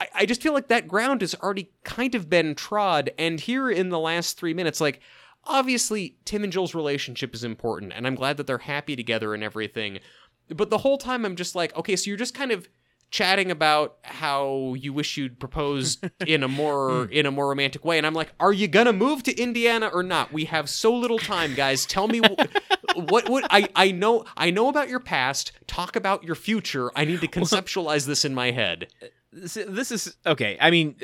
[0.00, 3.70] I, I just feel like that ground has already kind of been trod and here
[3.70, 5.00] in the last three minutes, like
[5.44, 9.44] obviously Tim and Jill's relationship is important and I'm glad that they're happy together and
[9.44, 10.00] everything.
[10.48, 12.68] But the whole time I'm just like, okay, so you're just kind of
[13.10, 17.98] chatting about how you wish you'd proposed in a more in a more romantic way
[17.98, 20.32] and i'm like are you gonna move to indiana or not?
[20.32, 21.86] We have so little time guys.
[21.86, 22.20] Tell me
[22.94, 25.52] what what i i know i know about your past.
[25.66, 26.90] Talk about your future.
[26.96, 28.88] I need to conceptualize this in my head.
[29.32, 30.96] This is okay i mean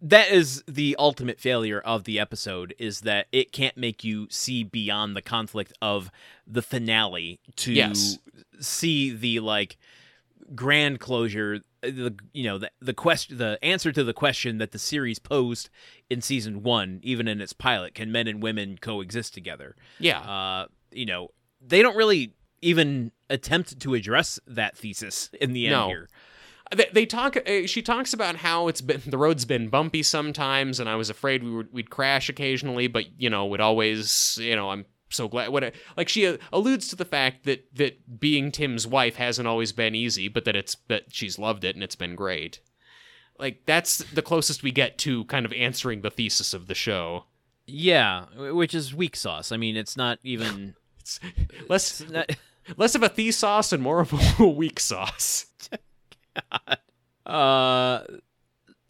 [0.00, 4.62] that is the ultimate failure of the episode is that it can't make you see
[4.62, 6.10] beyond the conflict of
[6.46, 8.18] the finale to yes.
[8.60, 9.76] see the like
[10.54, 14.72] grand closure uh, the you know the the question the answer to the question that
[14.72, 15.70] the series posed
[16.10, 20.66] in season 1 even in its pilot can men and women coexist together yeah uh
[20.92, 21.28] you know
[21.66, 25.88] they don't really even attempt to address that thesis in the end No.
[25.88, 26.08] here.
[26.76, 30.78] they, they talk uh, she talks about how it's been the road's been bumpy sometimes
[30.80, 34.54] and i was afraid we would we'd crash occasionally but you know would always you
[34.56, 38.50] know i'm so glad what like she uh, alludes to the fact that that being
[38.50, 41.96] tim's wife hasn't always been easy but that it's that she's loved it and it's
[41.96, 42.60] been great
[43.38, 47.24] like that's the closest we get to kind of answering the thesis of the show
[47.66, 49.50] Yeah, which is weak sauce.
[49.50, 50.74] I mean, it's not even.
[51.00, 51.18] it's
[51.68, 52.30] less it's not-
[52.76, 55.46] less of a sauce and more of a weak sauce
[57.26, 58.02] uh,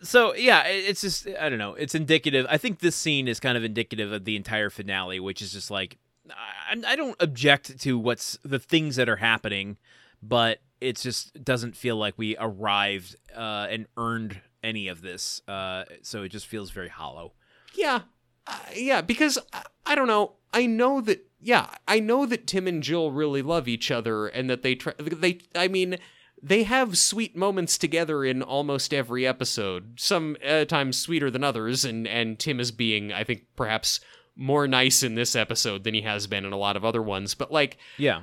[0.03, 1.75] so yeah, it's just I don't know.
[1.75, 2.47] It's indicative.
[2.49, 5.71] I think this scene is kind of indicative of the entire finale, which is just
[5.71, 5.99] like
[6.31, 9.77] I, I don't object to what's the things that are happening,
[10.23, 15.43] but it just doesn't feel like we arrived uh, and earned any of this.
[15.49, 17.33] Uh, so it just feels very hollow.
[17.75, 18.03] Yeah,
[18.47, 20.35] uh, yeah, because I, I don't know.
[20.53, 21.27] I know that.
[21.41, 24.95] Yeah, I know that Tim and Jill really love each other, and that they try.
[24.99, 25.99] They, I mean,
[26.43, 30.01] they have sweet moments together in almost every episode.
[30.01, 34.01] Some uh, times sweeter than others, and and Tim is being, I think, perhaps
[34.37, 37.35] more nice in this episode than he has been in a lot of other ones.
[37.35, 38.23] But like, Yeah.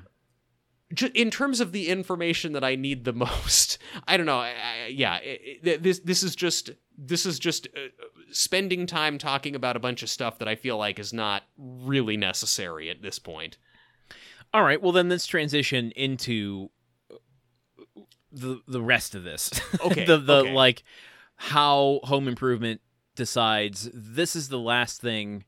[1.13, 3.77] in terms of the information that I need the most,
[4.07, 4.39] I don't know.
[4.39, 7.79] I, I, yeah, it, it, this this is just this is just uh,
[8.31, 12.17] spending time talking about a bunch of stuff that I feel like is not really
[12.17, 13.57] necessary at this point.
[14.53, 14.81] All right.
[14.81, 16.69] Well, then let's transition into
[18.31, 19.49] the the rest of this.
[19.83, 20.53] Okay, the the okay.
[20.53, 20.83] like
[21.37, 22.81] how Home Improvement
[23.15, 25.43] decides this is the last thing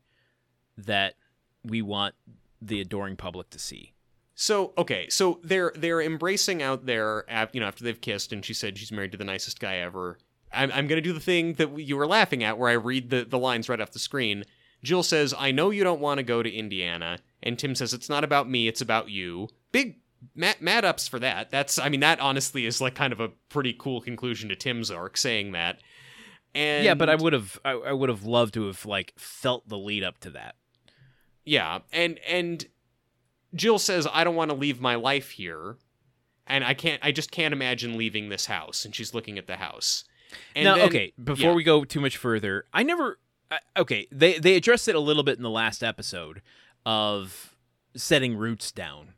[0.78, 1.16] that
[1.64, 2.16] we want
[2.62, 3.94] the adoring public to see.
[4.36, 8.54] So okay, so they're they're embracing out there, you know, after they've kissed, and she
[8.54, 10.18] said she's married to the nicest guy ever.
[10.52, 13.26] I'm I'm gonna do the thing that you were laughing at, where I read the
[13.26, 14.44] the lines right off the screen.
[14.84, 18.10] Jill says, "I know you don't want to go to Indiana," and Tim says, "It's
[18.10, 20.00] not about me, it's about you." Big
[20.36, 21.52] mad, mad ups for that.
[21.52, 24.90] That's I mean that honestly is like kind of a pretty cool conclusion to Tim's
[24.90, 25.80] arc, saying that.
[26.56, 29.68] And yeah, but I would have I, I would have loved to have like felt
[29.70, 30.56] the lead up to that.
[31.46, 32.66] Yeah, and and
[33.56, 35.78] Jill says I don't want to leave my life here,
[36.48, 37.02] and I can't.
[37.04, 38.86] I just can't imagine leaving this house.
[38.86, 40.06] And she's looking at the house.
[40.56, 41.54] And now, then- okay, before yeah.
[41.56, 43.20] we go too much further, I never.
[43.52, 46.42] I, okay, they they addressed it a little bit in the last episode
[46.86, 47.56] of
[47.96, 49.10] setting roots down.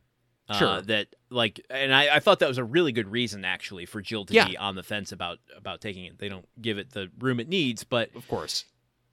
[0.48, 0.80] Uh, Sure.
[0.82, 4.24] that like, and I, I thought that was a really good reason actually for Jill
[4.26, 4.46] to Yeah.
[4.46, 6.18] be on the fence about about taking it.
[6.18, 8.64] They don't give it the room it needs, but of course,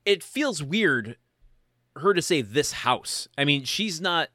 [0.05, 1.17] it feels weird
[1.97, 3.27] her to say this house.
[3.37, 4.29] I mean, she's not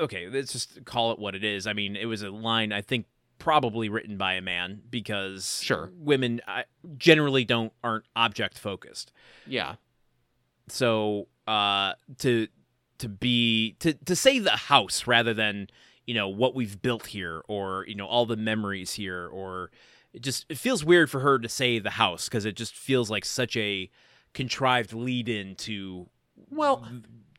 [0.00, 1.66] okay, let's just call it what it is.
[1.66, 3.06] I mean, it was a line I think
[3.38, 5.90] probably written by a man because Sure.
[5.96, 6.40] women
[6.96, 9.12] generally don't aren't object focused.
[9.46, 9.76] yeah,
[10.68, 12.46] So, uh to
[12.98, 15.68] to be to to say the house rather than,
[16.06, 19.70] you know, what we've built here or, you know, all the memories here or
[20.12, 23.10] it just it feels weird for her to say the house because it just feels
[23.10, 23.90] like such a
[24.34, 26.08] contrived lead in to
[26.50, 26.86] Well-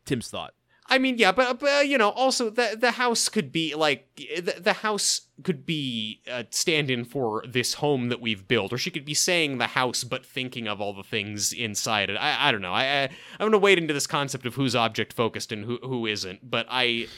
[0.04, 0.54] Tim's thought.
[0.86, 4.56] I mean, yeah, but, but you know, also the the house could be like the,
[4.60, 9.06] the house could be a stand-in for this home that we've built, or she could
[9.06, 12.16] be saying the house but thinking of all the things inside it.
[12.16, 12.74] I I don't know.
[12.74, 13.10] I, I I'm
[13.46, 17.08] gonna wade into this concept of who's object focused and who who isn't, but I.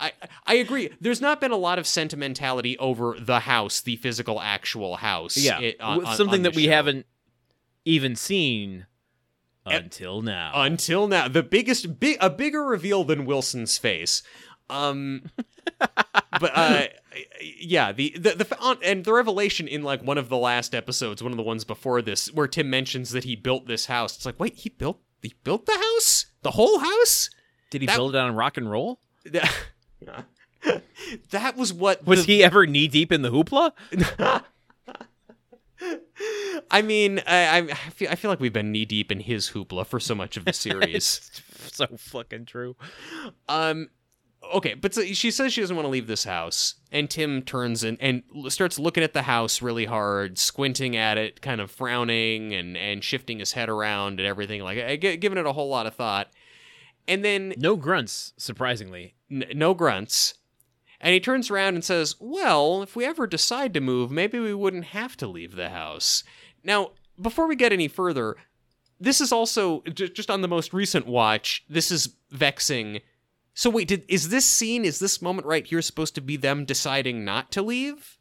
[0.00, 0.10] I,
[0.44, 0.90] I agree.
[1.00, 5.36] There's not been a lot of sentimentality over the house, the physical, actual house.
[5.36, 6.70] Yeah, it- on- something on that we show.
[6.72, 7.06] haven't
[7.84, 8.86] even seen
[9.66, 10.50] until now.
[10.54, 14.22] until now the biggest big a bigger reveal than wilson's face
[14.70, 15.22] um
[15.78, 16.82] but uh
[17.60, 21.22] yeah the the, the on, and the revelation in like one of the last episodes
[21.22, 24.26] one of the ones before this where tim mentions that he built this house it's
[24.26, 27.30] like wait he built he built the house the whole house
[27.70, 29.00] Did he that- build it on rock and roll?
[29.24, 29.50] that,
[31.30, 33.72] that was what Was the- he ever knee deep in the hoopla?
[36.70, 39.86] I mean, I, I feel I feel like we've been knee deep in his hoopla
[39.86, 41.30] for so much of the series.
[41.72, 42.76] So fucking true.
[43.48, 43.88] Um,
[44.54, 47.82] okay, but so she says she doesn't want to leave this house, and Tim turns
[47.82, 52.54] and and starts looking at the house really hard, squinting at it, kind of frowning
[52.54, 55.86] and and shifting his head around and everything, like uh, giving it a whole lot
[55.86, 56.30] of thought.
[57.06, 59.14] And then No grunts, surprisingly.
[59.30, 60.34] n- no grunts.
[61.04, 64.54] And he turns around and says, Well, if we ever decide to move, maybe we
[64.54, 66.24] wouldn't have to leave the house.
[66.64, 68.36] Now, before we get any further,
[68.98, 73.00] this is also just on the most recent watch, this is vexing.
[73.52, 76.64] So wait, did is this scene, is this moment right here supposed to be them
[76.64, 78.16] deciding not to leave?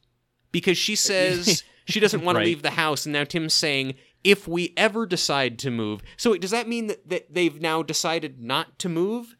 [0.52, 2.44] Because she uh, says she doesn't want Right.
[2.44, 3.96] to leave the house, and now Tim's saying,
[4.26, 6.02] if we ever decide to move.
[6.18, 9.38] So wait, does that mean that, that they've now decided not to move?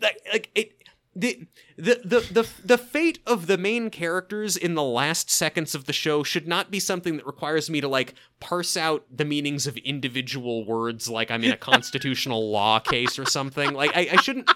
[0.00, 0.75] Like, like it
[1.16, 1.48] the,
[1.78, 5.92] the the the the fate of the main characters in the last seconds of the
[5.92, 9.78] show should not be something that requires me to like parse out the meanings of
[9.78, 13.72] individual words like I'm in a constitutional law case or something.
[13.72, 14.50] Like I, I shouldn't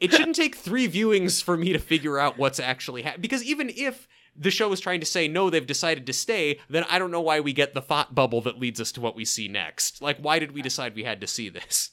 [0.00, 3.22] it shouldn't take three viewings for me to figure out what's actually happening.
[3.22, 6.84] Because even if the show is trying to say no, they've decided to stay, then
[6.90, 9.24] I don't know why we get the thought bubble that leads us to what we
[9.24, 10.02] see next.
[10.02, 11.90] Like, why did we decide we had to see this?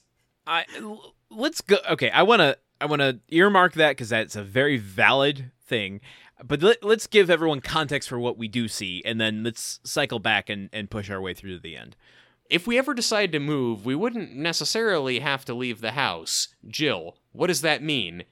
[0.47, 0.65] I
[1.29, 1.77] let's go.
[1.91, 6.01] Okay, I want to I want to earmark that because that's a very valid thing.
[6.43, 10.19] But let, let's give everyone context for what we do see, and then let's cycle
[10.19, 11.97] back and, and push our way through to the end.
[12.49, 16.47] If we ever decide to move, we wouldn't necessarily have to leave the house.
[16.67, 18.23] Jill, what does that mean?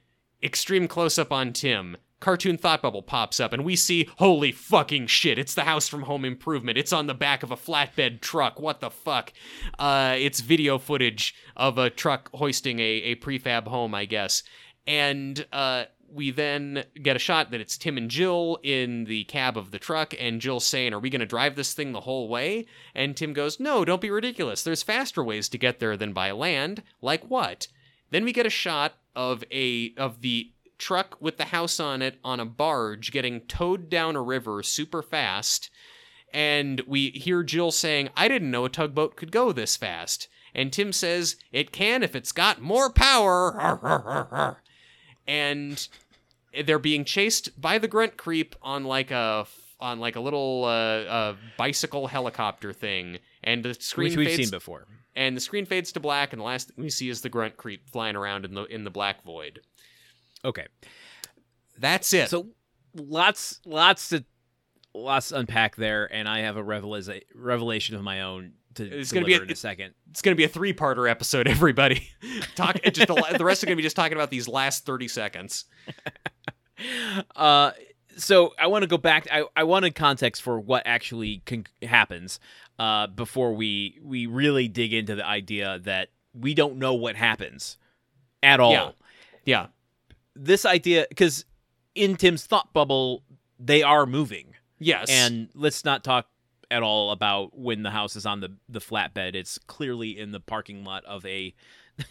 [0.42, 1.98] Extreme close up on Tim.
[2.20, 6.02] Cartoon thought bubble pops up, and we see, holy fucking shit, it's the house from
[6.02, 6.78] Home Improvement.
[6.78, 8.60] It's on the back of a flatbed truck.
[8.60, 9.32] What the fuck?
[9.78, 14.42] Uh, it's video footage of a truck hoisting a, a prefab home, I guess.
[14.86, 19.56] And uh, we then get a shot that it's Tim and Jill in the cab
[19.56, 22.28] of the truck, and Jill's saying, Are we going to drive this thing the whole
[22.28, 22.66] way?
[22.94, 24.62] And Tim goes, No, don't be ridiculous.
[24.62, 26.82] There's faster ways to get there than by land.
[27.00, 27.68] Like what?
[28.10, 32.18] Then we get a shot of a of the truck with the house on it
[32.24, 35.70] on a barge getting towed down a river super fast.
[36.32, 40.28] And we hear Jill saying, I didn't know a tugboat could go this fast.
[40.54, 44.58] And Tim says, It can if it's got more power.
[45.26, 45.88] and
[46.64, 49.46] they're being chased by the grunt creep on like a
[49.80, 53.18] on like a little uh, uh, bicycle helicopter thing.
[53.44, 54.86] And the screen Which we've fades seen before.
[55.14, 57.56] and the screen fades to black, and the last thing we see is the grunt
[57.56, 59.60] creep flying around in the in the black void.
[60.44, 60.66] Okay,
[61.78, 62.28] That's it.
[62.28, 62.48] so
[62.94, 64.24] lots lots to
[64.94, 69.10] lots to unpack there, and I have a revela- revelation of my own to It's
[69.10, 69.94] deliver gonna be a- in a second.
[70.10, 71.48] it's going to be a three-parter episode.
[71.48, 72.08] Everybody,
[72.54, 72.80] talk.
[72.92, 75.64] just the, the rest are going to be just talking about these last thirty seconds.
[77.34, 77.72] Uh,
[78.16, 79.26] so I want to go back.
[79.32, 82.38] I, I wanted context for what actually con- happens
[82.78, 87.76] uh, before we we really dig into the idea that we don't know what happens
[88.42, 88.70] at all.
[88.72, 88.90] Yeah.
[89.44, 89.66] Yeah,
[90.38, 91.44] This idea, because
[91.94, 93.22] in Tim's thought bubble,
[93.58, 96.26] they are moving, yes, and let's not talk
[96.70, 99.34] at all about when the house is on the the flatbed.
[99.34, 101.54] It's clearly in the parking lot of a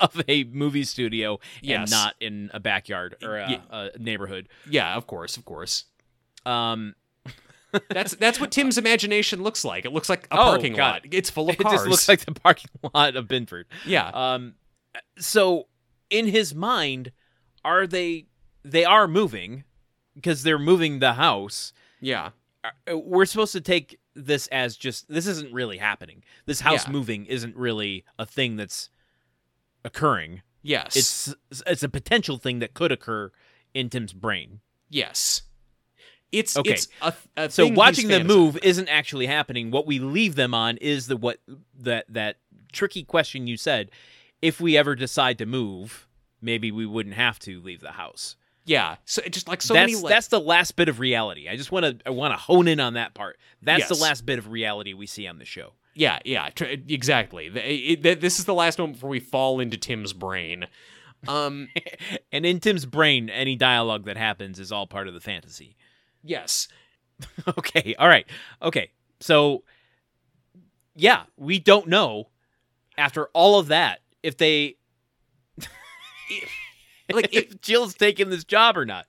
[0.00, 1.80] of a movie studio Yes.
[1.82, 3.60] and not in a backyard or a, Yeah.
[3.70, 4.48] a neighborhood.
[4.68, 5.84] yeah, of course, of course.
[6.46, 6.94] Um,
[7.90, 9.84] That's that's what Tim's imagination looks like.
[9.84, 11.02] It looks like a Oh, parking God.
[11.04, 11.12] lot.
[11.12, 11.72] It's full of cars.
[11.72, 13.66] it just looks like the parking lot of Binford.
[13.84, 14.54] yeah, Um,
[15.18, 15.66] so
[16.08, 17.10] in his mind,
[17.64, 18.26] are they?
[18.64, 19.64] They are moving
[20.14, 21.72] because they're moving the house.
[22.00, 22.30] yeah,
[22.88, 26.22] Uh, We're supposed to take this as just this isn't really happening.
[26.46, 26.92] This house Yeah.
[26.92, 28.88] moving isn't really a thing that's
[29.84, 30.42] occurring.
[30.62, 31.34] yes, It's
[31.66, 33.32] it's a potential thing that could occur
[33.74, 34.60] in Tim's brain.
[34.88, 35.42] yes.
[36.32, 36.72] It's Okay.
[36.72, 39.70] It's a, a So watching them move isn't actually happening.
[39.70, 41.38] What we leave them on is the what
[41.78, 42.38] that that
[42.72, 43.90] tricky question you said.
[44.42, 46.08] If we ever decide to move,
[46.44, 48.36] maybe we wouldn't have to leave the house.
[48.66, 50.02] Yeah, so it just like so that's many.
[50.02, 51.48] Like, that's the last bit of reality.
[51.48, 53.38] I just want to I want to hone in on that part.
[53.62, 55.72] That's the last bit of reality we see on the show.
[55.94, 57.46] Yeah, yeah, tr- exactly.
[57.46, 60.66] It- it- this is the last moment before we fall into Tim's brain.
[61.28, 61.68] Um,
[62.32, 65.76] And in Tim's brain, any dialogue that happens is all part of the fantasy.
[66.22, 66.66] yes,
[67.58, 68.26] okay, all right.
[68.62, 68.90] Okay.
[69.20, 69.62] So
[70.96, 72.28] yeah, we don't know
[72.96, 74.76] after all of that if they
[77.12, 79.06] like it, if Jill's taking this job or not.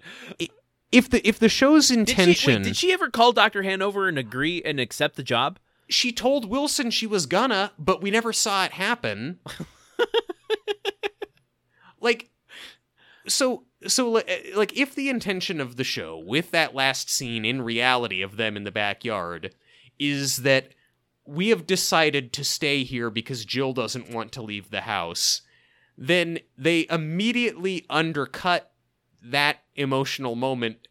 [0.92, 3.64] if the if the show's Did she, intention, wait, did she ever call Dr.
[3.64, 5.60] Hanover and agree and accept the job?
[5.88, 9.40] she told Wilson she was gonna, but we never saw it happen.
[12.02, 12.30] like,
[13.28, 14.22] so so uh,
[14.56, 18.58] like if the intention of the show with that last scene in reality of them
[18.58, 19.54] in the backyard
[20.00, 20.74] is that
[21.26, 25.42] we have decided to stay here because Jill doesn't want to leave the house,
[25.98, 28.72] then they immediately undercut
[29.22, 30.88] that emotional moment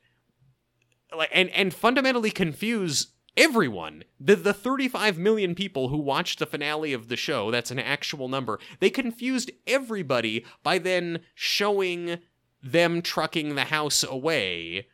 [1.17, 4.05] like and and fundamentally confuse everyone.
[4.19, 8.29] The the 35 million people who watched the finale of the show that's an actual
[8.29, 12.19] number they confused everybody by then showing
[12.63, 14.89] them trucking the house away.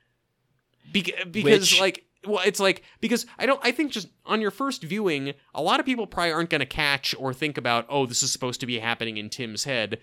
[0.92, 4.50] Be- because Which- like well it's like because i don't i think just on your
[4.50, 8.04] first viewing a lot of people probably aren't going to catch or think about oh
[8.06, 9.98] this is supposed to be happening in tim's head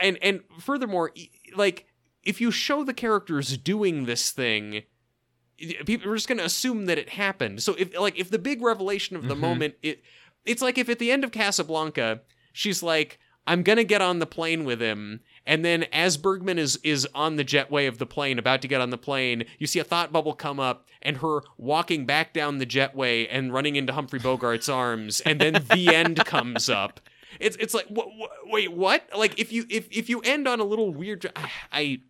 [0.00, 1.12] and and furthermore
[1.56, 1.86] like
[2.22, 4.82] if you show the characters doing this thing
[5.84, 8.62] people are just going to assume that it happened so if like if the big
[8.62, 9.40] revelation of the Mhm.
[9.40, 10.02] moment it
[10.46, 12.20] it's like if at the end of casablanca
[12.52, 15.20] she's like i'm going to get on the plane with him
[15.50, 18.80] And then as Bergman is is on the jetway of the plane, about to get
[18.80, 22.58] on the plane, you see a thought bubble come up and her walking back down
[22.58, 27.00] the jetway and running into Humphrey Bogart's arms, and then the end comes up.
[27.40, 29.08] It's it's like wh- wh- wait what?
[29.16, 31.34] Like if you if if you end on a little weird, dr-
[31.72, 32.02] I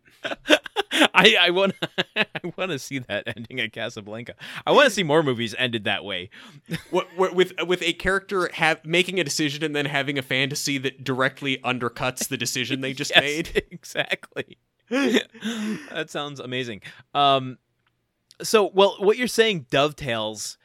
[1.13, 1.73] I I want
[2.15, 2.25] I
[2.57, 4.35] want to see that ending at Casablanca.
[4.65, 6.29] I want to see more movies ended that way.
[6.91, 11.57] With with a character have making a decision and then having a fantasy that directly
[11.59, 13.63] undercuts the decision they just Yes, made.
[13.71, 14.57] exactly.
[14.89, 16.81] that sounds amazing.
[17.13, 17.57] Um,
[18.41, 20.57] so well, what you're saying dovetails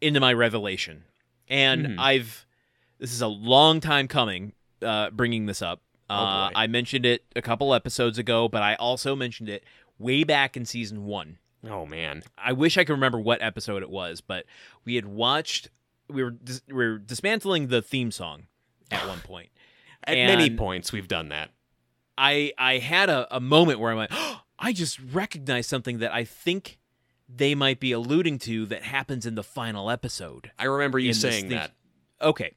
[0.00, 1.04] into my revelation,
[1.48, 1.96] and Mhm.
[1.98, 2.46] I've
[2.98, 4.52] this is a long time coming.
[4.82, 5.80] Uh, bringing this up,
[6.10, 6.52] uh, boy.
[6.56, 9.64] I mentioned it a couple episodes ago, but I also mentioned it
[9.98, 11.38] way back in season one.
[11.68, 14.44] Oh man, I wish I could remember what episode it was, but
[14.84, 15.70] we had watched.
[16.08, 18.44] We were dis- we were dismantling the theme song
[18.90, 19.48] at one point.
[20.06, 21.50] at many points we've done that.
[22.18, 26.12] I I had a, a moment where I went, oh, I just recognized something that
[26.12, 26.78] I think
[27.28, 30.50] they might be alluding to that happens in the final episode.
[30.58, 31.72] I remember you saying that.
[32.20, 32.52] Okay,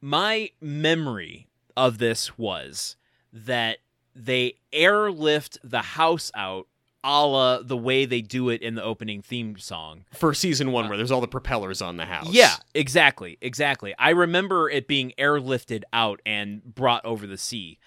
[0.00, 1.48] my memory
[1.86, 2.96] of this was
[3.32, 3.78] that
[4.14, 6.66] they airlift the house out
[7.04, 10.04] a la the way they do it in the opening theme song.
[10.12, 12.28] for season one where there's all the propellers on the house.
[12.30, 13.94] Yeah, exactly, exactly.
[13.98, 17.78] I remember it being airlifted out and brought over the sea.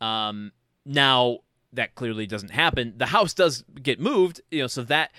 [0.00, 0.50] Um,
[0.84, 1.38] now
[1.72, 2.94] that clearly doesn't happen.
[2.96, 5.12] The house does get moved, you know, so that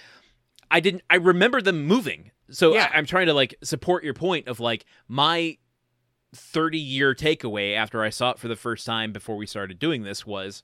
[0.69, 1.03] I didn't.
[1.09, 2.31] I remember them moving.
[2.49, 2.89] So Yeah.
[2.93, 5.57] I, I'm trying to like support your point of like my
[6.35, 10.03] 30 year takeaway after I saw it for the first time before we started doing
[10.03, 10.61] this was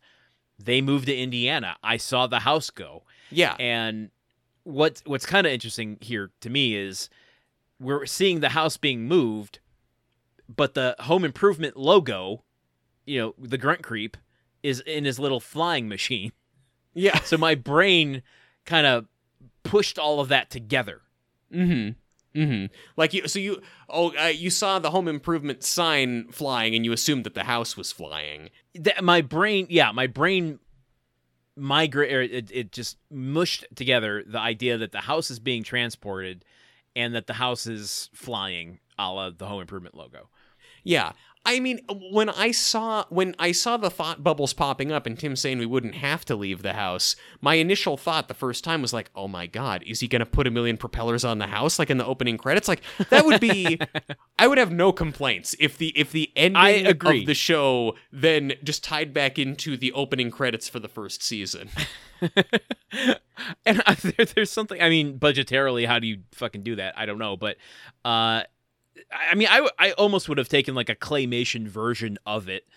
[0.60, 1.78] they moved to Indiana.
[1.84, 3.04] I saw the house go.
[3.32, 4.12] yeah, And
[4.64, 7.10] what what's kind of interesting here to me is
[7.80, 9.60] we're seeing the house being moved,
[10.54, 12.44] but the home improvement logo,
[13.06, 14.16] you know, the grunt creep,
[14.62, 16.32] is in his little flying machine.
[16.94, 17.20] yeah.
[17.26, 18.22] So my brain
[18.66, 19.08] kind of
[19.64, 21.02] pushed all of that together.
[21.54, 21.92] Mm-hmm.
[22.36, 22.74] Mm-hmm.
[22.98, 26.92] Like you, so you, oh, uh, you saw the home improvement sign flying, and you
[26.92, 28.50] assumed that the house was flying.
[28.76, 30.60] That my brain, yeah, my brain
[31.56, 36.44] migrate or it, it just mushed together the idea that the house is being transported
[36.96, 40.30] and that the house is flying a la the home improvement logo.
[40.84, 41.14] Yeah.
[41.46, 45.36] I mean, when I saw when I saw the thought bubbles popping up and Tim
[45.36, 48.94] saying we wouldn't have to leave the house, my initial thought the first time was
[48.94, 51.80] like, "Oh my god, is he going to put a million propellers on the house
[51.80, 53.78] like in the opening credits?" Like that would be
[54.40, 57.22] I would have no complaints if the if the ending I agree.
[57.22, 61.70] of the show then just tied back into the opening credits for the first season.
[63.66, 64.82] and I, there, there's something.
[64.82, 66.98] I mean, budgetarily, how do you fucking do that?
[66.98, 67.58] I don't know, but
[68.06, 68.44] uh,
[69.12, 72.68] I mean, I I almost would have taken like a claymation version of it,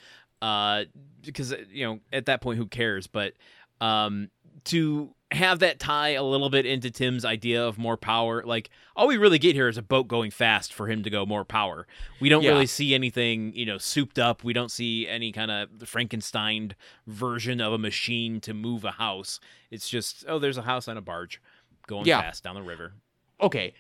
[0.43, 0.85] uh,
[1.25, 3.07] because you know at that point, who cares?
[3.07, 3.35] But
[3.81, 4.31] um,
[4.65, 9.09] to have that tie a little bit into Tim's idea of more power, like all
[9.09, 11.87] we really get here is a boat going fast for him to go more power.
[12.21, 12.51] We don't Yeah.
[12.53, 14.45] really see anything, you know, souped up.
[14.45, 16.77] We don't see any kind of Frankenstein
[17.09, 19.41] version of a machine to move a house.
[19.73, 21.43] It's just, oh, there's a house on a barge
[21.89, 22.21] going Yeah.
[22.21, 22.95] fast down the river.
[23.41, 23.75] okay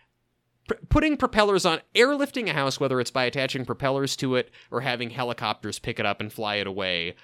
[0.69, 4.81] P- putting propellers on airlifting a house whether it's by attaching propellers to it or
[4.81, 7.15] having helicopters pick it up and fly it away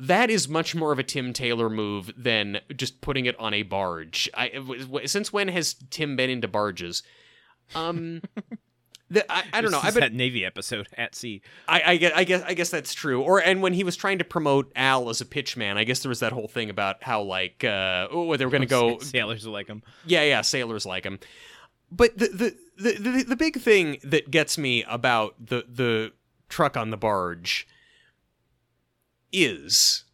[0.00, 3.62] that is much more of a Tim Taylor move than just putting it on a
[3.62, 4.30] barge.
[4.32, 7.02] I, w- w- since when has Tim been into barges?
[7.74, 8.22] Um,
[9.10, 9.80] the, I, I don't know.
[9.82, 11.42] I've been, that Navy episode at sea.
[11.68, 13.20] I, I guess, I guess, I guess that's true.
[13.22, 16.08] Or and when he was trying to promote Al as a pitchman, I guess there
[16.08, 19.46] was that whole thing about how like, uh, oh, they were going to go Sailors
[19.46, 19.82] like him.
[20.06, 21.18] yeah, yeah, sailors like him.
[21.92, 26.12] But the the, the the the big thing that gets me about the the
[26.48, 27.66] truck on the barge
[29.32, 30.04] is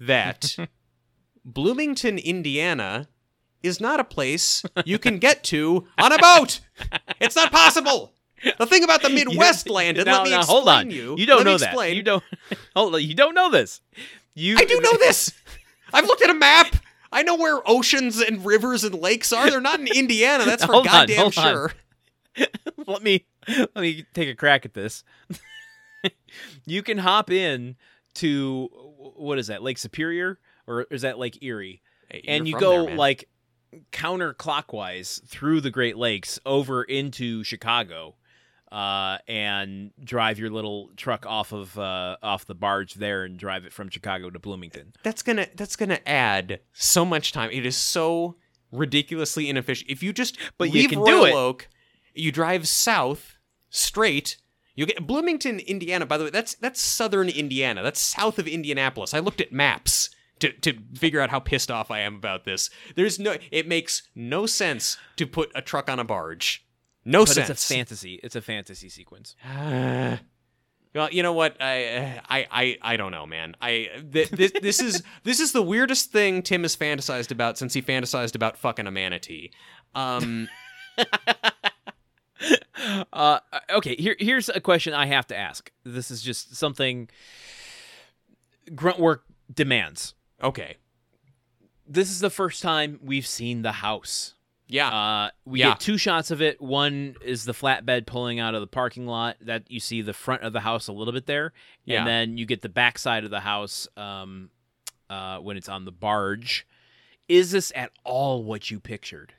[0.00, 0.56] that
[1.44, 3.08] Bloomington, Indiana
[3.62, 6.60] is not a place you can get to on a boat.
[7.20, 8.12] It's not possible.
[8.58, 10.90] The thing about the Midwest land, and Now- let me now, explain hold on.
[10.90, 11.14] you.
[11.18, 11.94] You don't know that.
[11.94, 12.22] You don't.
[12.76, 13.02] Hold on.
[13.02, 13.80] You don't know this.
[14.34, 14.56] You.
[14.58, 15.32] I do know this.
[15.94, 16.76] I've looked at a map.
[17.10, 19.48] I know where oceans and rivers and lakes are.
[19.48, 20.44] They're not in Indiana.
[20.44, 21.30] That's for Hold on, goddamn on.
[21.32, 21.72] sure.
[22.86, 25.04] let me let me take a crack at this.
[26.66, 27.76] you can hop in
[28.14, 28.68] to
[29.16, 31.82] what is that Lake Superior or is that Lake Erie?
[32.08, 33.28] Hey, and you go there, like
[33.92, 38.14] counterclockwise through the Great Lakes over into Chicago,
[38.70, 43.64] uh, and drive your little truck off of uh, off the barge there and drive
[43.64, 44.92] it from Chicago to Bloomington.
[45.02, 47.50] that's gonna that's gonna add so much time.
[47.50, 48.36] It is so
[48.72, 49.90] ridiculously inefficient.
[49.90, 51.34] If you just But you can Royal do it.
[51.34, 51.68] Oak,
[52.14, 53.36] you drive south
[53.70, 54.36] straight,
[54.76, 56.06] You get Bloomington, Indiana.
[56.06, 57.82] By the way, that's that's southern Indiana.
[57.82, 59.14] That's south of Indianapolis.
[59.14, 60.10] I looked at maps
[60.40, 62.70] to to figure out how pissed off I am about this.
[62.96, 63.36] There's no.
[63.50, 66.64] It makes no sense to put a truck on a barge.
[67.04, 67.50] No but sense.
[67.50, 68.20] it's a fantasy.
[68.22, 69.36] It's a fantasy sequence.
[69.44, 70.18] well,
[71.10, 71.56] you know what?
[71.60, 73.56] I I I, I don't know, man.
[73.60, 77.74] I th- this, this is this is the weirdest thing Tim has fantasized about since
[77.74, 79.50] he fantasized about fucking a manatee.
[79.94, 80.48] Um,
[83.12, 83.38] uh,
[83.70, 85.70] okay, here here's a question I have to ask.
[85.84, 87.08] This is just something
[88.74, 90.14] grunt work demands.
[90.42, 90.76] okay,
[91.86, 94.34] This is the first time we've seen the house.
[94.66, 95.70] yeah, Uh, we Yeah.
[95.70, 96.60] get two shots of it.
[96.60, 99.36] One is the flatbed pulling out of the parking lot.
[99.42, 101.52] That you see the front of the house a little bit there,
[101.84, 101.98] Yeah.
[101.98, 104.50] and then you get the back side of the house um,
[105.10, 106.66] uh, when it's on the barge.
[107.28, 109.34] Is this at all what you pictured?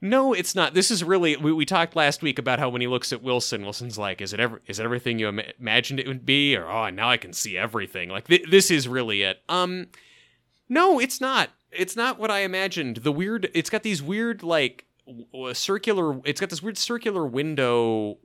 [0.00, 0.74] No, it's not.
[0.74, 1.36] This is really.
[1.36, 4.32] We, we talked last week about how when he looks at Wilson, Wilson's like, "Is
[4.34, 4.60] it ever?
[4.66, 7.56] Is it everything you Im- imagined it would be?" Or, "Oh, now I can see
[7.56, 9.42] everything." Like th- this is really it.
[9.48, 9.86] Um,
[10.68, 11.50] no, it's not.
[11.72, 12.98] It's not what I imagined.
[12.98, 13.48] The weird.
[13.54, 16.20] It's got these weird like w- circular.
[16.24, 18.18] It's got this weird circular window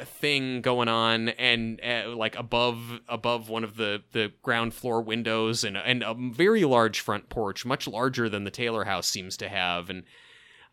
[0.00, 5.02] uh, thing going on, and uh, like above above one of the the ground floor
[5.02, 9.36] windows, and and a very large front porch, much larger than the Taylor house seems
[9.36, 10.04] to have, and.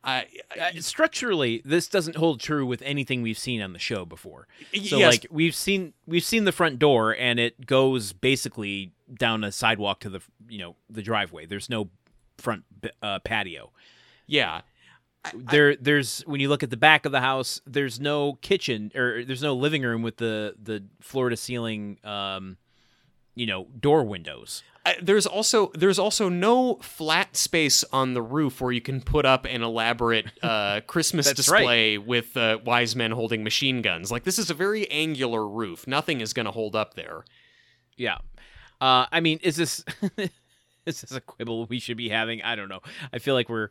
[0.05, 0.27] I,
[0.59, 4.47] Uh, structurally, this doesn't hold true with anything we've seen on the show before.
[4.71, 9.43] So, yes, like we've seen we've seen the front door, and it goes basically down
[9.43, 11.45] a sidewalk to the you know the driveway.
[11.45, 11.89] There's no
[12.37, 12.63] front
[13.01, 13.71] uh, patio.
[14.27, 14.61] yeah,
[15.33, 19.25] there there's when you look at the back of the house there's no kitchen or
[19.25, 22.57] there's no living room with the the floor to ceiling um
[23.35, 28.61] you know door windows I, there's also there's also no flat space on the roof
[28.61, 33.43] where you can put up an elaborate uh, Christmas display with uh, wise men holding
[33.43, 34.11] machine guns.
[34.11, 35.87] Like this is a very angular roof.
[35.87, 37.25] Nothing is going to hold up there.
[37.97, 38.17] yeah
[38.81, 39.83] uh i mean is this
[40.85, 42.81] is this a quibble we should be having i don't know
[43.13, 43.69] i feel like we're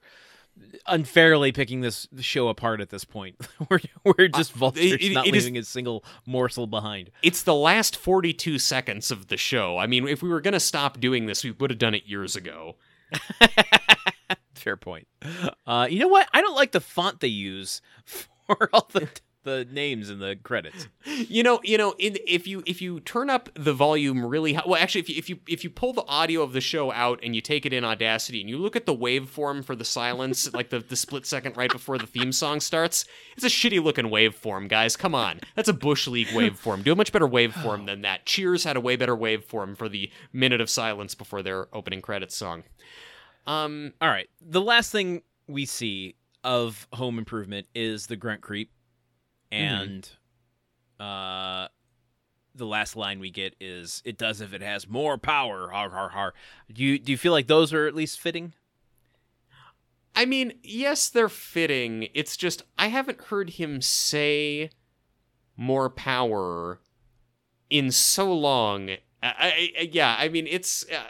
[0.86, 3.36] unfairly picking this show apart at this point
[3.70, 7.54] we're, we're just vultures it- not it is- leaving a single morsel behind It's the
[7.54, 9.78] last 42 seconds of the show.
[9.78, 12.04] I mean, if we were going to stop doing this, we would have done it
[12.06, 12.76] years ago.
[14.54, 15.06] fair point
[15.66, 19.08] uh you know what i don't like the font they use for all the
[19.44, 23.30] the names in the credits You know, you know, in, if you if you turn
[23.30, 26.04] up the volume really high, well, actually, if you if you if you pull the
[26.06, 28.86] audio of the show out and you take it in Audacity and you look at
[28.86, 32.60] the waveform for the silence, like the the split second right before the theme song
[32.60, 33.04] starts,
[33.36, 34.96] it's a shitty looking waveform, guys.
[34.96, 36.82] Come on, that's a bush league waveform.
[36.82, 38.26] Do a much better waveform than that.
[38.26, 42.36] Cheers had a way better waveform for the minute of silence before their opening credits
[42.36, 42.64] song.
[43.46, 44.28] Um, All right.
[44.40, 48.70] The last thing we see of Home Improvement is the grunt creep,
[49.54, 50.10] and
[51.00, 51.68] uh,
[52.54, 56.08] the last line we get is "It does if it has more power." Har har
[56.10, 56.34] har.
[56.72, 58.54] Do you do you feel like those are at least fitting?
[60.16, 62.08] I mean, yes, they're fitting.
[62.14, 64.70] It's just I haven't heard him say
[65.56, 66.80] more power
[67.70, 68.90] in so long.
[69.22, 70.84] I, I, yeah, I mean, it's.
[70.90, 71.02] Uh,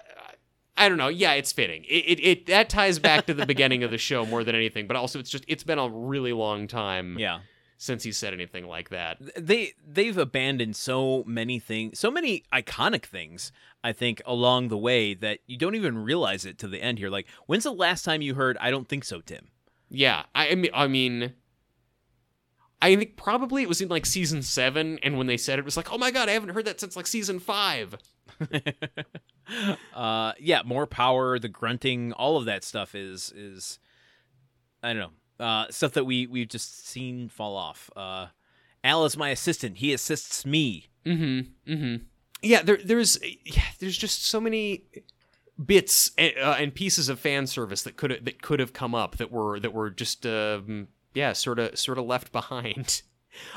[0.76, 1.08] I don't know.
[1.08, 1.84] Yeah, it's fitting.
[1.84, 4.86] It, it it that ties back to the beginning of the show more than anything.
[4.86, 7.40] But also, it's just it's been a really long time Yeah.
[7.84, 9.18] Since he said anything like that.
[9.36, 13.52] They they've abandoned so many things, so many iconic things.
[13.82, 17.10] I think along the way that you don't even realize it to the end here.
[17.10, 19.48] Like, when's the last time you heard "I don't think so, Tim"?
[19.90, 21.34] Yeah, I, mean, I mean,
[22.80, 25.64] I think probably it was in like season seven, and when they said it, it
[25.66, 27.96] was like, oh my god, I haven't heard that since like season five.
[29.94, 33.78] uh yeah more power the grunting all of that stuff is is
[34.82, 38.26] i don't know uh stuff that we we've just seen fall off uh
[38.82, 41.72] al is my assistant he assists me Mm-hmm.
[41.72, 42.04] Mm-hmm.
[42.42, 44.84] Yeah, there, there's, yeah, there's just so many
[45.64, 49.16] bits and, uh, and pieces of fan service that could that could have come up
[49.16, 53.02] that were that were just, um, yeah, sort of sort of left behind.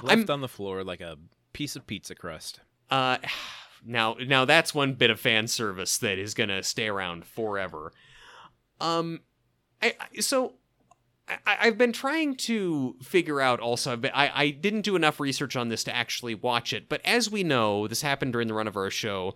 [0.03, 1.17] left on the floor like a
[1.53, 2.59] piece of pizza crust
[2.89, 3.17] Uh,
[3.85, 7.91] now, now that's one bit of fan service that is gonna stay around forever.
[8.79, 9.21] Um,
[9.81, 10.53] I, I so
[11.29, 13.59] I, I've been trying to figure out.
[13.59, 16.87] Also, I've been, I I didn't do enough research on this to actually watch it,
[16.89, 19.33] but as we know, this happened during the run of our show.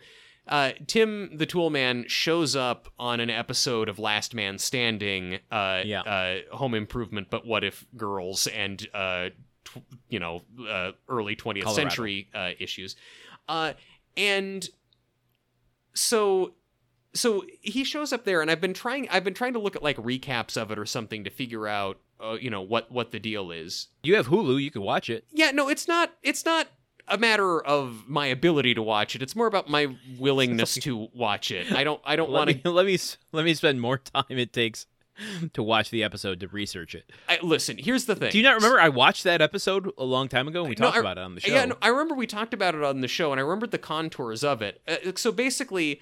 [0.48, 5.84] Uh, Tim the Tool Man shows up on an episode of Last Man Standing, uh,
[5.86, 6.02] Yeah.
[6.02, 9.30] uh, Home Improvement, but what if girls and uh,
[9.66, 11.74] tw- you know, uh, early 20th Colorado.
[11.74, 12.96] century uh, issues.
[13.48, 13.74] Uh,
[14.18, 14.68] and
[15.94, 16.54] so
[17.14, 19.84] so he shows up there and I've been trying I've been trying to look at
[19.84, 23.20] like recaps of it or something to figure out uh, you know what what the
[23.20, 23.88] deal is.
[24.04, 26.68] you have hulu you can watch it Yeah, no, it's not it's not
[27.08, 29.22] a matter of my ability to watch it.
[29.22, 31.72] It's more about my willingness to watch it.
[31.72, 32.98] I don't I don't want to let me
[33.34, 34.86] let me spend more time it takes
[35.54, 37.12] to watch the episode to research it.
[37.30, 37.78] to listen.
[37.78, 38.32] Here's the thing.
[38.32, 40.62] Do you not remember I watched that episode a long time ago?
[40.62, 41.52] and We No, talked I- about it on the show.
[41.54, 43.78] Yeah, no, I remember we talked about it on the show, and I remembered the
[43.78, 44.82] contours of it.
[44.88, 46.02] Uh, so basically,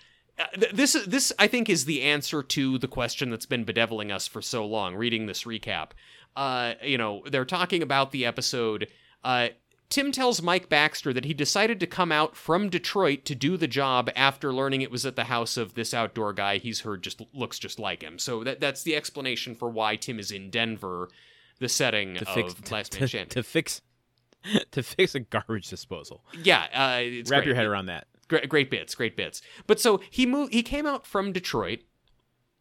[0.71, 4.41] this this I think is the answer to the question that's been bedeviling us for
[4.41, 4.95] so long.
[4.95, 5.89] Reading this recap,
[6.35, 8.87] uh, you know, they're talking about the episode.
[9.23, 9.49] Uh,
[9.89, 13.67] Tim tells Mike Baxter that he decided to come out from Detroit to do the
[13.67, 17.23] job after learning it was at the house of this outdoor guy he's heard just
[17.33, 18.19] looks just like him.
[18.19, 21.09] So that that's the explanation for why Tim is in Denver,
[21.57, 23.29] the setting to of fix Last to, Man Standing.
[23.29, 23.81] to fix
[24.71, 26.23] to fix a garbage disposal.
[26.43, 27.47] yeah, uh, it's Wrap great.
[27.47, 28.07] your head around that.
[28.30, 29.41] Great, great bits, great bits.
[29.68, 30.53] But so he moved.
[30.53, 31.80] He came out from Detroit.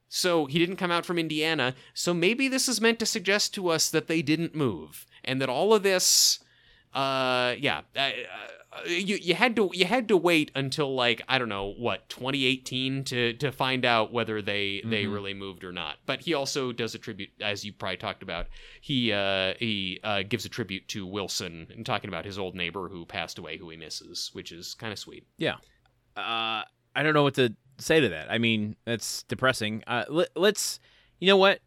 [0.09, 1.75] So he didn't come out from Indiana.
[1.93, 5.51] So maybe this is meant to suggest to us that they didn't move, and that
[5.51, 6.39] all of this,
[6.95, 8.13] uh, yeah, uh, uh,
[8.87, 13.05] you you had to you had to wait until like I don't know what 2018
[13.05, 15.13] to to find out whether they they Mhm.
[15.15, 15.97] really moved or not.
[16.05, 18.47] But he also does a tribute, as you probably talked about.
[18.81, 22.89] He uh he uh gives a tribute to Wilson and talking about his old neighbor
[22.89, 25.27] who passed away, who he misses, which is kind of sweet.
[25.39, 25.57] Yeah,
[26.17, 26.63] uh,
[26.95, 28.31] I don't know what to say to that.
[28.31, 29.83] I mean, that's depressing.
[29.87, 30.79] Uh, let, let's,
[31.21, 31.61] you know what?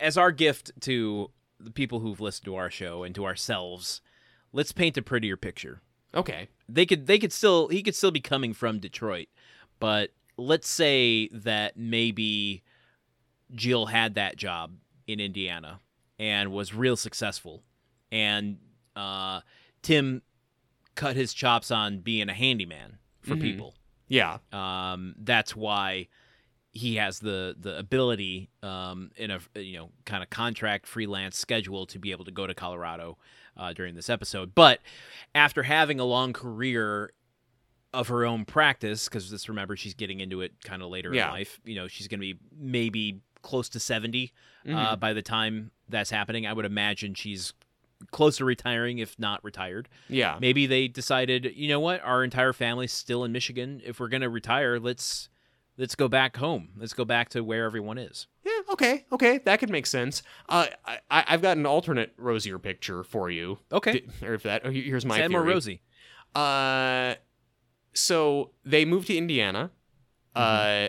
[0.00, 4.00] As our gift to the people who've listened to our show and to ourselves,
[4.52, 5.80] let's paint a prettier picture.
[6.16, 6.48] Okay.
[6.68, 9.28] They could, they could still, he could still be coming from Detroit,
[9.78, 12.62] but let's say that maybe
[13.54, 14.72] Jill had that job
[15.06, 15.80] in Indiana
[16.18, 17.62] and was real successful,
[18.10, 18.58] and
[18.96, 19.40] uh,
[19.82, 20.22] Tim
[20.94, 23.40] cut his chops on being a handyman for Mhm.
[23.42, 23.74] people.
[24.08, 24.38] Yeah.
[24.52, 26.08] Um, that's why
[26.72, 31.86] he has the the ability um, in a you know kind of contract freelance schedule
[31.86, 33.16] to be able to go to Colorado
[33.56, 34.54] uh, during this episode.
[34.54, 34.80] But
[35.34, 37.12] after having a long career
[37.94, 41.26] of her own practice, because let's remember she's getting into it kind of later Yeah.
[41.28, 41.60] in life.
[41.64, 44.32] You know, she's going to be maybe close to 70
[44.66, 45.00] uh, Mhm.
[45.00, 46.46] by the time that's happening.
[46.46, 47.54] I would imagine she's
[48.10, 49.88] close to retiring, if not retired.
[50.08, 50.36] yeah.
[50.40, 53.80] Maybe they decided, you know what, our entire family's still in Michigan.
[53.84, 55.30] If we're gonna retire, let's
[55.78, 56.70] let's go back home.
[56.76, 58.26] Let's go back to where everyone is.
[58.44, 58.52] Yeah.
[58.72, 59.04] Okay.
[59.12, 59.38] Okay.
[59.44, 60.22] That could make sense.
[60.48, 63.58] Uh, I, I- I've got an alternate rosier picture for you.
[63.72, 65.82] Okay, D- or if that, oh, here's my Sad more rosy.
[66.34, 67.14] Uh,
[67.94, 69.70] so they move to Indiana,
[70.36, 70.86] Mm-hmm.
[70.86, 70.88] uh,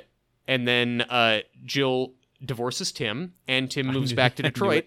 [0.49, 2.13] and then uh, Jill
[2.45, 4.85] divorces Tim, and Tim moves back to Detroit.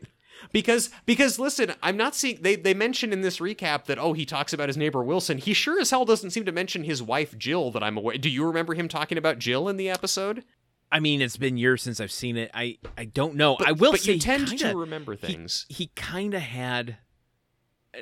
[0.53, 4.25] Because because listen, I'm not seeing they they mention in this recap that oh he
[4.27, 5.39] talks about his neighbor Wilson.
[5.39, 8.17] He sure as hell doesn't seem to mention his wife Jill that I'm aware.
[8.19, 10.45] Do you remember him talking about Jill in the episode?
[10.93, 12.51] I mean, it's been years since I've seen it.
[12.53, 13.57] I I don't know.
[13.59, 15.67] But, I will but say you tend kinda, to remember things.
[15.69, 16.97] He kind of had.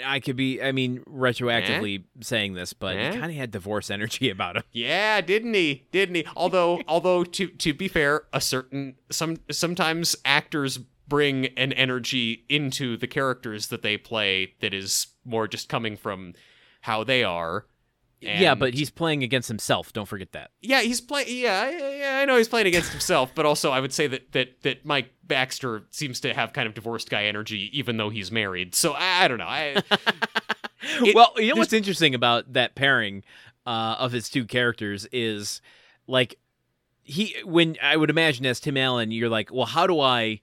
[0.04, 0.62] I could be.
[0.62, 3.10] I mean, retroactively saying this, but Eh?
[3.12, 4.62] he kind of had divorce energy about him.
[4.72, 5.86] Yeah, didn't he?
[5.92, 6.26] Didn't he?
[6.36, 12.96] Although, although to to be fair, a certain some sometimes actors bring an energy into
[12.96, 16.34] the characters that they play that is more just coming from
[16.82, 17.66] how they are.
[18.20, 19.92] yeah, but he's playing against himself.
[19.92, 20.50] Don't forget that.
[20.60, 21.28] yeah, he's playing.
[21.30, 24.32] Yeah, yeah, yeah, I know he's playing against himself, but also I would say that
[24.32, 28.32] that that Mike Baxter seems to have kind of divorced guy energy, even though he's
[28.32, 28.74] married.
[28.74, 29.46] So I, I don't know.
[29.46, 29.82] I
[31.04, 33.22] It- well, you know what's interesting about that pairing
[33.66, 35.60] uh, of his two characters is
[36.06, 36.38] like
[37.02, 40.40] he when I would imagine as Tim Allen, you're like, well, how do I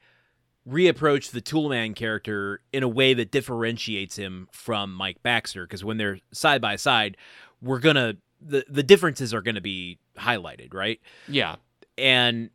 [0.67, 5.65] reapproach the Toolman character in a way that differentiates him from Mike Baxter?
[5.65, 7.17] Because when they're side by side,
[7.61, 10.99] we're gonna the the differences are gonna be highlighted, right?
[11.27, 11.55] yeah,
[11.97, 12.49] and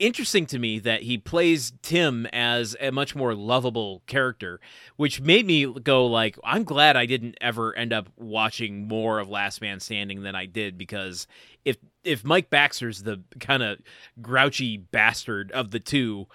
[0.00, 4.58] interesting to me that he plays Tim as a much more lovable character,
[4.96, 9.28] which made me go like, I'm glad I didn't ever end up watching more of
[9.28, 11.26] Last Man Standing than I did because
[11.64, 13.78] if if Mike Baxter's the kind of
[14.22, 16.26] grouchy bastard of the two,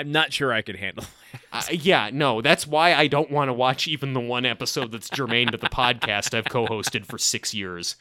[0.00, 1.04] I'm not sure I could handle.
[1.52, 5.08] Uh, yeah, no, that's why I don't want to watch even the one episode that's
[5.08, 7.94] germane to the podcast I've co-hosted for six years.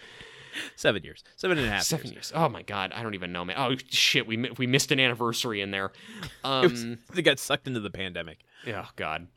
[0.76, 2.14] Seven years, seven and a half Seven years.
[2.16, 2.32] years.
[2.36, 3.56] Oh my god, I don't even know, man.
[3.60, 5.92] Oh shit, we we missed an anniversary in there.
[6.44, 8.40] It was- Um, they got sucked into the pandemic.
[8.68, 9.28] oh god.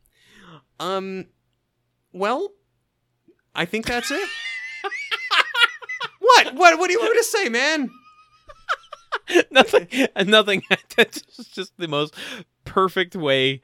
[0.81, 1.27] Um,
[2.15, 2.49] well,
[3.55, 4.29] I think that's it.
[6.19, 6.55] what?
[6.55, 6.79] What?
[6.79, 7.91] What do you want me to say, man?
[9.51, 9.89] nothing
[10.27, 10.63] nothing.
[10.97, 11.23] That's
[11.53, 12.15] just the most
[12.65, 13.61] perfect way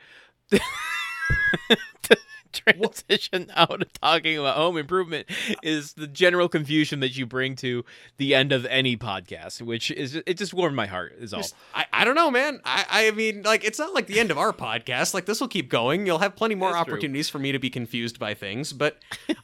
[0.51, 2.17] to,
[2.53, 5.27] transition out of talking about home improvement
[5.63, 7.85] is the general confusion that you bring to
[8.17, 11.15] the end of any podcast, which is it just warmed my heart.
[11.19, 11.41] Is all.
[11.41, 12.61] Just- I, I don't know, man.
[12.65, 15.15] I, I mean, like, it's not like the end of our podcast.
[15.15, 16.07] Like, this will keep going.
[16.07, 16.95] You'll have plenty more That's true.
[16.95, 18.73] opportunities for me to be confused by things.
[18.73, 18.99] But,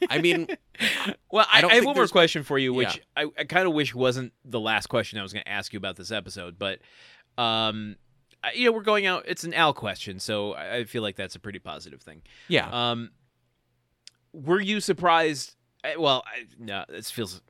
[0.09, 0.47] I mean,
[1.31, 3.23] Well, I I, I have one more question for you, which Yeah.
[3.23, 5.77] I, I kind of wish wasn't the last question I was going to ask you
[5.77, 6.79] about this episode, but
[7.37, 7.95] um,
[8.53, 9.23] you know, we're going out.
[9.27, 12.21] It's an Al question, so I feel like that's a pretty positive thing.
[12.47, 12.69] yeah.
[12.91, 13.11] Um,
[14.33, 15.55] were you surprised?
[15.97, 17.41] Well, I, no, this feels.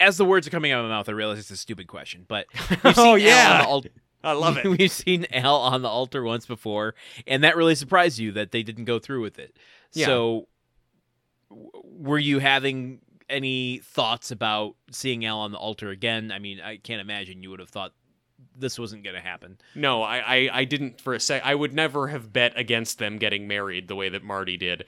[0.00, 2.24] As the words are coming out of my mouth, I realize it's a stupid question,
[2.26, 2.46] but
[2.96, 3.62] oh, yeah.
[3.62, 3.84] al-
[4.24, 4.64] I love it.
[4.78, 6.94] We've seen Al on the altar once before,
[7.26, 9.56] and that really surprised you that they didn't go through with it.
[9.92, 10.06] Yeah.
[10.06, 10.48] So,
[11.50, 16.30] w- were you having any thoughts about seeing Al on the altar again?
[16.32, 17.92] I mean, I can't imagine you would have thought
[18.56, 19.58] this wasn't going to happen.
[19.74, 21.42] No, I, I, I didn't for a sec.
[21.44, 24.84] I would never have bet against them getting married the way that Marty did.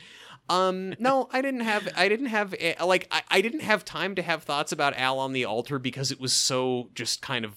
[0.48, 4.14] Um, no, I didn't have, I didn't have, eh, like, I, I didn't have time
[4.16, 7.54] to have thoughts about Al on the altar because it was so just kind of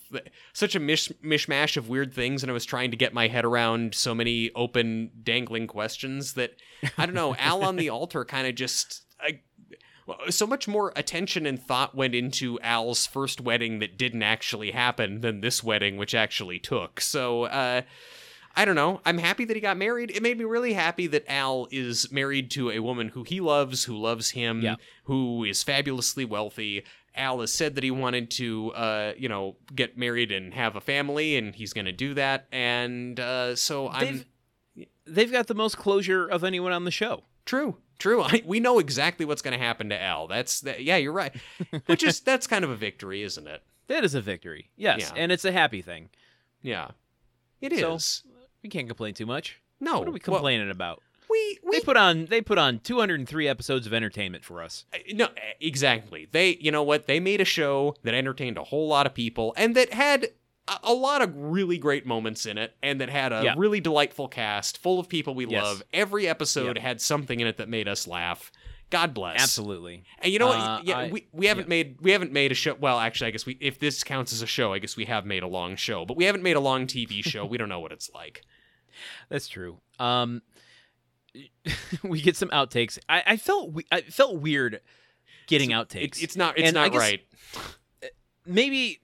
[0.53, 3.45] such a mish, mishmash of weird things, and I was trying to get my head
[3.45, 6.53] around so many open, dangling questions that
[6.97, 7.35] I don't know.
[7.35, 9.03] Al on the altar kind of just.
[9.19, 9.41] I,
[10.29, 15.21] so much more attention and thought went into Al's first wedding that didn't actually happen
[15.21, 17.01] than this wedding, which actually took.
[17.01, 17.81] So, uh,
[18.55, 19.01] I don't know.
[19.05, 20.09] I'm happy that he got married.
[20.09, 23.83] It made me really happy that Al is married to a woman who he loves,
[23.83, 24.75] who loves him, Yeah.
[25.03, 26.83] who is fabulously wealthy.
[27.13, 30.81] Al has said that he wanted to, uh, you know, get married and have a
[30.81, 32.47] family, and he's going to do that.
[32.51, 34.23] And uh, so I'm
[34.75, 37.23] They've they've got the most closure of anyone on the show.
[37.47, 38.21] True, true.
[38.21, 40.27] I, we know exactly what's going to happen to Al.
[40.27, 41.33] That's that, yeah, you're right.
[41.87, 43.63] Which is that's kind of a victory, isn't it?
[43.87, 45.21] That is a victory, yes, Yeah.
[45.23, 46.09] and it's a happy thing.
[46.61, 46.89] Yeah,
[47.61, 48.03] it is.
[48.03, 48.29] So-
[48.61, 49.61] We can't complain too much.
[49.79, 51.01] no, what are we well, complaining about?
[51.29, 54.83] we we They put on they put on 203 episodes of entertainment for us.
[54.93, 55.29] Uh, no
[55.61, 56.27] exactly.
[56.31, 59.53] They you know what they made a show that entertained a whole lot of people
[59.57, 60.27] and that had
[60.83, 63.53] a, lot of really great moments in it and that had a Yeah.
[63.57, 65.63] really delightful cast full of people we Yes.
[65.63, 65.83] love.
[65.93, 66.81] Every episode Yeah.
[66.83, 68.51] had something in it that made us laugh.
[68.89, 69.41] God bless.
[69.41, 70.03] Absolutely.
[70.19, 70.57] And you know what?
[70.59, 72.73] Uh, yeah, I- we, we haven't made we haven't made a show.
[72.75, 75.25] Well, actually, I guess we if this counts as a show, I guess we have
[75.25, 77.45] made a long show, but we haven't made a long TV show.
[77.45, 78.43] we don't know what it's like.
[79.29, 79.79] That's true.
[79.99, 80.41] Um,
[82.03, 82.97] we get some outtakes.
[83.09, 84.81] I, I felt we- I felt weird
[85.47, 86.03] getting outtakes.
[86.03, 87.21] It's, it's not it's And not guess- right.
[88.45, 89.01] Maybe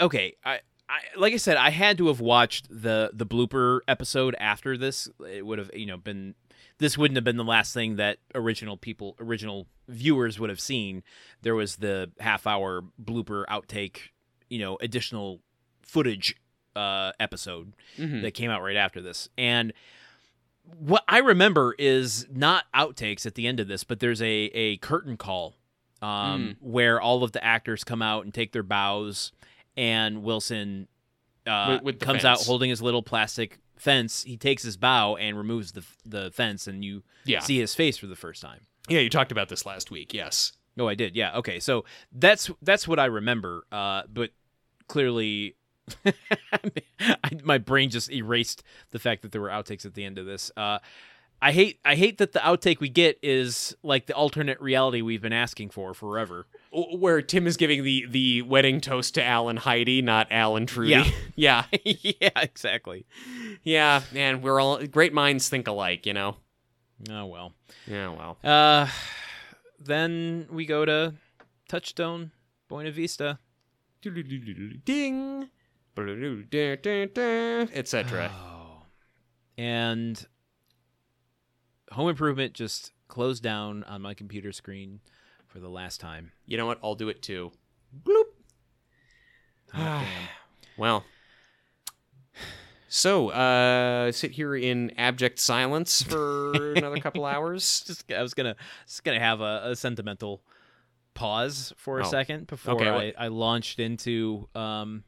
[0.00, 0.36] okay.
[0.44, 4.76] I, I like I said, I had to have watched the the blooper episode after
[4.76, 5.08] this.
[5.28, 6.34] It would have you know been
[6.78, 11.02] this wouldn't have been the last thing that original people original viewers would have seen.
[11.42, 13.98] There was the half hour blooper outtake,
[14.50, 15.40] you know, additional
[15.82, 16.36] footage
[16.76, 18.22] uh, episode Mhm.
[18.22, 19.28] that came out right after this.
[19.38, 19.72] And
[20.78, 24.76] what I remember is not outtakes at the end of this, but there's a, a
[24.78, 25.54] curtain call
[26.02, 29.32] um, where all of the actors come out and take their bows,
[29.76, 30.88] and Wilson
[31.46, 34.22] uh, With- with comes out holding his little plastic fence.
[34.22, 37.96] He takes his bow and removes the the fence, and you Yeah, see his face
[37.98, 38.60] for the first time.
[38.88, 39.00] yeah.
[39.00, 40.14] You talked about this last week.
[40.14, 40.52] Yes.
[40.78, 41.14] Oh, I did.
[41.14, 41.36] Yeah.
[41.36, 41.60] Okay.
[41.60, 43.64] So that's that's what I remember.
[43.70, 44.30] Uh, but
[44.88, 45.54] clearly,
[47.00, 50.26] I, my brain just erased the fact that there were outtakes at the end of
[50.26, 50.50] this.
[50.56, 50.78] Uh,
[51.40, 55.20] I hate I hate that the outtake we get is like the alternate reality we've
[55.20, 56.46] been asking for forever.
[56.72, 60.66] Where Tim is giving the the wedding toast to Al and Heidi, not Al and
[60.66, 60.90] Trudy.
[60.90, 61.10] Yeah.
[61.36, 62.30] yeah, yeah.
[62.36, 63.06] Exactly.
[63.62, 64.02] yeah.
[64.12, 66.06] Man, we're all great minds think alike.
[66.06, 66.36] You know.
[67.10, 67.52] Oh well.
[67.86, 68.08] Yeah.
[68.08, 68.38] Well.
[68.42, 68.88] Uh,
[69.78, 71.14] then we go to
[71.68, 72.30] Touchstone,
[72.68, 73.38] Buena Vista.
[74.84, 75.48] Ding.
[77.72, 78.30] Etc.
[78.34, 78.82] Oh.
[79.56, 80.26] And
[81.94, 85.00] Home Improvement just closed down on my computer screen
[85.46, 86.32] for the last time.
[86.46, 86.78] You know what?
[86.82, 87.52] I'll do it too.
[88.04, 88.24] Bloop.
[89.74, 90.04] Oh.
[90.76, 91.04] Well.
[92.88, 97.82] So, uh, sit here in abject silence for another couple hours.
[97.86, 98.54] Just I was gonna
[98.86, 100.42] just gonna have a, a sentimental
[101.14, 102.10] pause for a Oh.
[102.10, 105.02] second before Okay, I, I launched into um,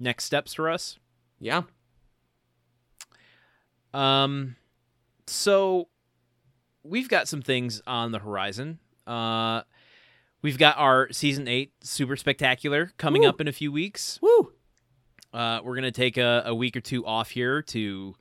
[0.00, 0.98] next steps for us.
[1.38, 1.62] Yeah.
[3.94, 4.56] Um,
[5.26, 5.88] so
[6.84, 8.78] we've got some things on the horizon.
[9.06, 9.62] Uh,
[10.42, 13.28] we've got our season eight super spectacular coming Woo.
[13.28, 14.18] up in a few weeks.
[14.22, 14.52] Woo.
[15.32, 18.14] Uh, we're gonna take a, a week or two off here to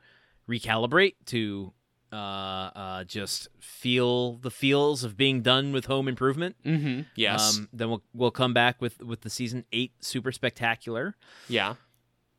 [0.49, 1.73] recalibrate, to
[2.13, 6.55] uh, uh, just feel the feels of being done with home improvement.
[6.65, 7.01] Mm-hmm.
[7.15, 7.57] Yes.
[7.57, 11.15] Um, then we'll we'll come back with with the season eight super spectacular.
[11.47, 11.75] yeah.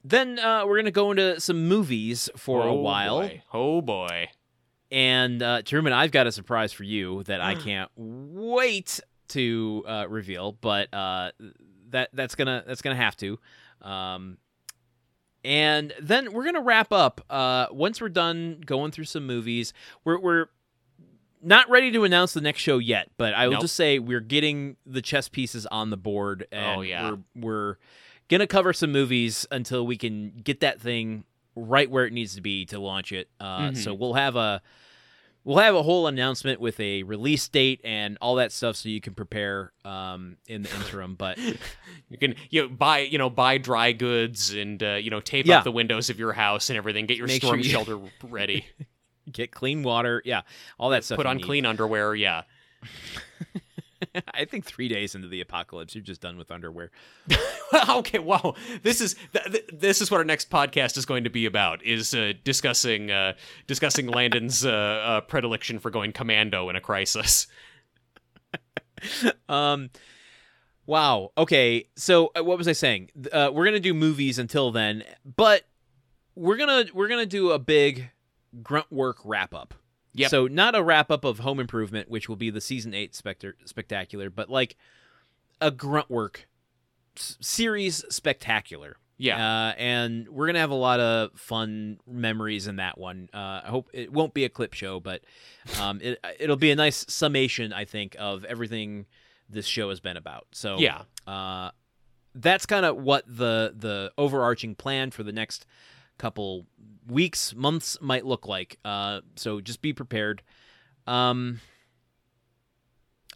[0.05, 3.21] Then uh, we're gonna go into some movies for a Oh, while.
[3.21, 3.43] boy.
[3.53, 4.29] Oh boy.
[4.93, 7.45] And uh, Truman, I've got a surprise for you that Mm.
[7.45, 11.33] I can't wait to uh, reveal, but uh,
[11.91, 13.39] that that's gonna that's gonna have to.
[13.81, 14.37] Um,
[15.45, 17.21] and then we're gonna wrap up.
[17.29, 19.73] Uh, once we're done going through some movies,
[20.05, 20.47] we're we're
[21.43, 23.63] not ready to announce the next show yet, but I will Nope.
[23.63, 27.11] just say we're getting the chess pieces on the board, and Oh, yeah.
[27.11, 27.77] we're we're
[28.29, 31.25] gonna cover some movies until we can get that thing
[31.57, 33.29] right where it needs to be to launch it.
[33.41, 33.77] Uh, Mhm.
[33.77, 34.63] So we'll have a
[35.45, 39.01] we'll have a whole announcement with a release date and all that stuff, so you
[39.01, 41.15] can prepare um, in the interim.
[41.15, 41.39] But
[42.09, 45.47] You can you know, buy you know buy dry goods and uh, you know tape
[45.47, 45.59] Yeah.
[45.59, 47.07] up the windows of your house and everything.
[47.07, 47.99] Get your Make sure storm you- shelter
[48.29, 48.67] ready.
[49.31, 50.43] get clean water, yeah,
[50.79, 51.17] all that stuff.
[51.17, 51.45] Put on need.
[51.47, 52.15] clean underwear.
[52.15, 52.43] Yeah.
[54.35, 56.91] I think three days into the apocalypse, you're just done with underwear.
[57.89, 58.19] okay.
[58.19, 58.55] Wow.
[58.83, 61.85] This is th- th- this is what our next podcast is going to be about.
[61.85, 63.35] Is uh, discussing uh,
[63.67, 67.47] discussing Landon's uh, uh, predilection for going commando in a crisis.
[69.49, 69.91] Um,
[70.87, 71.33] wow.
[71.37, 71.89] Okay.
[71.97, 73.11] So uh, what was I saying?
[73.33, 75.65] Uh, we're gonna do movies until then, but
[76.35, 78.11] we're gonna we're gonna do a big
[78.63, 79.75] grunt work wrap up.
[80.15, 80.31] Yep.
[80.31, 83.57] So not a wrap up of Home Improvement, which will be the season eight specter
[83.65, 84.77] spectacular, but like
[85.61, 86.49] a grunt work
[87.17, 88.97] s- series spectacular.
[89.17, 89.37] Yeah.
[89.37, 93.29] Uh, and we're gonna have a lot of fun memories in that one.
[93.33, 95.23] Uh, I hope it won't be a clip show, but
[95.81, 99.07] um, it it'll be a nice summation, I think, of everything
[99.49, 100.47] this show has been about.
[100.53, 101.03] So yeah.
[101.27, 101.71] uh,
[102.35, 105.67] that's kind of what the the overarching plan for the next
[106.19, 106.67] couple
[107.07, 108.79] weeks, months might look like.
[108.85, 110.43] Uh, so just be prepared.
[111.07, 111.61] Um,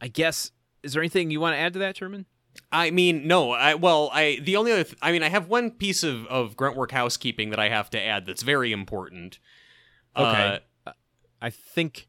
[0.00, 0.52] I guess.
[0.82, 2.26] Is there anything you want to add to that, Sherman?
[2.70, 3.52] I mean, no.
[3.52, 4.84] I well, I the only other.
[4.84, 7.90] Th- I mean, I have one piece of of grunt work housekeeping that I have
[7.90, 9.38] to add that's very important.
[10.16, 10.60] Okay.
[10.86, 10.92] Uh,
[11.40, 12.08] I think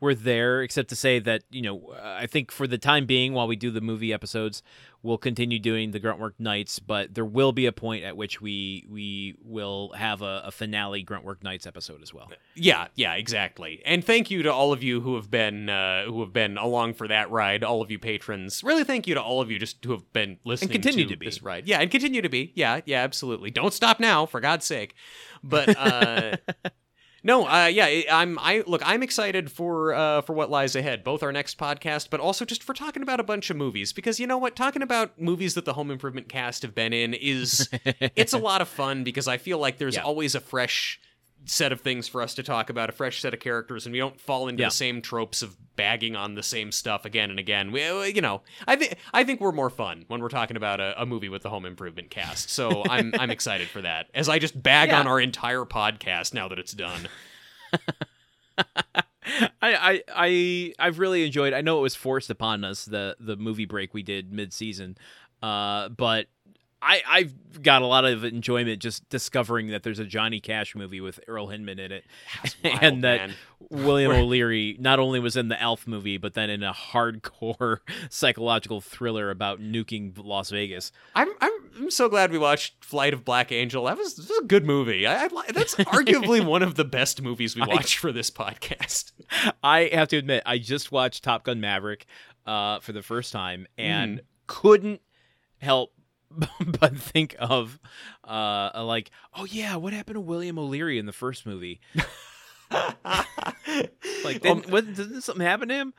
[0.00, 3.46] we're there, except to say that you know I think for the time being, while
[3.46, 4.62] we do the movie episodes,
[5.02, 6.78] we'll continue doing the Gruntwork Nights.
[6.78, 11.04] But there will be a point at which we we will have a, a finale
[11.04, 12.30] Gruntwork Nights episode as well.
[12.54, 13.82] Yeah, yeah, exactly.
[13.86, 16.94] And thank you to all of you who have been uh, who have been along
[16.94, 17.64] for that ride.
[17.64, 18.62] All of you patrons.
[18.62, 21.16] Really, thank you to all of you just who have been listening continue to, to
[21.16, 21.26] be.
[21.26, 21.66] this ride.
[21.66, 22.52] Yeah, and continue to be.
[22.54, 23.50] Yeah, yeah, absolutely.
[23.50, 24.94] Don't stop now, for God's sake.
[25.42, 26.36] But uh,
[27.26, 28.38] no, uh, yeah, I'm.
[28.38, 28.80] I look.
[28.84, 31.02] I'm excited for uh, for what lies ahead.
[31.02, 33.92] Both our next podcast, but also just for talking about a bunch of movies.
[33.92, 37.12] Because you know what, talking about movies that the Home Improvement cast have been in
[37.14, 40.02] is it's a lot of fun because I feel like there's Yeah.
[40.02, 41.00] always a fresh
[41.46, 43.98] set of things for us to talk about, a fresh set of characters, and we
[43.98, 44.68] don't fall into Yeah.
[44.68, 47.70] the same tropes of bagging on the same stuff again and again.
[47.72, 50.80] We, uh, you know, I think I think we're more fun when we're talking about
[50.80, 52.50] a, a movie with the Home Improvement cast.
[52.50, 54.06] So I'm I'm excited for that.
[54.14, 55.00] As I just bag Yeah.
[55.00, 57.08] on our entire podcast now that it's done.
[58.58, 58.72] I,
[59.60, 61.52] I I I've really enjoyed.
[61.52, 64.96] I know it was forced upon us the the movie break we did mid season,
[65.42, 66.26] uh, but
[66.86, 71.00] I I've got a lot of enjoyment just discovering that there's a Johnny Cash movie
[71.00, 72.04] with Earl Hindman in it,
[72.64, 73.34] Wild, and that man.
[73.70, 77.78] William O'Leary not only was in the Elf movie, but then in a hardcore
[78.10, 80.92] psychological thriller about nuking Las Vegas.
[81.14, 83.84] I'm, I'm I'm so glad we watched Flight of Black Angel.
[83.84, 85.06] That was, was a good movie.
[85.06, 89.12] I, I that's arguably one of the best movies we I- watched for this podcast.
[89.62, 92.06] I have to admit, I just watched Top Gun Maverick
[92.46, 94.20] uh, for the first time and Mm.
[94.46, 95.00] couldn't
[95.58, 95.92] help
[96.80, 97.78] but think of
[98.24, 101.80] uh, like, oh yeah, what happened to William O'Leary in the first movie?
[104.24, 105.94] Like, Um, didn't, what, didn't something happen to him?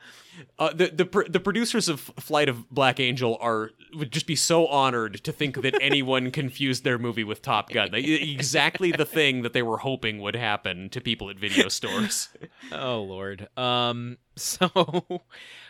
[0.58, 4.36] Uh, the the pr- the producers of Flight of Black Angel are would just be
[4.36, 7.90] so honored to think that anyone confused their movie with Top Gun.
[7.92, 12.28] They, exactly the thing that they were hoping would happen to people at video stores.
[12.72, 13.48] Oh lord.
[13.56, 14.18] Um.
[14.36, 15.22] So,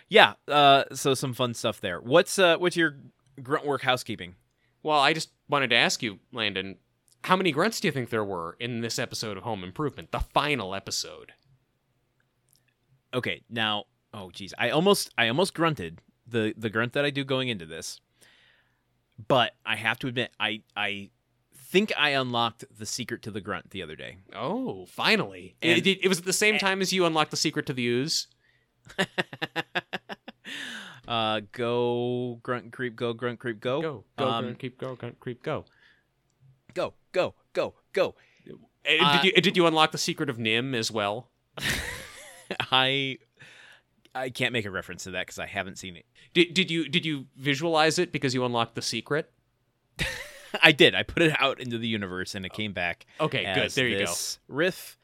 [0.09, 0.35] yeah.
[0.49, 0.85] Uh.
[0.93, 2.01] So some fun stuff there.
[2.01, 2.57] What's uh.
[2.57, 2.97] What's your
[3.43, 4.35] grunt work housekeeping?
[4.83, 6.77] Well, I just wanted to ask you, Landon,
[7.25, 10.21] how many grunts do you think there were in this episode of Home Improvement, the
[10.21, 11.33] final episode?
[13.15, 17.25] okay now oh geez i almost i almost grunted the the grunt that i do
[17.25, 18.01] going into this
[19.29, 21.09] but i have to admit i i
[21.57, 25.57] think i unlocked the secret to the grunt the other day Oh, finally!
[25.63, 27.73] And- it, it, it was at the same time as you unlocked the secret to
[27.73, 28.27] the ooze.
[31.09, 35.19] uh go grunt creep go grunt creep go Go, go, Um, grunt, keep go, grunt,
[35.21, 35.65] creep, go.
[36.75, 38.15] go go go go
[38.49, 38.55] Uh,
[39.01, 41.31] Uh, did you did you unlock the secret of NIMH as well?
[42.71, 43.19] i
[44.15, 46.89] i can't make a reference to that because i haven't seen it Did, did you
[46.89, 49.31] did you visualize it because you unlocked the secret?
[50.63, 53.71] i did i put it out into the universe and it came back Okay, good.
[53.73, 54.15] There you go.
[54.49, 54.97] riff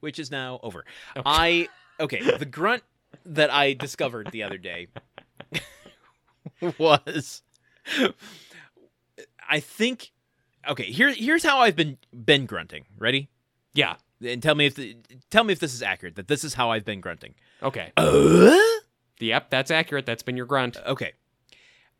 [0.00, 0.84] which is now over.
[1.16, 1.22] Okay.
[1.24, 1.68] I
[2.00, 2.82] okay, the grunt
[3.24, 4.88] that I discovered the other day
[6.78, 7.42] was
[9.48, 10.12] I think
[10.68, 12.86] okay, here here's how I've been been grunting.
[12.98, 13.28] Ready?
[13.74, 13.96] Yeah.
[14.24, 14.96] And tell me if the,
[15.30, 17.34] tell me if this is accurate that this is how I've been grunting.
[17.62, 17.92] Okay.
[17.96, 18.56] Uh?
[19.18, 20.06] Yep, that's accurate.
[20.06, 20.76] That's been your grunt.
[20.86, 21.12] Okay.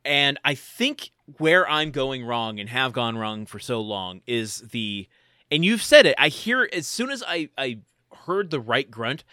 [0.05, 4.59] And I think where I'm going wrong and have gone wrong for so long is
[4.71, 5.07] the
[5.51, 6.15] and you've said it.
[6.17, 7.79] I hear as soon as I I
[8.25, 9.23] heard the right grunt,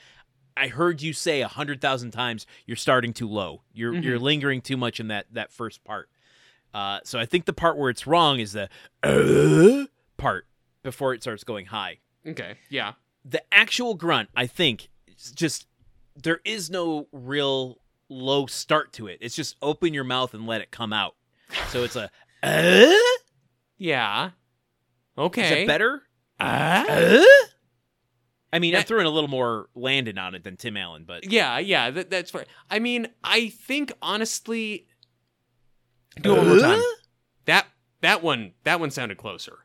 [0.57, 3.63] I heard you say a hundred thousand times you're starting too low.
[3.73, 4.05] You're Mhm.
[4.05, 6.09] you're lingering too much in that that first part.
[6.73, 8.69] Uh, so I think the part where it's wrong is the
[9.03, 9.87] uh,
[10.17, 10.47] part
[10.83, 11.99] before it starts going high.
[12.27, 12.57] Okay.
[12.69, 12.93] Yeah.
[13.25, 14.89] The actual grunt, I think,
[15.35, 15.67] just
[16.17, 17.79] there is no real
[18.09, 19.19] low start to it.
[19.21, 21.17] It's just open your mouth and let it come out.
[21.71, 22.11] So it's a
[22.43, 22.93] uh?
[23.79, 24.31] Yeah.
[25.19, 25.45] Okay.
[25.45, 26.03] Is it better?
[26.39, 26.85] Uh?
[26.89, 27.40] Uh?
[28.53, 31.31] I mean, I'm That- throwing a little more Landon on it than Tim Allen, but
[31.31, 32.47] Yeah, yeah, that, that's fair.
[32.71, 34.87] I mean, I think honestly,
[36.21, 36.79] do it one more time.
[36.81, 36.83] Uh?
[37.47, 37.67] That
[38.01, 39.59] that one that one sounded closer.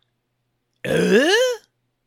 [0.87, 1.29] Uh?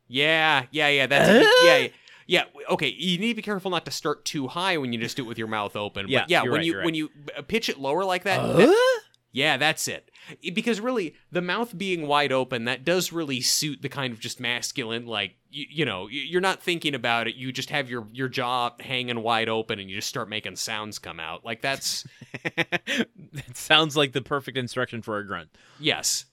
[0.07, 1.05] Yeah, yeah, yeah.
[1.07, 1.49] That's Uh?
[1.65, 1.87] yeah, yeah,
[2.27, 2.43] yeah.
[2.71, 5.23] Okay, you need to be careful not to start too high when you just do
[5.23, 6.07] it with your mouth open.
[6.07, 6.43] Yeah, but yeah.
[6.43, 8.53] you're When right, you you're when you uh, pitch it lower like that, Uh?
[8.57, 8.98] that-
[9.31, 10.09] yeah, that's it.
[10.53, 14.39] Because really, the mouth being wide open, that does really suit the kind of just
[14.39, 17.35] masculine, like you, you know, you're not thinking about it.
[17.35, 20.99] You just have your your jaw hanging wide open, and you just start making sounds
[20.99, 21.45] come out.
[21.45, 22.05] Like that's
[22.55, 25.49] that sounds like the perfect instruction for a grunt.
[25.79, 26.25] yes.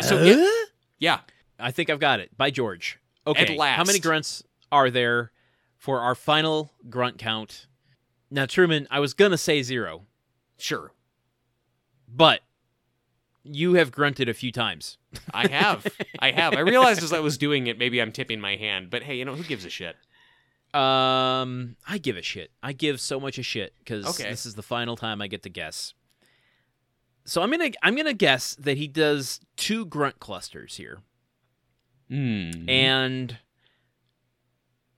[0.00, 0.22] So Uh?
[0.24, 0.50] yeah,
[0.98, 1.18] yeah,
[1.58, 2.36] I think I've got it.
[2.36, 2.98] By George.
[3.26, 3.56] Okay.
[3.56, 4.42] How many grunts
[4.72, 5.30] are there
[5.76, 7.66] for our final grunt count?
[8.30, 10.06] Now, Truman, I was gonna say zero,
[10.56, 10.92] sure.
[12.08, 12.40] But
[13.42, 14.98] you have grunted a few times.
[15.34, 15.86] I have,
[16.18, 16.54] I have.
[16.54, 19.24] I realized as I was doing it, maybe I'm tipping my hand, but hey, you
[19.24, 19.96] know who gives a shit?
[20.72, 22.50] Um, I give a shit.
[22.62, 24.28] I give so much a shit because Okay.
[24.30, 25.94] this is the final time I get to guess.
[27.26, 30.98] So I'm gonna I'm gonna guess that he does two grunt clusters here,
[32.10, 32.68] Mm.
[32.68, 33.38] and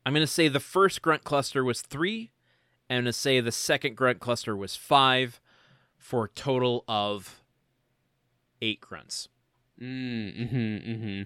[0.04, 2.32] I'm gonna say the first grunt cluster was three,
[2.88, 5.40] and I'm gonna say the second grunt cluster was five,
[6.06, 7.40] for a total of
[8.62, 9.26] eight grunts.
[9.82, 11.22] Mm, mm-hmm, mm-hmm.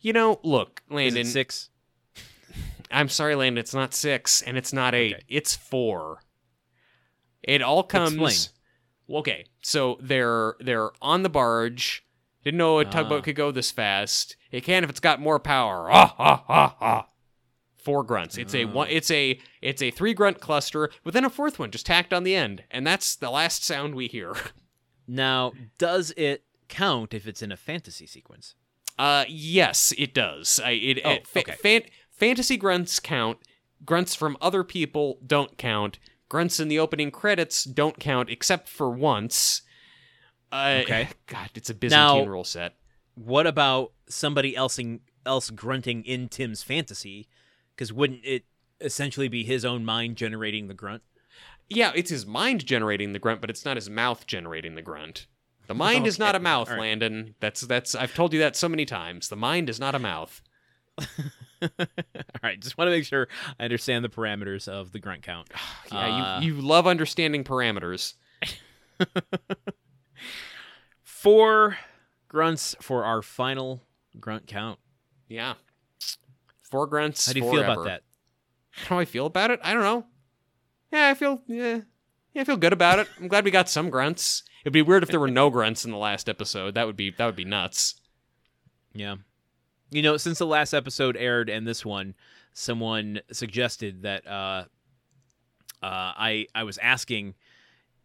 [0.00, 1.24] You know, look, Landon.
[1.26, 1.70] six?
[2.92, 3.58] I'm sorry, Landon.
[3.58, 5.14] It's not six, and it's not eight.
[5.14, 5.24] Okay.
[5.28, 6.20] It's four.
[7.42, 8.12] It all comes.
[8.14, 9.18] Explain.
[9.18, 12.04] Okay, so they're they're on the barge.
[12.44, 13.24] Didn't know a tugboat Ah.
[13.24, 14.36] could go this fast.
[14.52, 15.88] It can if it's got more power.
[15.90, 17.08] Ah ha ha ha.
[17.86, 18.36] Four grunts.
[18.36, 18.72] It's a Ah.
[18.72, 18.88] one.
[18.90, 22.24] It's a it's a three grunt cluster with then a fourth one just tacked on
[22.24, 24.34] the end, and that's the last sound we hear.
[25.08, 28.56] Now, does it count if it's in a fantasy sequence?
[28.98, 30.58] Uh, yes, it does.
[30.64, 31.52] I, it, Oh, it- fa- okay.
[31.52, 33.38] fan- fantasy grunts count.
[33.84, 36.00] Grunts from other people don't count.
[36.28, 39.62] Grunts in the opening credits don't count, except for once.
[40.50, 41.08] Uh, Okay.
[41.28, 42.74] God, it's a Byzantine Now- rule set.
[43.14, 44.76] What about somebody else
[45.24, 47.28] else grunting in Tim's fantasy?
[47.76, 48.44] Because wouldn't it
[48.80, 51.02] essentially be his own mind generating the grunt?
[51.68, 55.26] Yeah, it's his mind generating the grunt, but it's not his mouth generating the grunt.
[55.66, 56.80] The mind is not a mouth, right.
[56.80, 57.34] Landon.
[57.40, 57.94] That's that's.
[57.94, 59.28] I've told you that so many times.
[59.28, 60.40] The mind is not a mouth.
[60.98, 61.68] All
[62.42, 65.48] right, just want to make sure I understand the parameters of the grunt count.
[65.92, 68.14] Yeah, Uh, you you love understanding parameters.
[71.02, 71.78] Four
[72.28, 73.82] grunts for our final
[74.18, 74.78] grunt count.
[75.28, 75.54] Yeah.
[76.84, 77.26] Grunts.
[77.26, 78.02] How do you feel about that?
[78.70, 79.60] How do I feel about it?
[79.62, 80.04] I don't know.
[80.92, 81.80] Yeah, I feel yeah,
[82.34, 83.08] yeah, I feel good about it.
[83.18, 84.42] I'm glad we got some grunts.
[84.62, 86.74] It'd be weird if there were no grunts in the last episode.
[86.74, 87.94] That would be that would be nuts.
[88.92, 89.16] Yeah.
[89.90, 92.14] You know, since the last episode aired and this one,
[92.52, 94.64] someone suggested that uh,
[95.82, 97.34] uh, I I was asking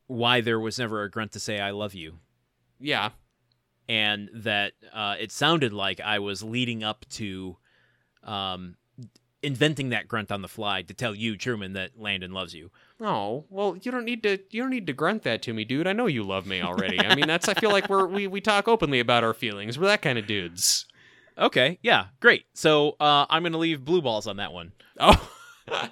[0.08, 2.20] why there was never a grunt to say "I love you,"
[2.80, 3.10] Yeah.
[3.90, 7.58] and that uh, it sounded like I was leading up to
[8.24, 8.76] um,
[9.44, 12.72] inventing that grunt on the fly to tell you, Truman, that Landon loves you.
[13.00, 14.40] Oh well, you don't need to.
[14.50, 15.88] You don't need to grunt that to me, dude.
[15.88, 17.00] I know you love me already.
[17.00, 17.48] I mean, that's.
[17.48, 19.80] I feel like we're we we talk openly about our feelings.
[19.80, 20.86] We're that kind of dudes.
[21.38, 22.46] Okay, yeah, great.
[22.54, 24.72] So uh, I'm gonna leave blue balls on that one.
[25.00, 25.32] Oh.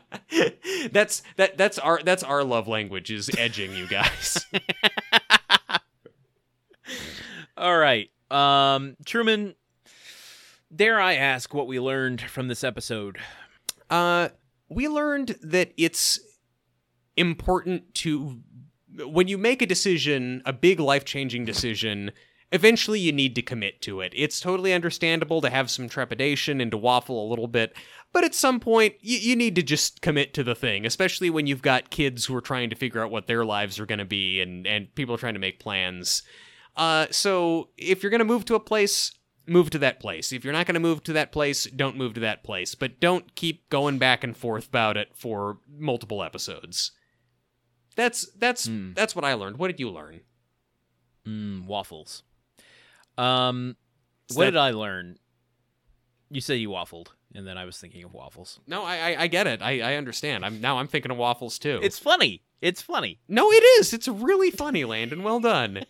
[0.91, 4.45] that's that that's our that's our love language is edging you guys.
[7.57, 8.09] All right.
[8.31, 9.55] Um, Truman,
[10.73, 13.17] dare I ask what we learned from this episode?
[13.89, 14.29] Uh,
[14.69, 16.19] we learned that it's
[17.15, 18.39] important to
[19.05, 22.11] when you make a decision, a big life changing decision,
[22.51, 24.11] eventually you need to commit to it.
[24.15, 27.75] It's totally understandable to have some trepidation and to waffle a little bit,
[28.11, 31.47] but at some point you, you need to just commit to the thing, especially when
[31.47, 34.05] you've got kids who are trying to figure out what their lives are going to
[34.05, 36.23] be and, and people are trying to make plans.
[36.75, 39.11] Uh, so if you're going to move to a place,
[39.49, 40.31] move to that place.
[40.31, 42.75] If you're not going to move to that place, don't move to that place.
[42.75, 46.91] But don't keep going back and forth about it for multiple episodes.
[47.95, 48.93] That's that's Hmm.
[48.93, 49.57] that's what I learned.
[49.57, 50.21] What did you learn?
[51.27, 52.23] Mm, waffles.
[53.17, 53.75] Um,
[54.29, 55.17] Is what that- did I learn?
[56.31, 58.59] You say you waffled, and then I was thinking of waffles.
[58.67, 59.61] No, I I, I get it.
[59.61, 60.45] I, I understand.
[60.45, 61.79] I'm now I'm thinking of waffles too.
[61.81, 62.43] It's funny.
[62.61, 63.19] It's funny.
[63.27, 63.93] no, it is.
[63.93, 65.23] It's really funny, Landon.
[65.23, 65.85] Well done.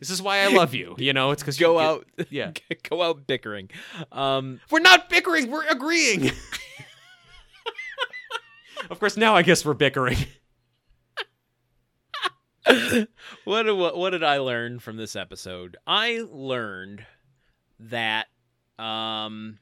[0.00, 0.94] This is why I love you.
[0.98, 2.06] You know, it's because Go out.
[2.30, 2.52] Yeah.
[2.88, 3.70] go out bickering.
[4.10, 5.50] Um, We're not bickering.
[5.50, 6.30] We're agreeing.
[8.90, 10.16] of course, now I guess we're bickering.
[13.44, 15.76] what, did- what what did I learn from this episode?
[15.86, 17.04] I learned
[17.78, 18.28] that
[18.78, 19.58] um,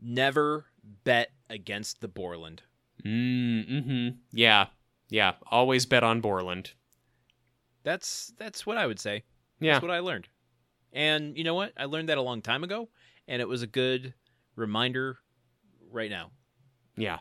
[0.00, 0.64] never
[1.04, 2.62] bet against the Borland.
[3.04, 4.08] Mm, mm-hmm.
[4.32, 4.66] Yeah.
[5.10, 5.32] Yeah.
[5.50, 6.72] Always bet on Borland.
[7.82, 9.24] That's that's what I would say.
[9.60, 9.74] Yeah.
[9.74, 10.28] That's what I learned.
[10.92, 11.72] And you know what?
[11.76, 12.88] I learned that a long time ago,
[13.28, 14.14] and it was a good
[14.56, 15.18] reminder
[15.90, 16.30] right now.
[16.96, 17.18] Yeah.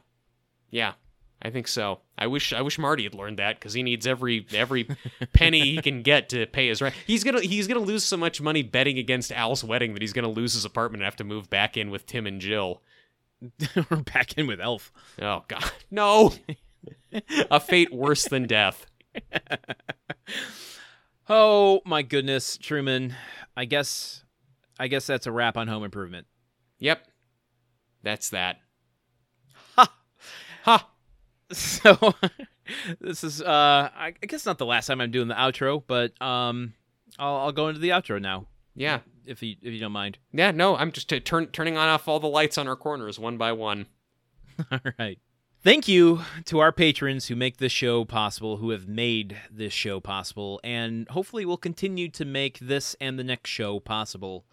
[0.72, 0.94] Yeah.
[1.42, 2.02] I think so.
[2.18, 4.90] I wish I wish Marty had learned that because he needs every every
[5.34, 6.94] penny he can get to pay his rent.
[7.08, 10.30] He's gonna he's gonna lose so much money betting against Al's wedding that he's gonna
[10.30, 12.82] lose his apartment and have to move back in with Tim and Jill.
[13.90, 14.92] We're back in with Elf.
[15.22, 16.34] Oh God, no!
[17.50, 18.86] A fate worse than death.
[21.32, 23.14] Oh my goodness, Truman.
[23.56, 24.24] I guess
[24.80, 26.26] I guess that's a wrap on Home Improvement.
[26.80, 27.06] Yep,
[28.02, 28.58] that's that.
[29.76, 29.94] Ha!
[30.64, 30.90] Ha!
[31.52, 32.14] So
[33.02, 36.74] this is uh I guess not the last time I'm doing the outro, but um
[37.18, 40.18] I'll I'll go into the outro now Yeah, if you if you don't mind.
[40.32, 40.52] yeah.
[40.52, 43.38] No, I'm just uh, turn, turning on off all the lights on our corners one
[43.38, 43.88] by one.
[44.72, 45.18] All right.
[45.62, 50.00] Thank you to our patrons who make this show possible, who have made this show
[50.00, 54.46] possible, and hopefully will continue to make this and the next show possible.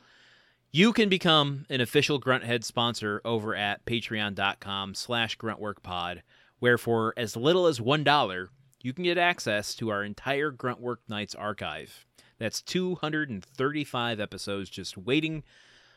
[0.73, 6.23] You can become an official Grunthead sponsor over at patreon.com slash gruntworkpod,
[6.59, 8.49] where for as little as $1,
[8.83, 12.05] you can get access to our entire Gruntwork Nights archive.
[12.39, 15.45] That's 235 episodes just waiting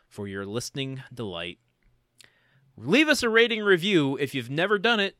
[0.07, 1.57] for your listening delight.
[2.81, 5.17] Leave us a rating review if you've never done it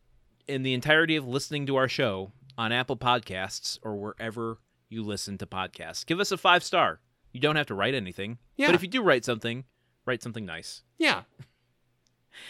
[0.48, 5.38] in the entirety of listening to our show on Apple Podcasts or wherever you listen
[5.38, 6.06] to podcasts.
[6.06, 7.02] Give us a five star.
[7.34, 8.38] You don't have to write anything.
[8.56, 8.68] Yeah.
[8.68, 9.66] But if you do write something,
[10.06, 10.84] write something nice.
[10.98, 11.24] Yeah,